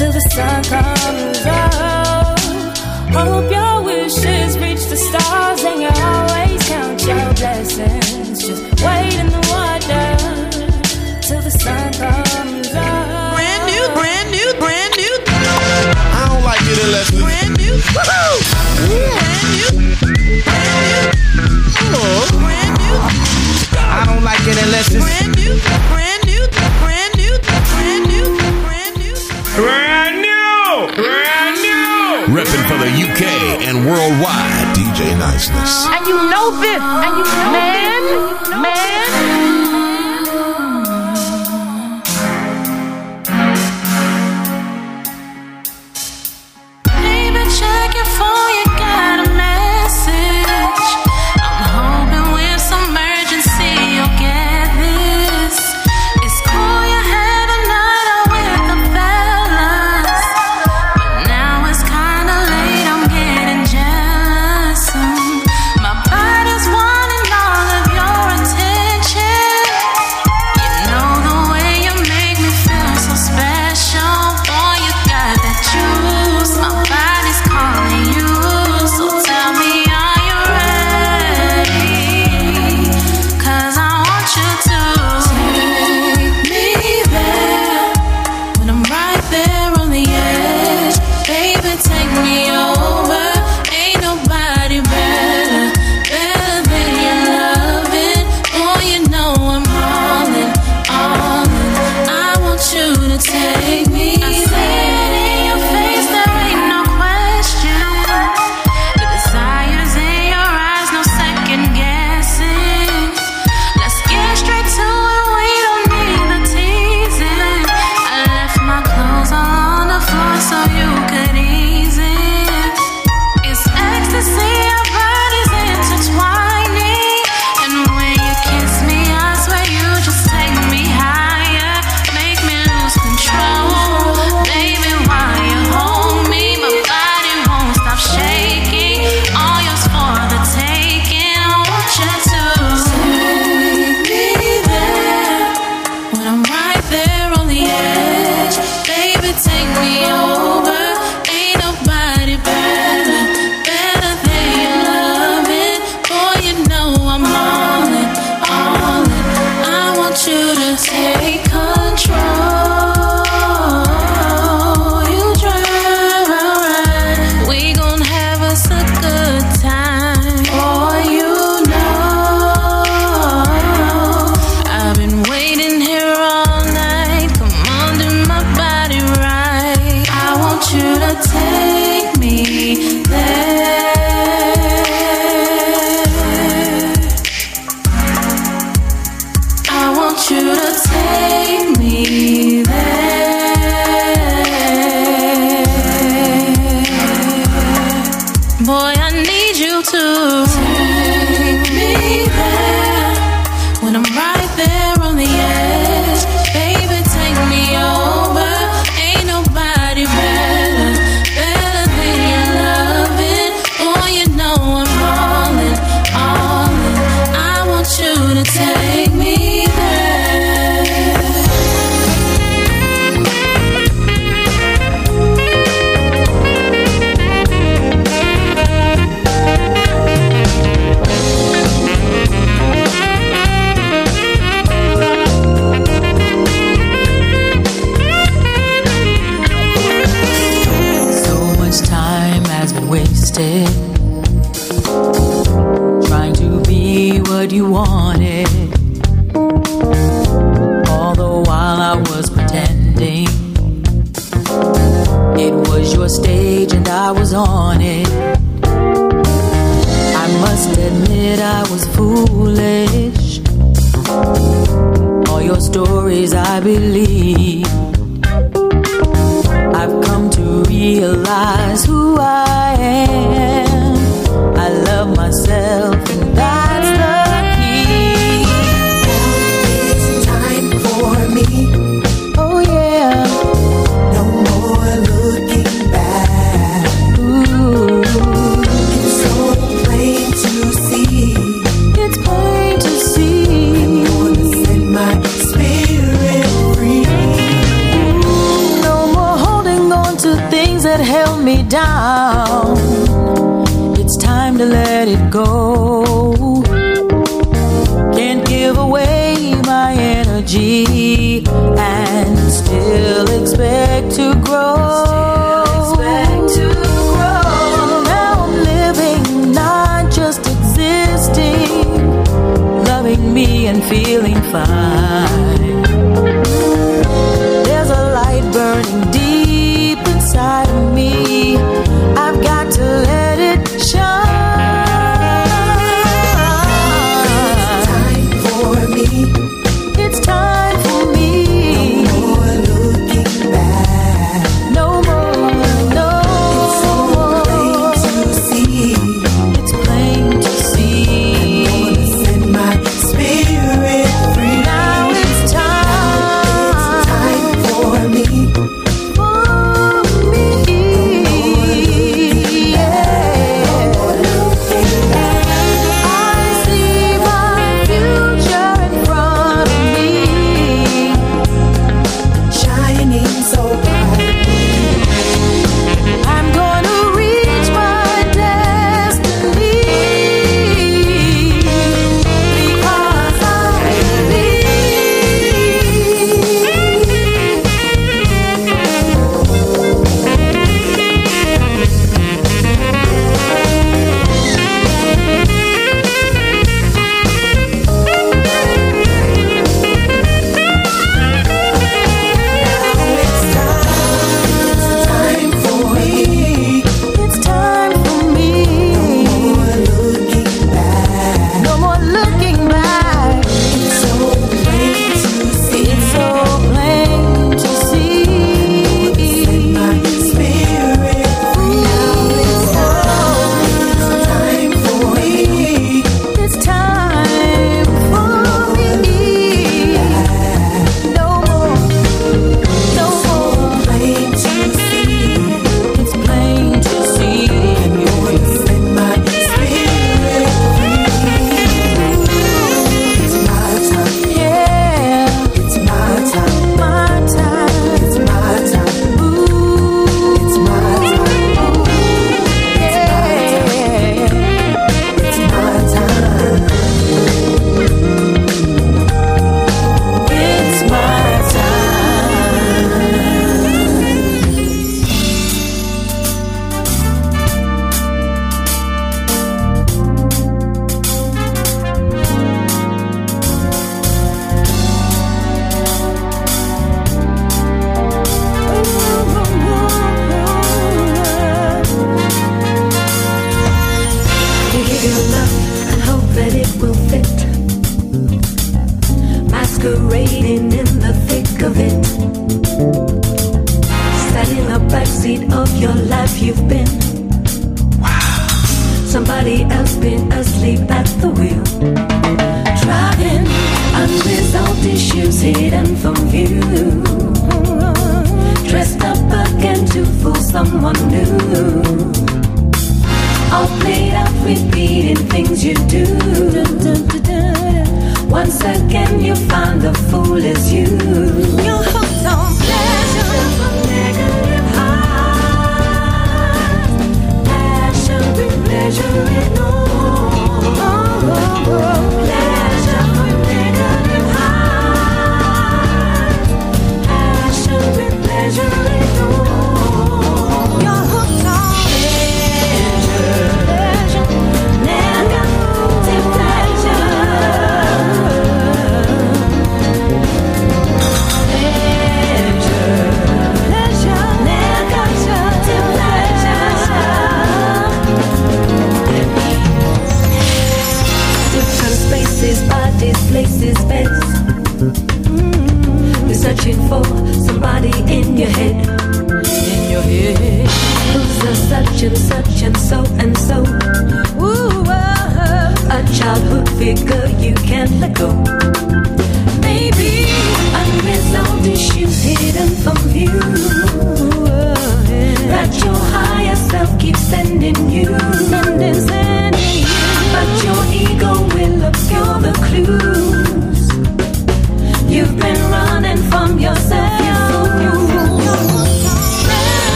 till 0.00 0.12
the 0.12 0.20
sun 0.32 0.62
comes 0.64 1.44
out. 1.44 2.40
Hope 3.12 3.50
your 3.52 3.82
wishes 3.84 4.56
reach 4.58 4.84
the 4.88 4.96
stars 4.96 5.62
and 5.68 5.78
you 5.84 5.92
always 6.08 6.60
count 6.72 6.98
your 7.04 7.28
blessings. 7.36 8.40
Just 8.46 8.62
wait 8.80 9.14
in 9.20 9.28
the 9.36 9.42
water 9.52 10.08
till 11.20 11.42
the 11.42 11.52
sun 11.52 11.92
comes 12.00 12.72
out. 12.72 13.34
Brand 13.36 13.62
new, 13.68 13.84
brand 13.98 14.28
new, 14.36 14.48
brand 14.62 14.92
new. 15.02 15.14
I 16.16 16.24
don't 16.30 16.44
like 16.48 16.64
it 16.72 16.78
unless 16.86 17.08
it's 17.12 17.20
brand 17.20 17.52
new. 17.60 17.74
Brand 17.92 19.44
new. 19.52 19.68
Brand 20.48 21.12
new. 21.76 22.08
Brand 22.40 22.74
new. 22.80 22.96
I 23.98 24.02
don't 24.08 24.24
like 24.24 24.44
it 24.48 24.56
unless 24.64 24.86
it's 24.94 25.04
Brand 25.04 25.36
new. 25.36 25.60
Brand 25.60 25.90
new. 25.90 25.99
Worldwide, 33.90 34.70
DJ 34.76 35.18
Niceness. 35.18 35.86
And 35.86 36.06
you 36.06 36.14
know 36.30 36.50
this, 36.62 36.80
and 36.80 37.16
you 37.18 37.24
know 37.24 37.50
man, 37.50 38.62
man. 38.62 38.99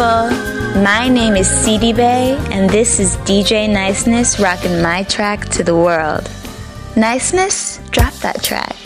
people. 0.00 0.30
My 0.82 1.08
name 1.08 1.36
is 1.36 1.46
CD 1.46 1.92
Bay, 1.92 2.38
and 2.52 2.70
this 2.70 2.98
is 2.98 3.18
DJ 3.28 3.68
Niceness 3.68 4.40
rocking 4.40 4.80
my 4.80 5.02
track 5.02 5.46
to 5.50 5.62
the 5.62 5.76
world. 5.76 6.30
Niceness, 6.96 7.78
drop 7.90 8.14
that 8.14 8.42
track. 8.42 8.79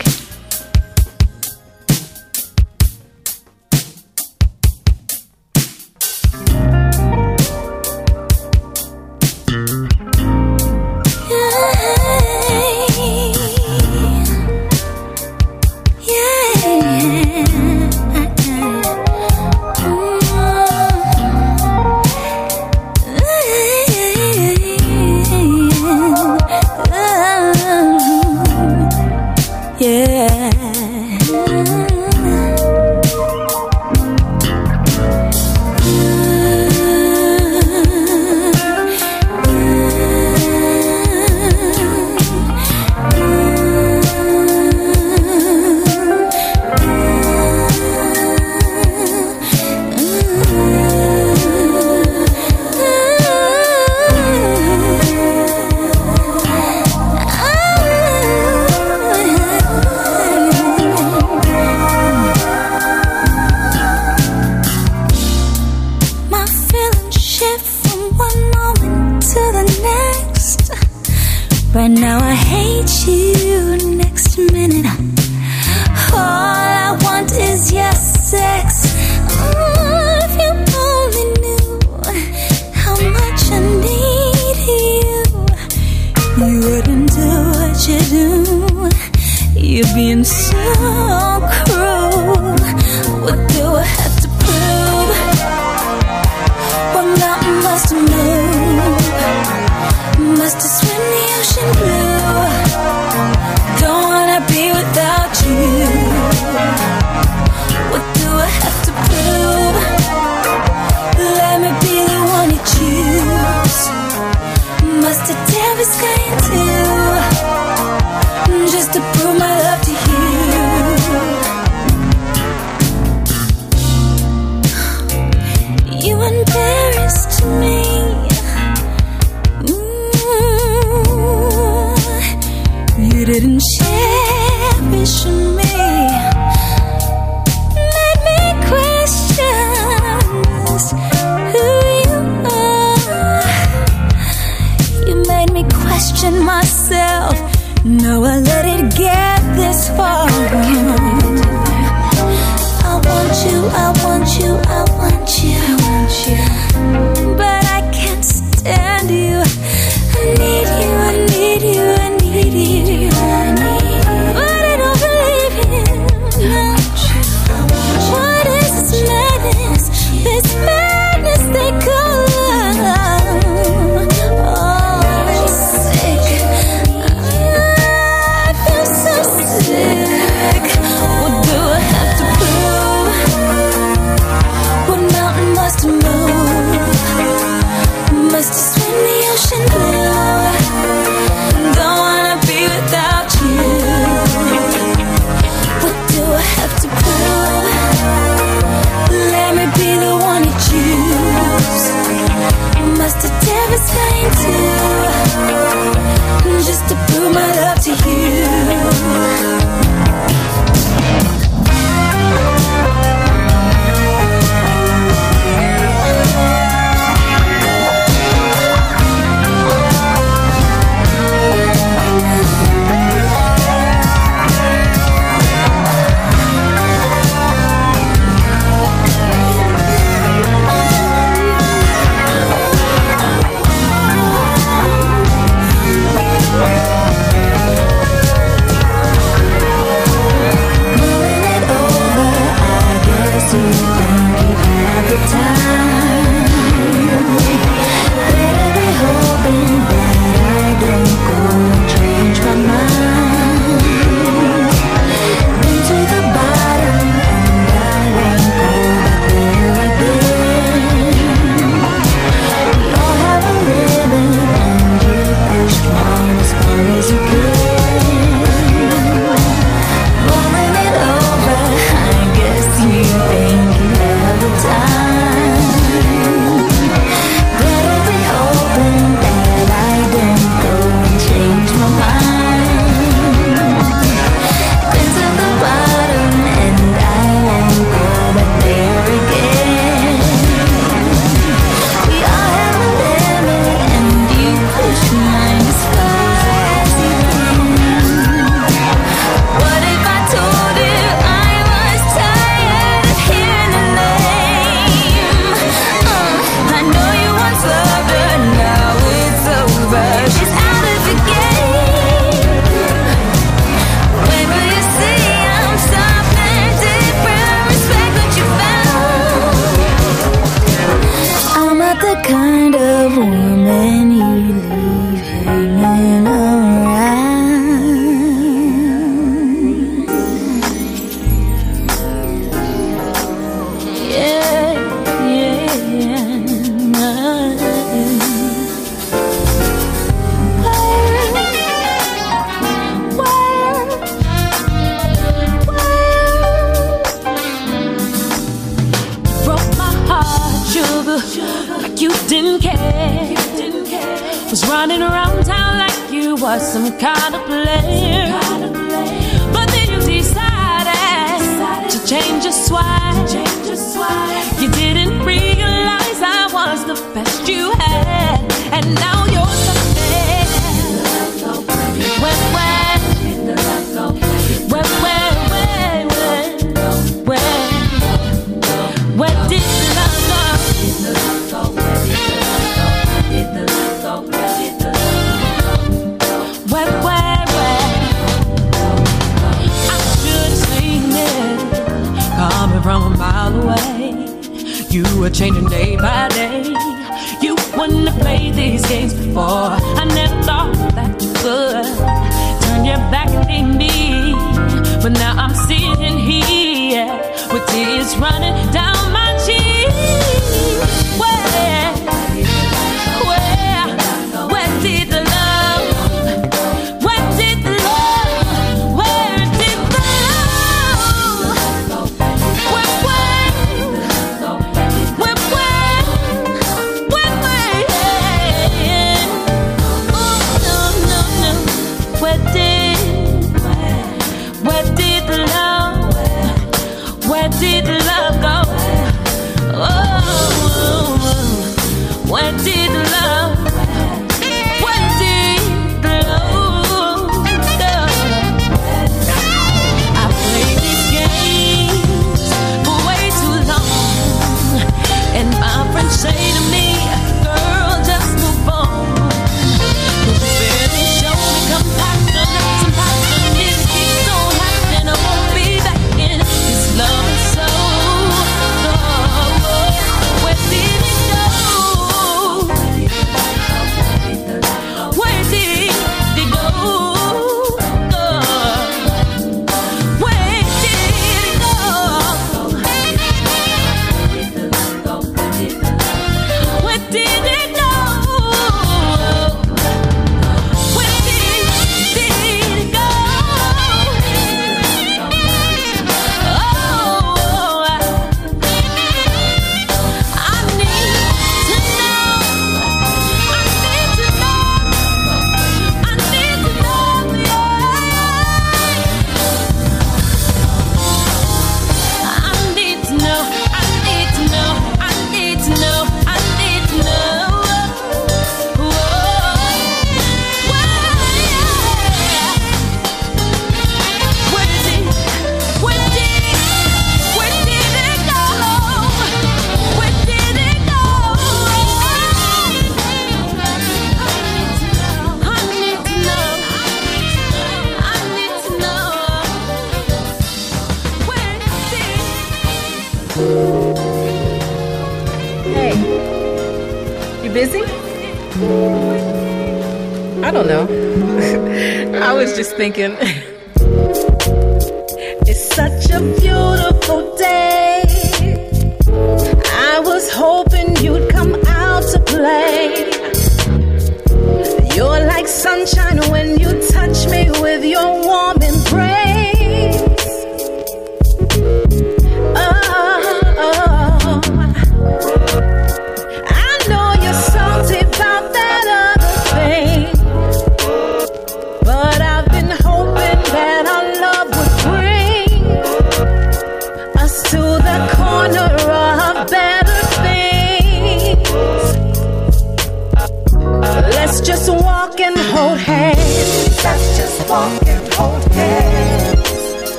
Thinking. 552.93 553.17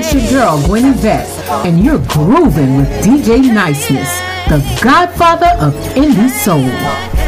it's 0.00 0.12
your 0.14 0.24
girl, 0.30 0.62
Gwen 0.66 0.94
Vest, 0.94 1.38
and 1.66 1.84
you're 1.84 1.98
grooving 2.08 2.78
with 2.78 2.88
DJ 3.04 3.52
Niceness, 3.52 4.08
the 4.48 4.56
godfather 4.82 5.50
of 5.60 5.74
indie 5.94 6.30
soul. 6.30 6.64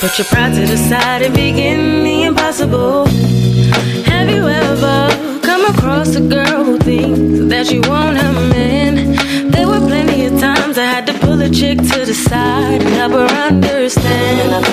Put 0.05 0.18
your 0.18 0.26
pride 0.26 0.52
to 0.52 0.66
the 0.66 0.76
side 0.76 1.23
and 1.23 1.34
begin 1.34 2.05
the 2.05 2.24
impossible. 2.24 3.07
Have 4.05 4.28
you 4.28 4.47
ever 4.47 5.08
come 5.41 5.65
across 5.74 6.15
a 6.15 6.20
girl 6.20 6.62
who 6.62 6.78
thinks 6.78 7.49
that 7.49 7.73
you 7.73 7.81
want 7.89 8.18
a 8.18 8.31
man? 8.52 9.16
There 9.50 9.66
were 9.66 9.81
plenty 9.81 10.26
of 10.26 10.39
times 10.39 10.76
I 10.76 10.84
had 10.84 11.07
to 11.07 11.15
pull 11.15 11.41
a 11.41 11.49
chick 11.49 11.78
to 11.78 12.05
the 12.05 12.12
side 12.12 12.83
and 12.83 12.94
help 13.00 13.12
her 13.12 13.26
understand. 13.49 14.66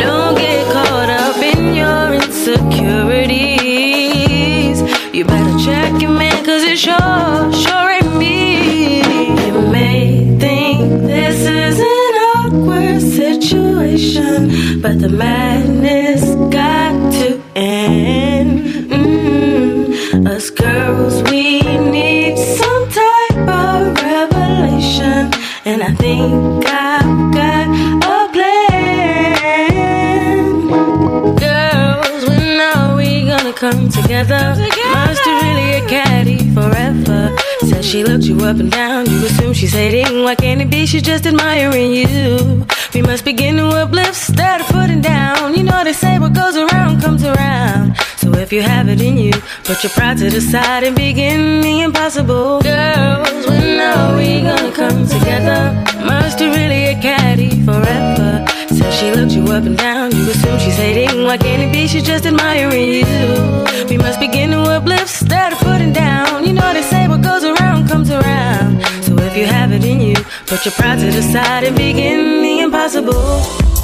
Don't 0.00 0.38
get 0.38 0.72
caught 0.72 1.10
up 1.10 1.36
in 1.36 1.74
your 1.74 2.14
insecurities. 2.14 4.80
You 5.12 5.26
better 5.26 5.58
check 5.66 6.00
your 6.00 6.12
man, 6.12 6.42
cause 6.46 6.62
it 6.62 6.78
sure, 6.78 7.52
sure 7.52 7.90
ain't 7.90 8.07
but 14.80 15.00
the 15.00 15.08
madness 15.08 16.22
got 16.52 16.92
to 17.12 17.42
end. 17.56 18.60
Mm. 18.90 20.26
Us 20.28 20.50
girls, 20.50 21.22
we 21.30 21.60
need 21.62 22.36
some 22.38 22.88
type 22.88 23.48
of 23.48 23.96
revelation, 24.00 25.30
and 25.64 25.82
I 25.82 25.94
think 25.94 26.64
I've 26.66 27.32
got 27.34 27.66
a 28.04 28.28
plan. 28.32 28.68
Girls, 31.36 32.24
when 32.28 32.60
are 32.60 32.96
we 32.96 33.26
gonna 33.26 33.52
come 33.52 33.88
together? 33.88 34.54
Must 34.94 35.22
have 35.22 35.42
really 35.42 35.70
a 35.82 35.88
catty 35.88 36.38
forever. 36.54 37.36
Said 37.66 37.84
she 37.84 38.04
looked 38.04 38.24
you 38.24 38.38
up 38.44 38.58
and 38.58 38.70
down. 38.70 39.06
You 39.06 39.26
assume 39.26 39.54
she's 39.54 39.72
hating. 39.72 40.22
Why 40.22 40.36
can't 40.36 40.60
it 40.60 40.70
be 40.70 40.86
she's 40.86 41.02
just 41.02 41.26
admiring 41.26 41.92
you? 41.92 42.64
We 42.98 43.02
must 43.02 43.24
begin 43.24 43.58
to 43.58 43.68
uplift 43.68 44.40
of 44.40 44.66
putting 44.66 45.00
down. 45.00 45.54
You 45.54 45.62
know 45.62 45.84
they 45.84 45.92
say 45.92 46.18
what 46.18 46.32
goes 46.32 46.56
around 46.56 47.00
comes 47.00 47.22
around. 47.22 47.96
So 48.16 48.34
if 48.34 48.52
you 48.52 48.60
have 48.60 48.88
it 48.88 49.00
in 49.00 49.16
you, 49.16 49.34
put 49.62 49.84
your 49.84 49.90
pride 49.90 50.18
to 50.18 50.28
the 50.28 50.40
side 50.40 50.82
and 50.82 50.96
begin 50.96 51.60
the 51.60 51.82
impossible. 51.82 52.60
Girls, 52.60 53.46
when 53.46 53.78
are 53.78 54.16
we 54.16 54.42
gonna 54.42 54.72
come 54.72 55.06
together? 55.06 55.60
Must 56.04 56.40
really 56.40 56.86
a 56.86 57.00
catty 57.00 57.62
forever. 57.62 58.44
Said 58.66 58.92
she 58.98 59.12
looked 59.12 59.30
you 59.30 59.44
up 59.44 59.62
and 59.62 59.78
down. 59.78 60.10
You 60.10 60.30
assume 60.32 60.58
she's 60.58 60.76
hating. 60.76 61.22
Why 61.22 61.36
can't 61.36 61.62
it 61.62 61.72
be 61.72 61.86
she's 61.86 62.02
just 62.02 62.26
admiring 62.26 62.94
you? 62.94 63.06
We 63.88 63.96
must 63.96 64.18
begin 64.18 64.50
to 64.50 64.60
uplift 64.76 65.22
of 65.22 65.58
putting 65.60 65.92
down. 65.92 66.44
You 66.44 66.52
know 66.52 66.74
they 66.74 66.82
say 66.82 67.06
what 67.06 67.22
goes 67.22 67.44
around 67.44 67.86
comes 67.86 68.10
around. 68.10 68.82
So 69.04 69.16
if 69.18 69.36
you 69.36 69.46
have 69.46 69.70
it 69.70 69.84
in 69.84 70.00
you, 70.00 70.16
put 70.46 70.64
your 70.64 70.72
pride 70.72 70.98
to 70.98 71.12
the 71.12 71.22
side 71.22 71.62
and 71.62 71.76
begin 71.76 72.47
impossible. 72.68 73.77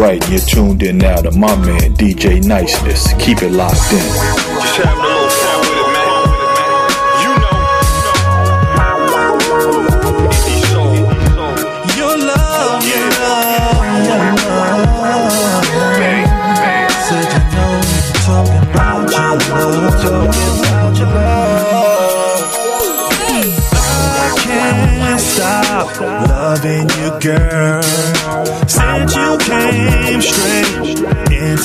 Right, 0.00 0.30
you're 0.30 0.40
tuned 0.40 0.82
in 0.82 0.96
now 0.96 1.16
to 1.16 1.30
my 1.32 1.54
man 1.56 1.94
DJ 1.94 2.42
Niceness. 2.42 3.12
Keep 3.18 3.42
it 3.42 3.52
locked 3.52 3.92
in. 3.92 4.49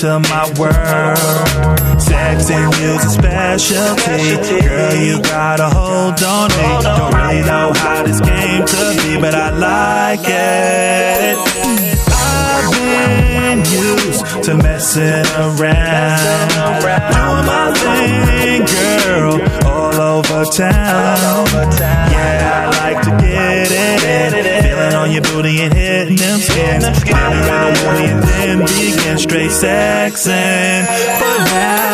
Into 0.05 0.29
my 0.29 0.45
world, 0.59 1.99
sex 1.99 2.49
and 2.49 2.73
a 2.73 2.99
specialty. 2.99 4.61
Girl, 4.61 4.93
you 4.95 5.21
got 5.21 5.59
a 5.59 5.69
hold 5.69 6.21
on 6.23 6.49
me. 6.49 6.83
Don't 6.83 7.13
really 7.13 7.41
know 7.41 7.71
how 7.73 8.03
this 8.03 8.21
came 8.21 8.65
to 8.65 8.93
be, 9.01 9.19
but 9.19 9.33
I 9.33 9.49
like 9.49 10.25
it. 10.25 11.37
I've 12.07 12.71
been 12.71 13.59
used 13.65 14.43
to 14.43 14.55
messing 14.55 15.25
around, 15.37 16.49
doing 16.81 17.45
my 17.49 17.71
thing, 17.73 18.65
girl, 18.65 19.41
all 19.65 19.93
over 19.95 20.45
town. 20.51 21.47
Yeah, 22.11 22.69
I 22.69 22.93
like 22.93 23.01
to 23.05 23.11
get 23.25 23.71
it, 23.71 24.24
feeling 24.89 24.95
on 24.95 25.11
your 25.11 25.21
booty 25.21 25.61
and 25.61 25.73
hitting 25.73 26.15
them 26.15 26.39
skins. 26.39 27.03
Get 27.03 27.15
her 27.15 27.31
in 27.33 27.73
the 27.73 28.03
and 28.05 28.23
then 28.23 28.59
begin 28.59 29.17
straight 29.17 29.51
sexing. 29.51 30.85
But 31.19 31.45
now 31.45 31.84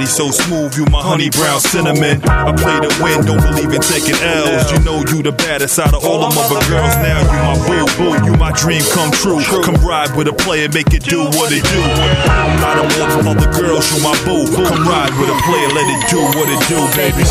body 0.00 0.08
so 0.08 0.30
smooth, 0.30 0.72
you 0.76 0.84
my 0.86 1.02
honey 1.02 1.28
brown 1.28 1.60
cinnamon. 1.60 2.22
I 2.24 2.52
play 2.56 2.80
to 2.80 2.90
win, 3.04 3.20
don't 3.28 3.42
believe 3.44 3.68
in 3.68 3.82
taking 3.84 4.16
L's. 4.16 4.72
You 4.72 4.80
know 4.80 5.04
you 5.12 5.20
the 5.22 5.32
baddest 5.32 5.78
out 5.78 5.92
of 5.92 6.04
all 6.04 6.24
them 6.24 6.32
other 6.40 6.60
girls. 6.68 6.96
Now 7.04 7.20
you 7.20 7.40
my 7.44 7.56
boo, 7.68 7.84
boo, 8.00 8.16
you 8.24 8.32
my 8.40 8.52
dream 8.52 8.80
come 8.96 9.12
true. 9.12 9.40
Come 9.44 9.76
ride 9.84 10.16
with 10.16 10.28
a 10.28 10.32
player, 10.32 10.68
make 10.72 10.92
it 10.96 11.04
do 11.04 11.24
what 11.36 11.52
it 11.52 11.64
do. 11.68 11.80
I 11.84 12.80
don't 12.80 12.92
want 12.96 13.36
other 13.36 13.50
girls, 13.52 13.84
you 13.92 14.00
my 14.00 14.16
boo. 14.24 14.48
Come 14.48 14.88
ride 14.88 15.12
with 15.20 15.28
a 15.28 15.38
player, 15.44 15.68
let 15.76 15.84
it 15.84 16.02
do 16.08 16.20
what 16.32 16.48
it 16.48 16.60
do, 16.64 16.80
baby. 16.96 17.24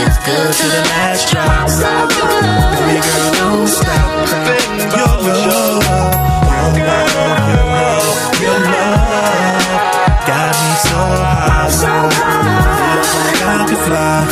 It's 0.00 0.18
good 0.24 0.48
to 0.48 0.66
the 0.72 0.82
last 0.96 1.28
drop. 1.28 1.68
Baby 2.72 3.04
girl, 3.04 3.32
don't 3.36 3.68
stop. 3.68 4.08
Your 4.96 5.06
love, 5.06 5.26
your 5.26 6.86
love, 6.88 7.39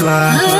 fly, 0.08 0.57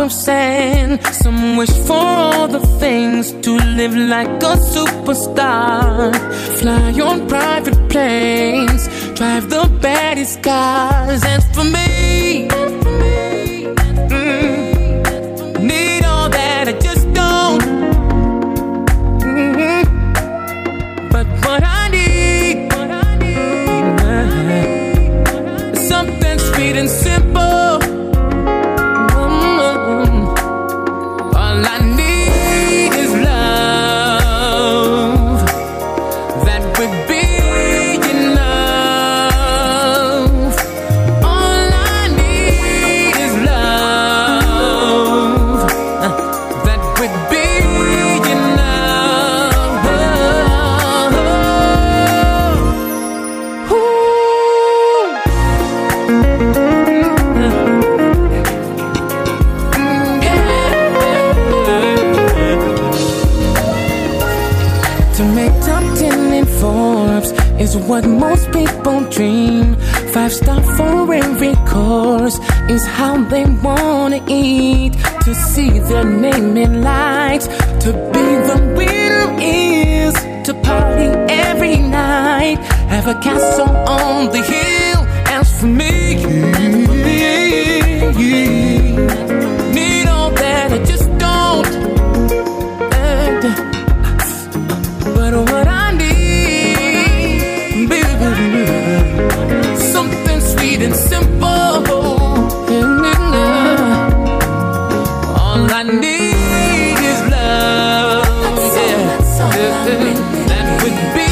of 0.00 0.12
sand. 0.12 1.04
Some 1.12 1.56
wish 1.56 1.72
for 1.86 1.92
all 1.94 2.48
the 2.48 2.60
things 2.78 3.32
to 3.44 3.50
live 3.78 3.94
like 3.94 4.42
a 4.42 4.56
superstar. 4.74 6.14
Fly 6.58 6.92
on 7.00 7.28
private 7.28 7.78
planes, 7.88 8.88
drive 9.18 9.50
the 9.50 9.64
baddest 9.80 10.42
cars. 10.42 11.22
And 11.24 11.42
for 11.54 11.64
me, 11.64 11.99
what 67.90 68.06
most 68.06 68.52
people 68.52 69.00
dream. 69.10 69.74
Five 70.14 70.32
star 70.32 70.62
for 70.76 71.12
every 71.12 71.56
course 71.66 72.38
is 72.68 72.86
how 72.86 73.14
they 73.24 73.44
wanna 73.66 74.20
eat. 74.28 74.92
To 75.24 75.34
see 75.34 75.70
their 75.90 76.04
name 76.04 76.56
in 76.56 76.82
lights, 76.82 77.48
to 77.84 77.90
be 78.12 78.26
the 78.48 78.58
winner 78.76 79.26
is 79.40 80.14
to 80.46 80.54
party 80.62 81.08
every 81.48 81.78
night. 81.78 82.58
Have 82.94 83.08
a 83.08 83.16
castle 83.26 83.74
on 84.00 84.30
the 84.34 84.42
hill. 84.52 85.00
As 85.36 85.48
for 85.58 85.66
me, 85.66 86.99
Yeah. 109.86 110.12
That 110.48 110.82
would 110.82 111.14
be 111.14 111.29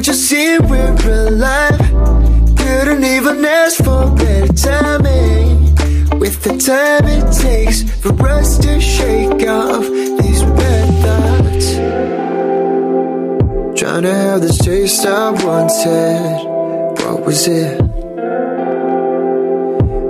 Can't 0.00 0.08
you 0.08 0.14
see 0.14 0.58
we're 0.58 1.28
alive? 1.28 1.78
Couldn't 2.56 3.04
even 3.04 3.44
ask 3.44 3.84
for 3.84 4.10
better 4.16 4.50
timing. 4.50 5.74
With 6.18 6.42
the 6.42 6.56
time 6.56 7.06
it 7.06 7.30
takes 7.36 7.82
for 8.00 8.14
us 8.26 8.56
to 8.60 8.80
shake 8.80 9.46
off 9.46 9.84
these 10.22 10.42
bad 10.56 10.88
thoughts. 11.02 11.74
Trying 13.78 14.04
to 14.04 14.14
have 14.14 14.40
this 14.40 14.56
taste 14.56 15.04
I 15.04 15.32
wanted. 15.32 16.46
What 17.04 17.26
was 17.26 17.46
it? 17.46 17.82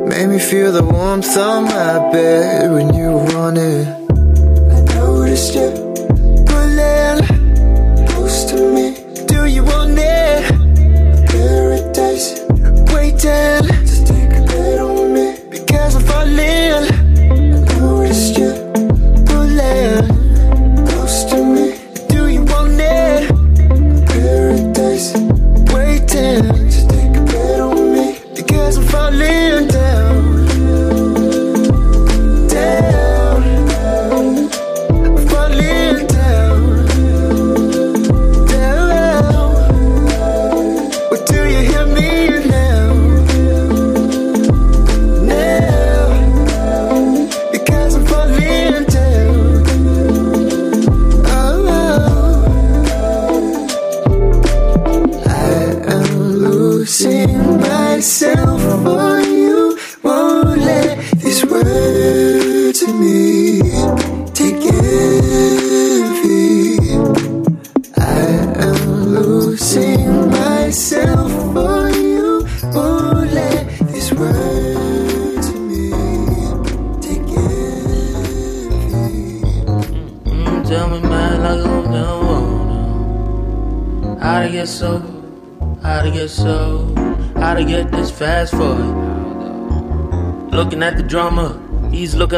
Made 0.07 0.29
me 0.29 0.39
feel 0.39 0.71
the 0.71 0.85
warmth 0.85 1.37
on 1.37 1.65
my 1.65 2.13
bed 2.13 2.71
when 2.71 2.95
you 2.95 3.11
were 3.11 3.27
running. 3.35 3.89
I 4.71 4.83
noticed 4.95 5.57
it. 5.57 5.90
day 13.23 13.60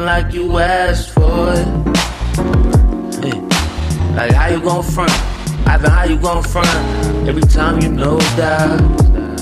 looking 0.02 0.06
like 0.06 0.34
you 0.34 0.58
asked 0.58 1.10
for 1.10 1.52
it. 1.52 1.66
Hey, 3.22 3.40
like 4.16 4.32
how 4.32 4.48
you 4.48 4.60
gon' 4.60 4.82
front? 4.82 5.12
Ivan, 5.66 5.90
how 5.90 6.04
you 6.04 6.18
gon' 6.18 6.42
front? 6.42 6.68
Every 7.28 7.42
time 7.42 7.80
you 7.80 7.88
know 7.88 8.18
that 8.36 8.80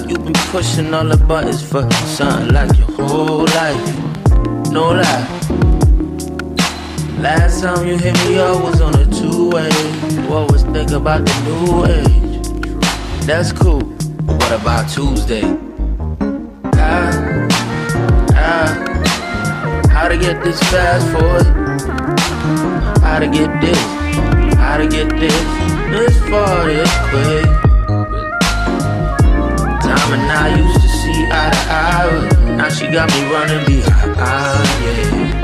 you've 0.08 0.24
been 0.24 0.32
pushing 0.50 0.92
all 0.94 1.04
the 1.04 1.16
buttons 1.16 1.62
for 1.62 1.90
something 1.90 2.52
like 2.52 2.76
your 2.78 2.90
whole 2.92 3.44
life. 3.44 4.70
No 4.70 4.92
lie. 4.92 5.26
Last 7.20 7.62
time 7.62 7.86
you 7.86 7.98
hit 7.98 8.14
me 8.26 8.38
up 8.38 8.62
was 8.62 8.80
on 8.80 8.94
a 8.94 9.04
two-way. 9.06 9.70
What 10.28 10.50
was 10.52 10.62
think 10.64 10.90
about 10.92 11.24
the 11.24 11.34
new 11.46 11.86
age? 11.86 13.26
That's 13.26 13.52
cool. 13.52 13.80
But 14.24 14.36
what 14.36 14.52
about 14.60 14.88
Tuesday? 14.90 15.69
Get 20.20 20.42
this 20.44 20.60
fast 20.70 21.06
forward? 21.12 21.46
How 23.02 23.18
to 23.18 23.26
get 23.26 23.60
this? 23.60 23.78
How 24.56 24.76
to 24.76 24.86
get 24.86 25.08
this? 25.08 25.32
This 25.90 26.18
far, 26.28 26.66
this 26.66 26.92
quick. 27.08 27.46
Time 29.80 30.12
and 30.12 30.30
I 30.30 30.56
used 30.56 30.80
to 30.80 30.88
see 30.88 31.26
eye 31.30 31.50
to 31.50 31.62
eye. 31.72 32.28
but 32.28 32.56
Now 32.56 32.68
she 32.68 32.86
got 32.88 33.08
me 33.10 33.20
running 33.32 33.64
behind. 33.66 34.68
Yeah. 34.84 35.40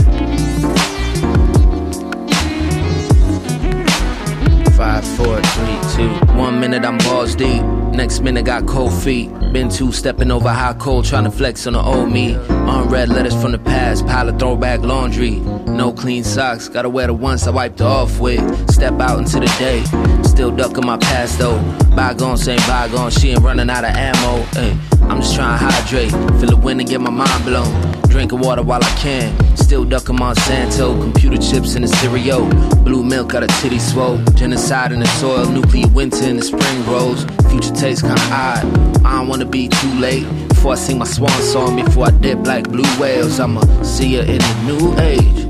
Five, 4.76 5.04
four, 5.16 5.40
three, 5.40 5.78
two. 5.96 6.10
One 6.34 6.60
minute 6.60 6.84
I'm 6.84 6.98
balls 6.98 7.34
deep. 7.34 7.64
Next 7.94 8.20
minute 8.20 8.44
got 8.44 8.66
cold 8.66 8.92
feet. 8.92 9.30
Been 9.56 9.70
two 9.70 9.90
stepping 9.90 10.30
over 10.30 10.50
high 10.50 10.74
cold, 10.74 11.06
trying 11.06 11.24
to 11.24 11.30
flex 11.30 11.66
on 11.66 11.72
the 11.72 11.80
old 11.80 12.12
me. 12.12 12.34
Unread 12.34 13.08
letters 13.08 13.34
from 13.40 13.52
the 13.52 13.58
past, 13.58 14.06
pile 14.06 14.28
of 14.28 14.38
throwback 14.38 14.80
laundry. 14.80 15.36
No 15.66 15.94
clean 15.94 16.24
socks, 16.24 16.68
gotta 16.68 16.90
wear 16.90 17.06
the 17.06 17.14
ones 17.14 17.48
I 17.48 17.52
wiped 17.52 17.80
off 17.80 18.20
with. 18.20 18.42
Step 18.70 19.00
out 19.00 19.18
into 19.18 19.40
the 19.40 19.46
day, 19.58 19.82
still 20.24 20.50
ducking 20.54 20.84
my 20.84 20.98
past 20.98 21.38
though. 21.38 21.56
Bygones 21.96 22.46
ain't 22.46 22.60
bygones, 22.66 23.18
she 23.18 23.30
ain't 23.30 23.40
running 23.40 23.70
out 23.70 23.82
of 23.82 23.92
ammo. 23.92 24.44
Ay, 24.56 24.78
I'm 25.08 25.22
just 25.22 25.34
trying 25.34 25.58
to 25.58 25.64
hydrate, 25.64 26.10
feel 26.38 26.50
the 26.50 26.60
wind 26.62 26.80
and 26.80 26.90
get 26.90 27.00
my 27.00 27.08
mind 27.08 27.42
blown. 27.46 27.92
Drinking 28.10 28.40
water 28.40 28.62
while 28.62 28.84
I 28.84 28.90
can, 28.98 29.56
still 29.56 29.86
ducking 29.86 30.16
Monsanto. 30.16 31.00
Computer 31.00 31.38
chips 31.38 31.76
in 31.76 31.80
the 31.80 31.88
cereal, 31.88 32.46
blue 32.84 33.02
milk 33.02 33.34
out 33.34 33.42
of 33.42 33.48
titty 33.60 33.78
swole. 33.78 34.18
Genocide 34.34 34.92
in 34.92 35.00
the 35.00 35.06
soil, 35.06 35.46
nuclear 35.46 35.88
winter 35.88 36.24
in 36.24 36.36
the 36.36 36.42
spring 36.42 36.82
grows. 36.82 37.24
Future 37.56 37.74
tastes 37.74 38.02
kinda 38.02 38.20
odd, 38.30 38.66
I 39.06 39.12
don't 39.16 39.28
wanna 39.28 39.46
be 39.46 39.66
too 39.68 39.92
late. 39.98 40.26
Before 40.50 40.72
I 40.72 40.76
sing 40.76 40.98
my 40.98 41.06
swan 41.06 41.30
song, 41.40 41.76
before 41.82 42.08
I 42.08 42.10
dip 42.10 42.46
like 42.46 42.68
blue 42.68 42.84
whales, 43.00 43.40
I'ma 43.40 43.62
see 43.82 44.16
her 44.16 44.20
in 44.20 44.36
the 44.36 44.54
new 44.66 44.94
age. 45.00 45.40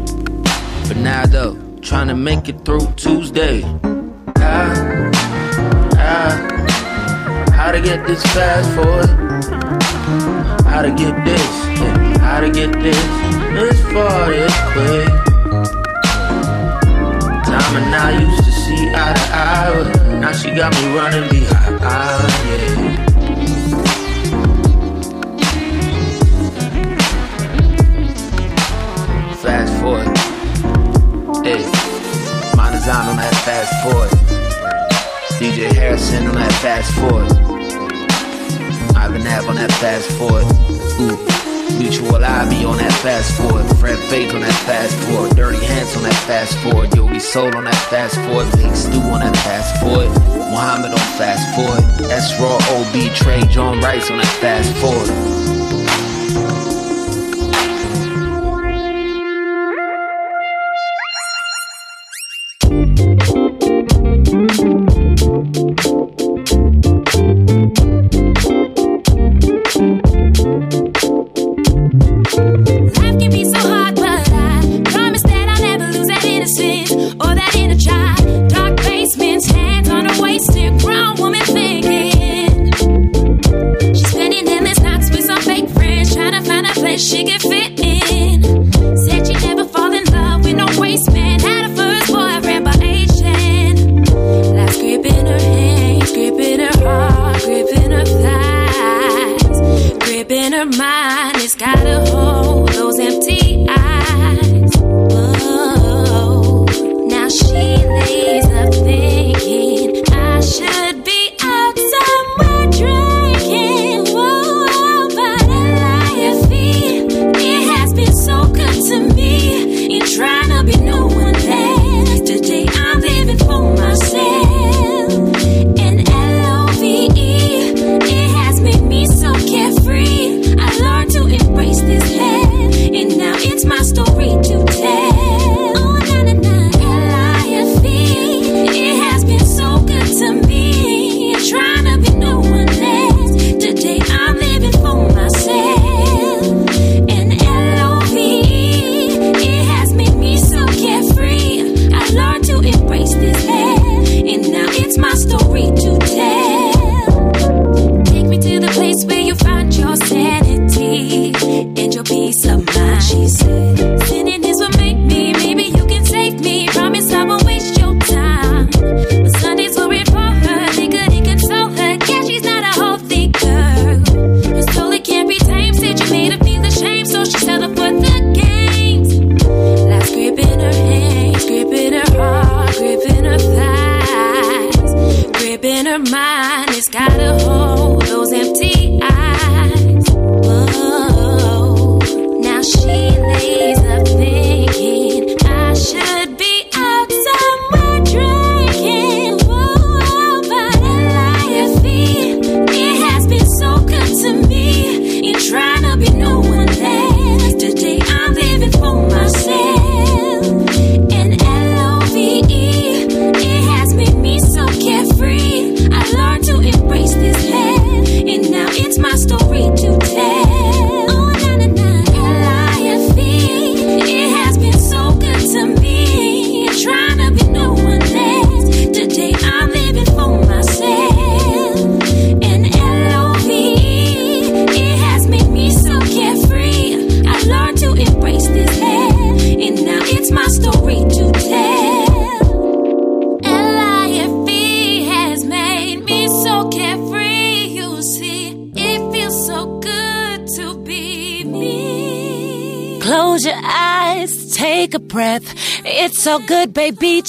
But 0.86 0.98
now 0.98 1.26
though, 1.26 1.56
trying 1.82 2.06
to 2.06 2.14
make 2.14 2.48
it 2.48 2.64
through 2.64 2.86
Tuesday. 2.94 3.62
How, 4.36 5.10
how, 5.96 6.30
how 7.50 7.72
to 7.72 7.80
get 7.80 8.06
this 8.06 8.22
fast 8.34 8.70
forward? 8.76 9.10
How 10.64 10.82
to 10.82 10.90
get 10.90 11.12
this? 11.24 11.50
yeah, 11.80 12.18
How 12.18 12.38
to 12.40 12.50
get 12.50 12.70
this? 12.84 13.04
This 13.58 13.80
far, 13.92 14.30
this 14.30 14.54
quick. 14.70 15.08
Time 17.50 17.76
and 17.82 17.94
I 17.96 18.20
used 18.20 18.44
to 18.44 18.52
see 18.52 18.90
eye 18.94 19.12
to 19.12 19.26
eye, 19.34 19.95
now 20.20 20.32
she 20.32 20.50
got 20.54 20.72
me 20.74 20.96
running 20.96 21.28
behind. 21.30 21.78
Ah, 21.82 22.26
yeah. 22.48 23.06
Fast 29.42 29.72
forward. 29.80 30.08
Hey, 31.44 31.62
Monazan 32.56 33.06
on 33.10 33.16
that 33.16 33.34
fast 33.44 33.72
forward. 33.82 34.10
DJ 35.38 35.72
Harrison 35.72 36.26
on 36.26 36.34
that 36.34 36.52
fast 36.62 36.92
forward. 36.94 37.30
Av 38.96 39.48
on 39.48 39.54
that 39.56 39.72
fast 39.72 40.10
forward. 40.12 40.44
Ooh. 41.00 41.35
Mutual 41.74 42.16
IB 42.16 42.64
on 42.64 42.78
that 42.78 42.92
fast 43.02 43.36
forward. 43.36 43.66
Fred 43.76 43.98
Faith 44.08 44.32
on 44.34 44.40
that 44.40 44.54
fast 44.64 44.94
forward. 45.08 45.34
Dirty 45.36 45.64
Hands 45.64 45.96
on 45.96 46.04
that 46.04 46.14
fast 46.26 46.56
forward. 46.58 46.94
Yogi 46.94 47.18
Soul 47.18 47.54
on 47.56 47.64
that 47.64 47.86
fast 47.90 48.14
forward. 48.26 48.46
Big 48.56 48.74
Stu 48.74 49.00
on 49.00 49.20
that 49.20 49.36
fast 49.38 49.80
forward. 49.82 50.08
Muhammad 50.50 50.92
on 50.92 51.06
fast 51.18 51.44
forward. 51.54 51.84
S 52.10 52.38
Raw 52.40 52.56
OB 52.56 53.14
Trey 53.14 53.42
John 53.52 53.80
Rice 53.80 54.10
on 54.10 54.18
that 54.18 54.36
fast 54.40 54.72
forward. 54.78 55.65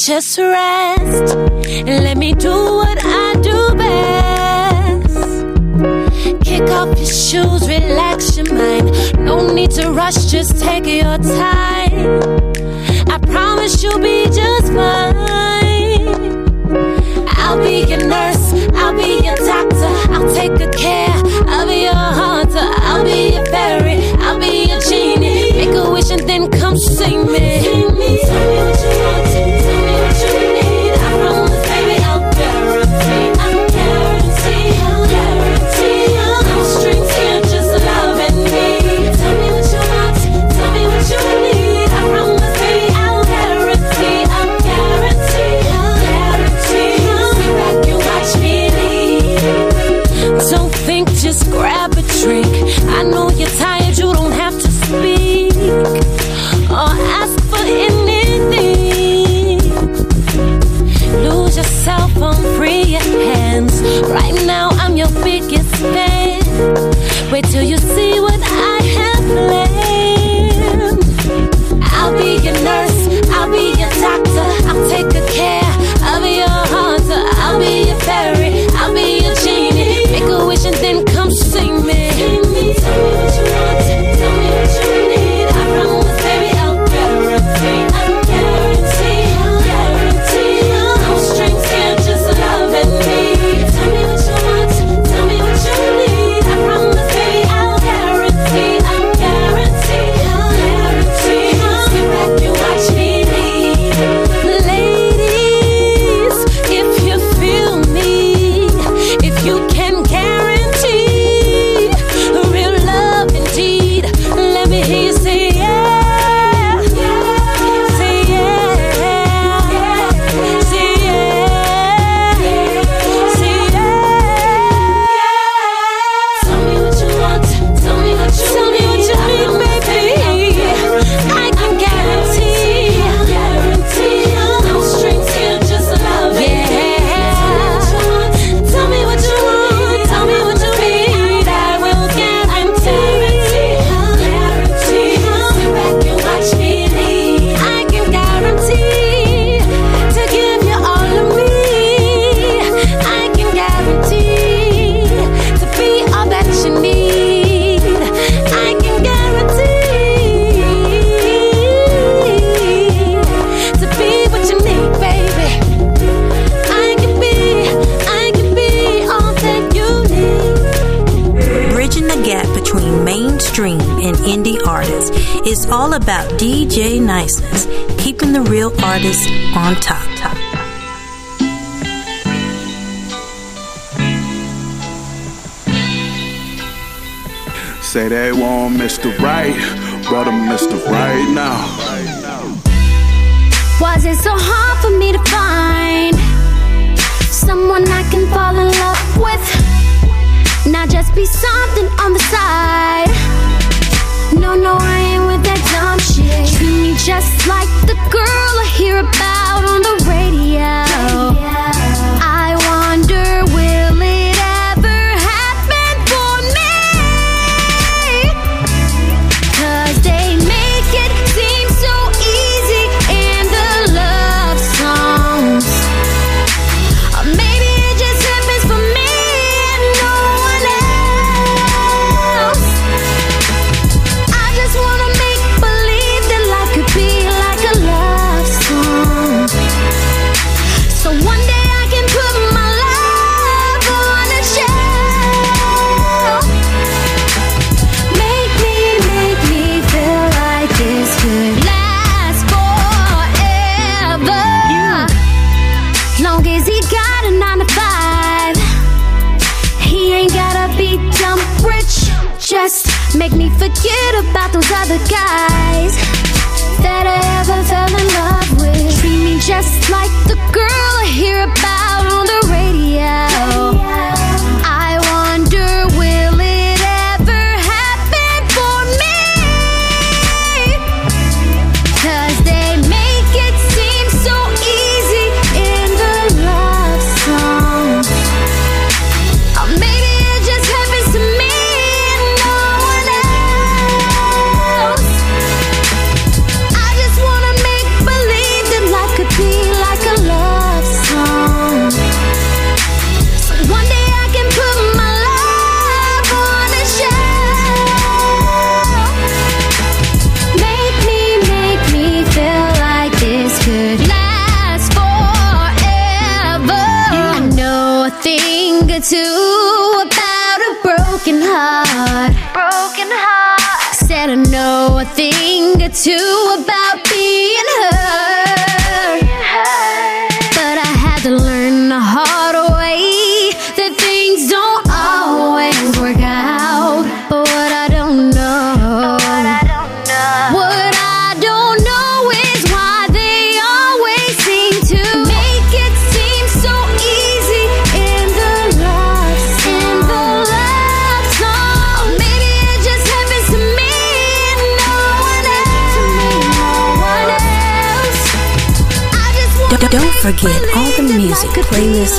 Just 0.07 0.39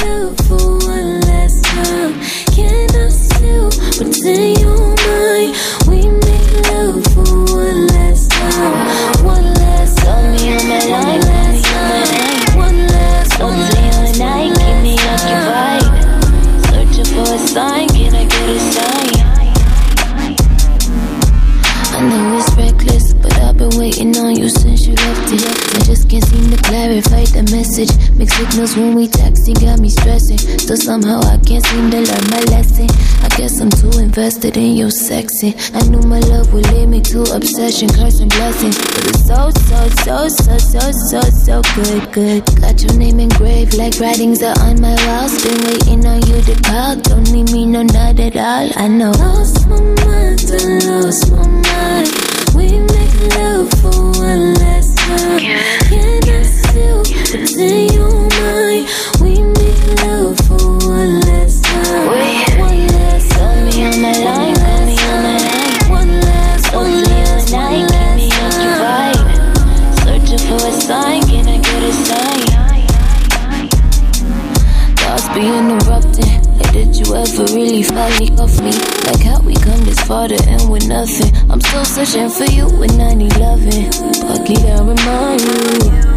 Time. 10.90 11.27
Seem 26.88 27.26
to 27.26 27.34
the 27.34 27.44
message. 27.52 27.92
Mixed 28.16 28.38
signals 28.38 28.78
when 28.78 28.96
we 28.96 29.08
texting 29.08 29.60
got 29.60 29.80
me 29.80 29.90
stressing. 29.90 30.38
Still 30.38 30.78
somehow 30.78 31.20
I 31.20 31.38
can't 31.38 31.66
seem 31.66 31.92
to 31.92 32.00
learn 32.00 32.26
my 32.32 32.42
lesson. 32.48 32.88
I 33.24 33.30
guess 33.36 33.60
I'm 33.60 33.70
too 33.70 33.92
invested 34.00 34.56
in 34.58 34.78
your 34.78 34.90
sexing. 34.90 35.54
I 35.76 35.84
knew 35.90 36.02
my 36.08 36.20
love 36.20 36.54
would 36.54 36.68
lead 36.72 36.88
me 36.88 37.02
to 37.12 37.24
obsession, 37.36 37.90
curse 37.90 38.20
and 38.20 38.32
blessings. 38.32 38.78
But 38.78 39.04
it's 39.08 39.28
so, 39.28 39.50
so, 39.68 39.80
so, 40.04 40.28
so, 40.28 40.58
so, 40.58 40.92
so, 41.12 41.22
so 41.22 41.56
good, 41.76 42.12
good. 42.12 42.46
Got 42.62 42.82
your 42.84 42.96
name 42.98 43.20
engraved 43.20 43.76
like 43.76 44.00
writings 44.00 44.42
are 44.42 44.58
on 44.62 44.80
my 44.80 44.96
walls. 45.08 45.36
Been 45.44 45.60
waiting 45.68 46.06
on 46.06 46.22
you 46.28 46.42
to 46.42 46.56
call. 46.64 46.96
Don't 46.96 47.30
need 47.32 47.52
me, 47.52 47.66
no, 47.66 47.84
not 47.84 48.20
at 48.20 48.36
all. 48.36 48.68
I 48.76 48.88
know. 48.88 49.12
Lost 49.12 49.68
my 49.68 49.80
mind, 49.80 50.40
I 50.48 50.80
lost 50.88 51.32
my 51.32 51.48
mind. 51.48 52.10
We 52.56 52.80
make 52.80 53.36
love 53.36 53.70
for 53.82 54.22
one 54.24 54.54
last 54.56 54.98
time. 54.98 55.42
I 55.44 55.77
still 57.46 57.68
pretend 57.68 57.92
you're 57.94 58.10
mine? 58.10 58.86
We 59.22 59.32
make 59.44 60.02
love 60.02 60.38
for 60.48 60.58
one 60.88 61.20
last 61.22 61.64
time. 61.66 62.08
One 62.58 62.88
last 62.88 63.32
time. 63.32 63.66
me 63.66 63.86
on 63.86 64.02
my 64.02 64.12
line, 64.12 64.56
call 64.56 64.86
me 64.86 64.96
on 64.98 65.24
my 65.24 65.38
line. 65.38 65.90
One 65.90 66.22
last, 66.22 66.74
one 66.74 67.04
last 67.04 67.52
night, 67.52 67.88
keep 67.90 68.16
me 68.16 68.28
occupied. 68.48 69.22
Searching 70.04 70.44
for 70.48 70.62
a 70.66 70.72
sign, 70.72 71.22
can 71.28 71.48
I 71.48 71.58
get 71.58 71.84
a 71.84 71.94
sign? 71.94 72.48
Thoughts 74.98 75.28
be 75.34 75.42
interrupting. 75.48 76.38
Like, 76.58 76.72
did 76.74 76.96
you 76.96 77.16
ever 77.16 77.46
really 77.54 77.84
finally 77.84 78.32
off 78.38 78.60
me? 78.62 78.72
Like, 79.06 79.22
how 79.22 79.42
we 79.42 79.54
come 79.56 79.84
this 79.86 80.00
far 80.02 80.28
to 80.28 80.42
end 80.48 80.70
with 80.70 80.88
nothing? 80.88 81.34
I'm 81.52 81.62
still 81.62 81.86
searching 81.86 82.30
for 82.30 82.46
you 82.46 82.66
with 82.78 82.98
911. 82.98 83.92
Lucky 84.28 84.56
I 84.56 84.80
remind 84.82 85.42
you. 85.42 86.17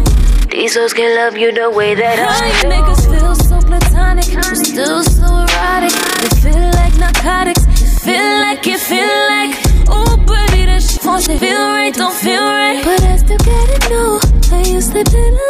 Hoes 0.61 0.93
can 0.93 1.15
love 1.15 1.35
you 1.35 1.51
the 1.51 1.71
way 1.71 1.95
that 1.95 2.19
I 2.19 2.61
do. 2.61 2.69
niggas 2.69 3.09
feel 3.09 3.33
so 3.33 3.59
platonic, 3.65 4.29
but 4.31 4.55
still 4.55 5.03
so 5.03 5.25
erotic. 5.25 5.89
It 6.21 6.33
feel 6.37 6.69
like 6.77 6.95
narcotics. 7.01 7.65
It 7.81 7.99
feel 8.05 8.29
like 8.45 8.67
it 8.67 8.79
feel 8.79 9.17
like. 9.33 9.57
Oh, 9.89 10.17
baby, 10.17 10.65
that 10.69 10.83
shit 10.85 11.39
feel 11.39 11.57
right, 11.57 11.91
don't 11.91 12.13
feel 12.13 12.41
right. 12.41 12.85
But 12.85 13.01
I 13.01 13.17
still 13.17 13.37
gotta 13.39 13.89
know 13.89 14.19
how 14.49 14.63
you 14.63 14.79
slipping 14.81 15.40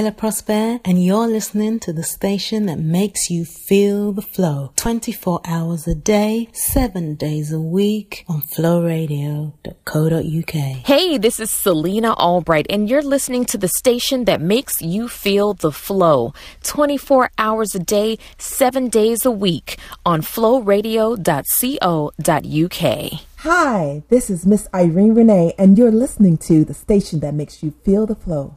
Hi, 0.00 0.04
this 0.04 0.12
is 0.12 0.14
Shayla 0.14 0.16
Prosper, 0.16 0.80
and 0.86 1.04
you're 1.04 1.26
listening 1.26 1.78
to 1.80 1.92
the 1.92 2.02
station 2.02 2.64
that 2.66 2.78
makes 2.78 3.28
you 3.28 3.44
feel 3.44 4.12
the 4.12 4.22
flow 4.22 4.72
24 4.76 5.42
hours 5.44 5.86
a 5.86 5.94
day, 5.94 6.48
7 6.54 7.16
days 7.16 7.52
a 7.52 7.60
week 7.60 8.24
on 8.26 8.40
flowradio.co.uk. 8.40 10.54
Hey, 10.86 11.18
this 11.18 11.38
is 11.38 11.50
Selena 11.50 12.14
Albright, 12.14 12.64
and 12.70 12.88
you're 12.88 13.02
listening 13.02 13.44
to 13.44 13.58
the 13.58 13.68
station 13.68 14.24
that 14.24 14.40
makes 14.40 14.80
you 14.80 15.06
feel 15.06 15.52
the 15.52 15.70
flow 15.70 16.32
24 16.62 17.30
hours 17.36 17.74
a 17.74 17.80
day, 17.80 18.16
7 18.38 18.88
days 18.88 19.26
a 19.26 19.30
week 19.30 19.76
on 20.06 20.22
flowradio.co.uk. 20.22 23.20
Hi, 23.36 24.02
this 24.08 24.30
is 24.30 24.46
Miss 24.46 24.66
Irene 24.74 25.14
Renee, 25.14 25.52
and 25.58 25.76
you're 25.76 25.90
listening 25.90 26.38
to 26.38 26.64
the 26.64 26.74
station 26.74 27.20
that 27.20 27.34
makes 27.34 27.62
you 27.62 27.72
feel 27.84 28.06
the 28.06 28.14
flow. 28.14 28.54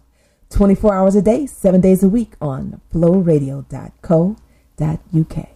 24 0.54 0.94
hours 0.94 1.16
a 1.16 1.22
day, 1.22 1.46
7 1.46 1.82
days 1.82 2.04
a 2.04 2.10
week 2.10 2.34
on 2.40 2.80
flowradio.co.uk. 2.94 5.50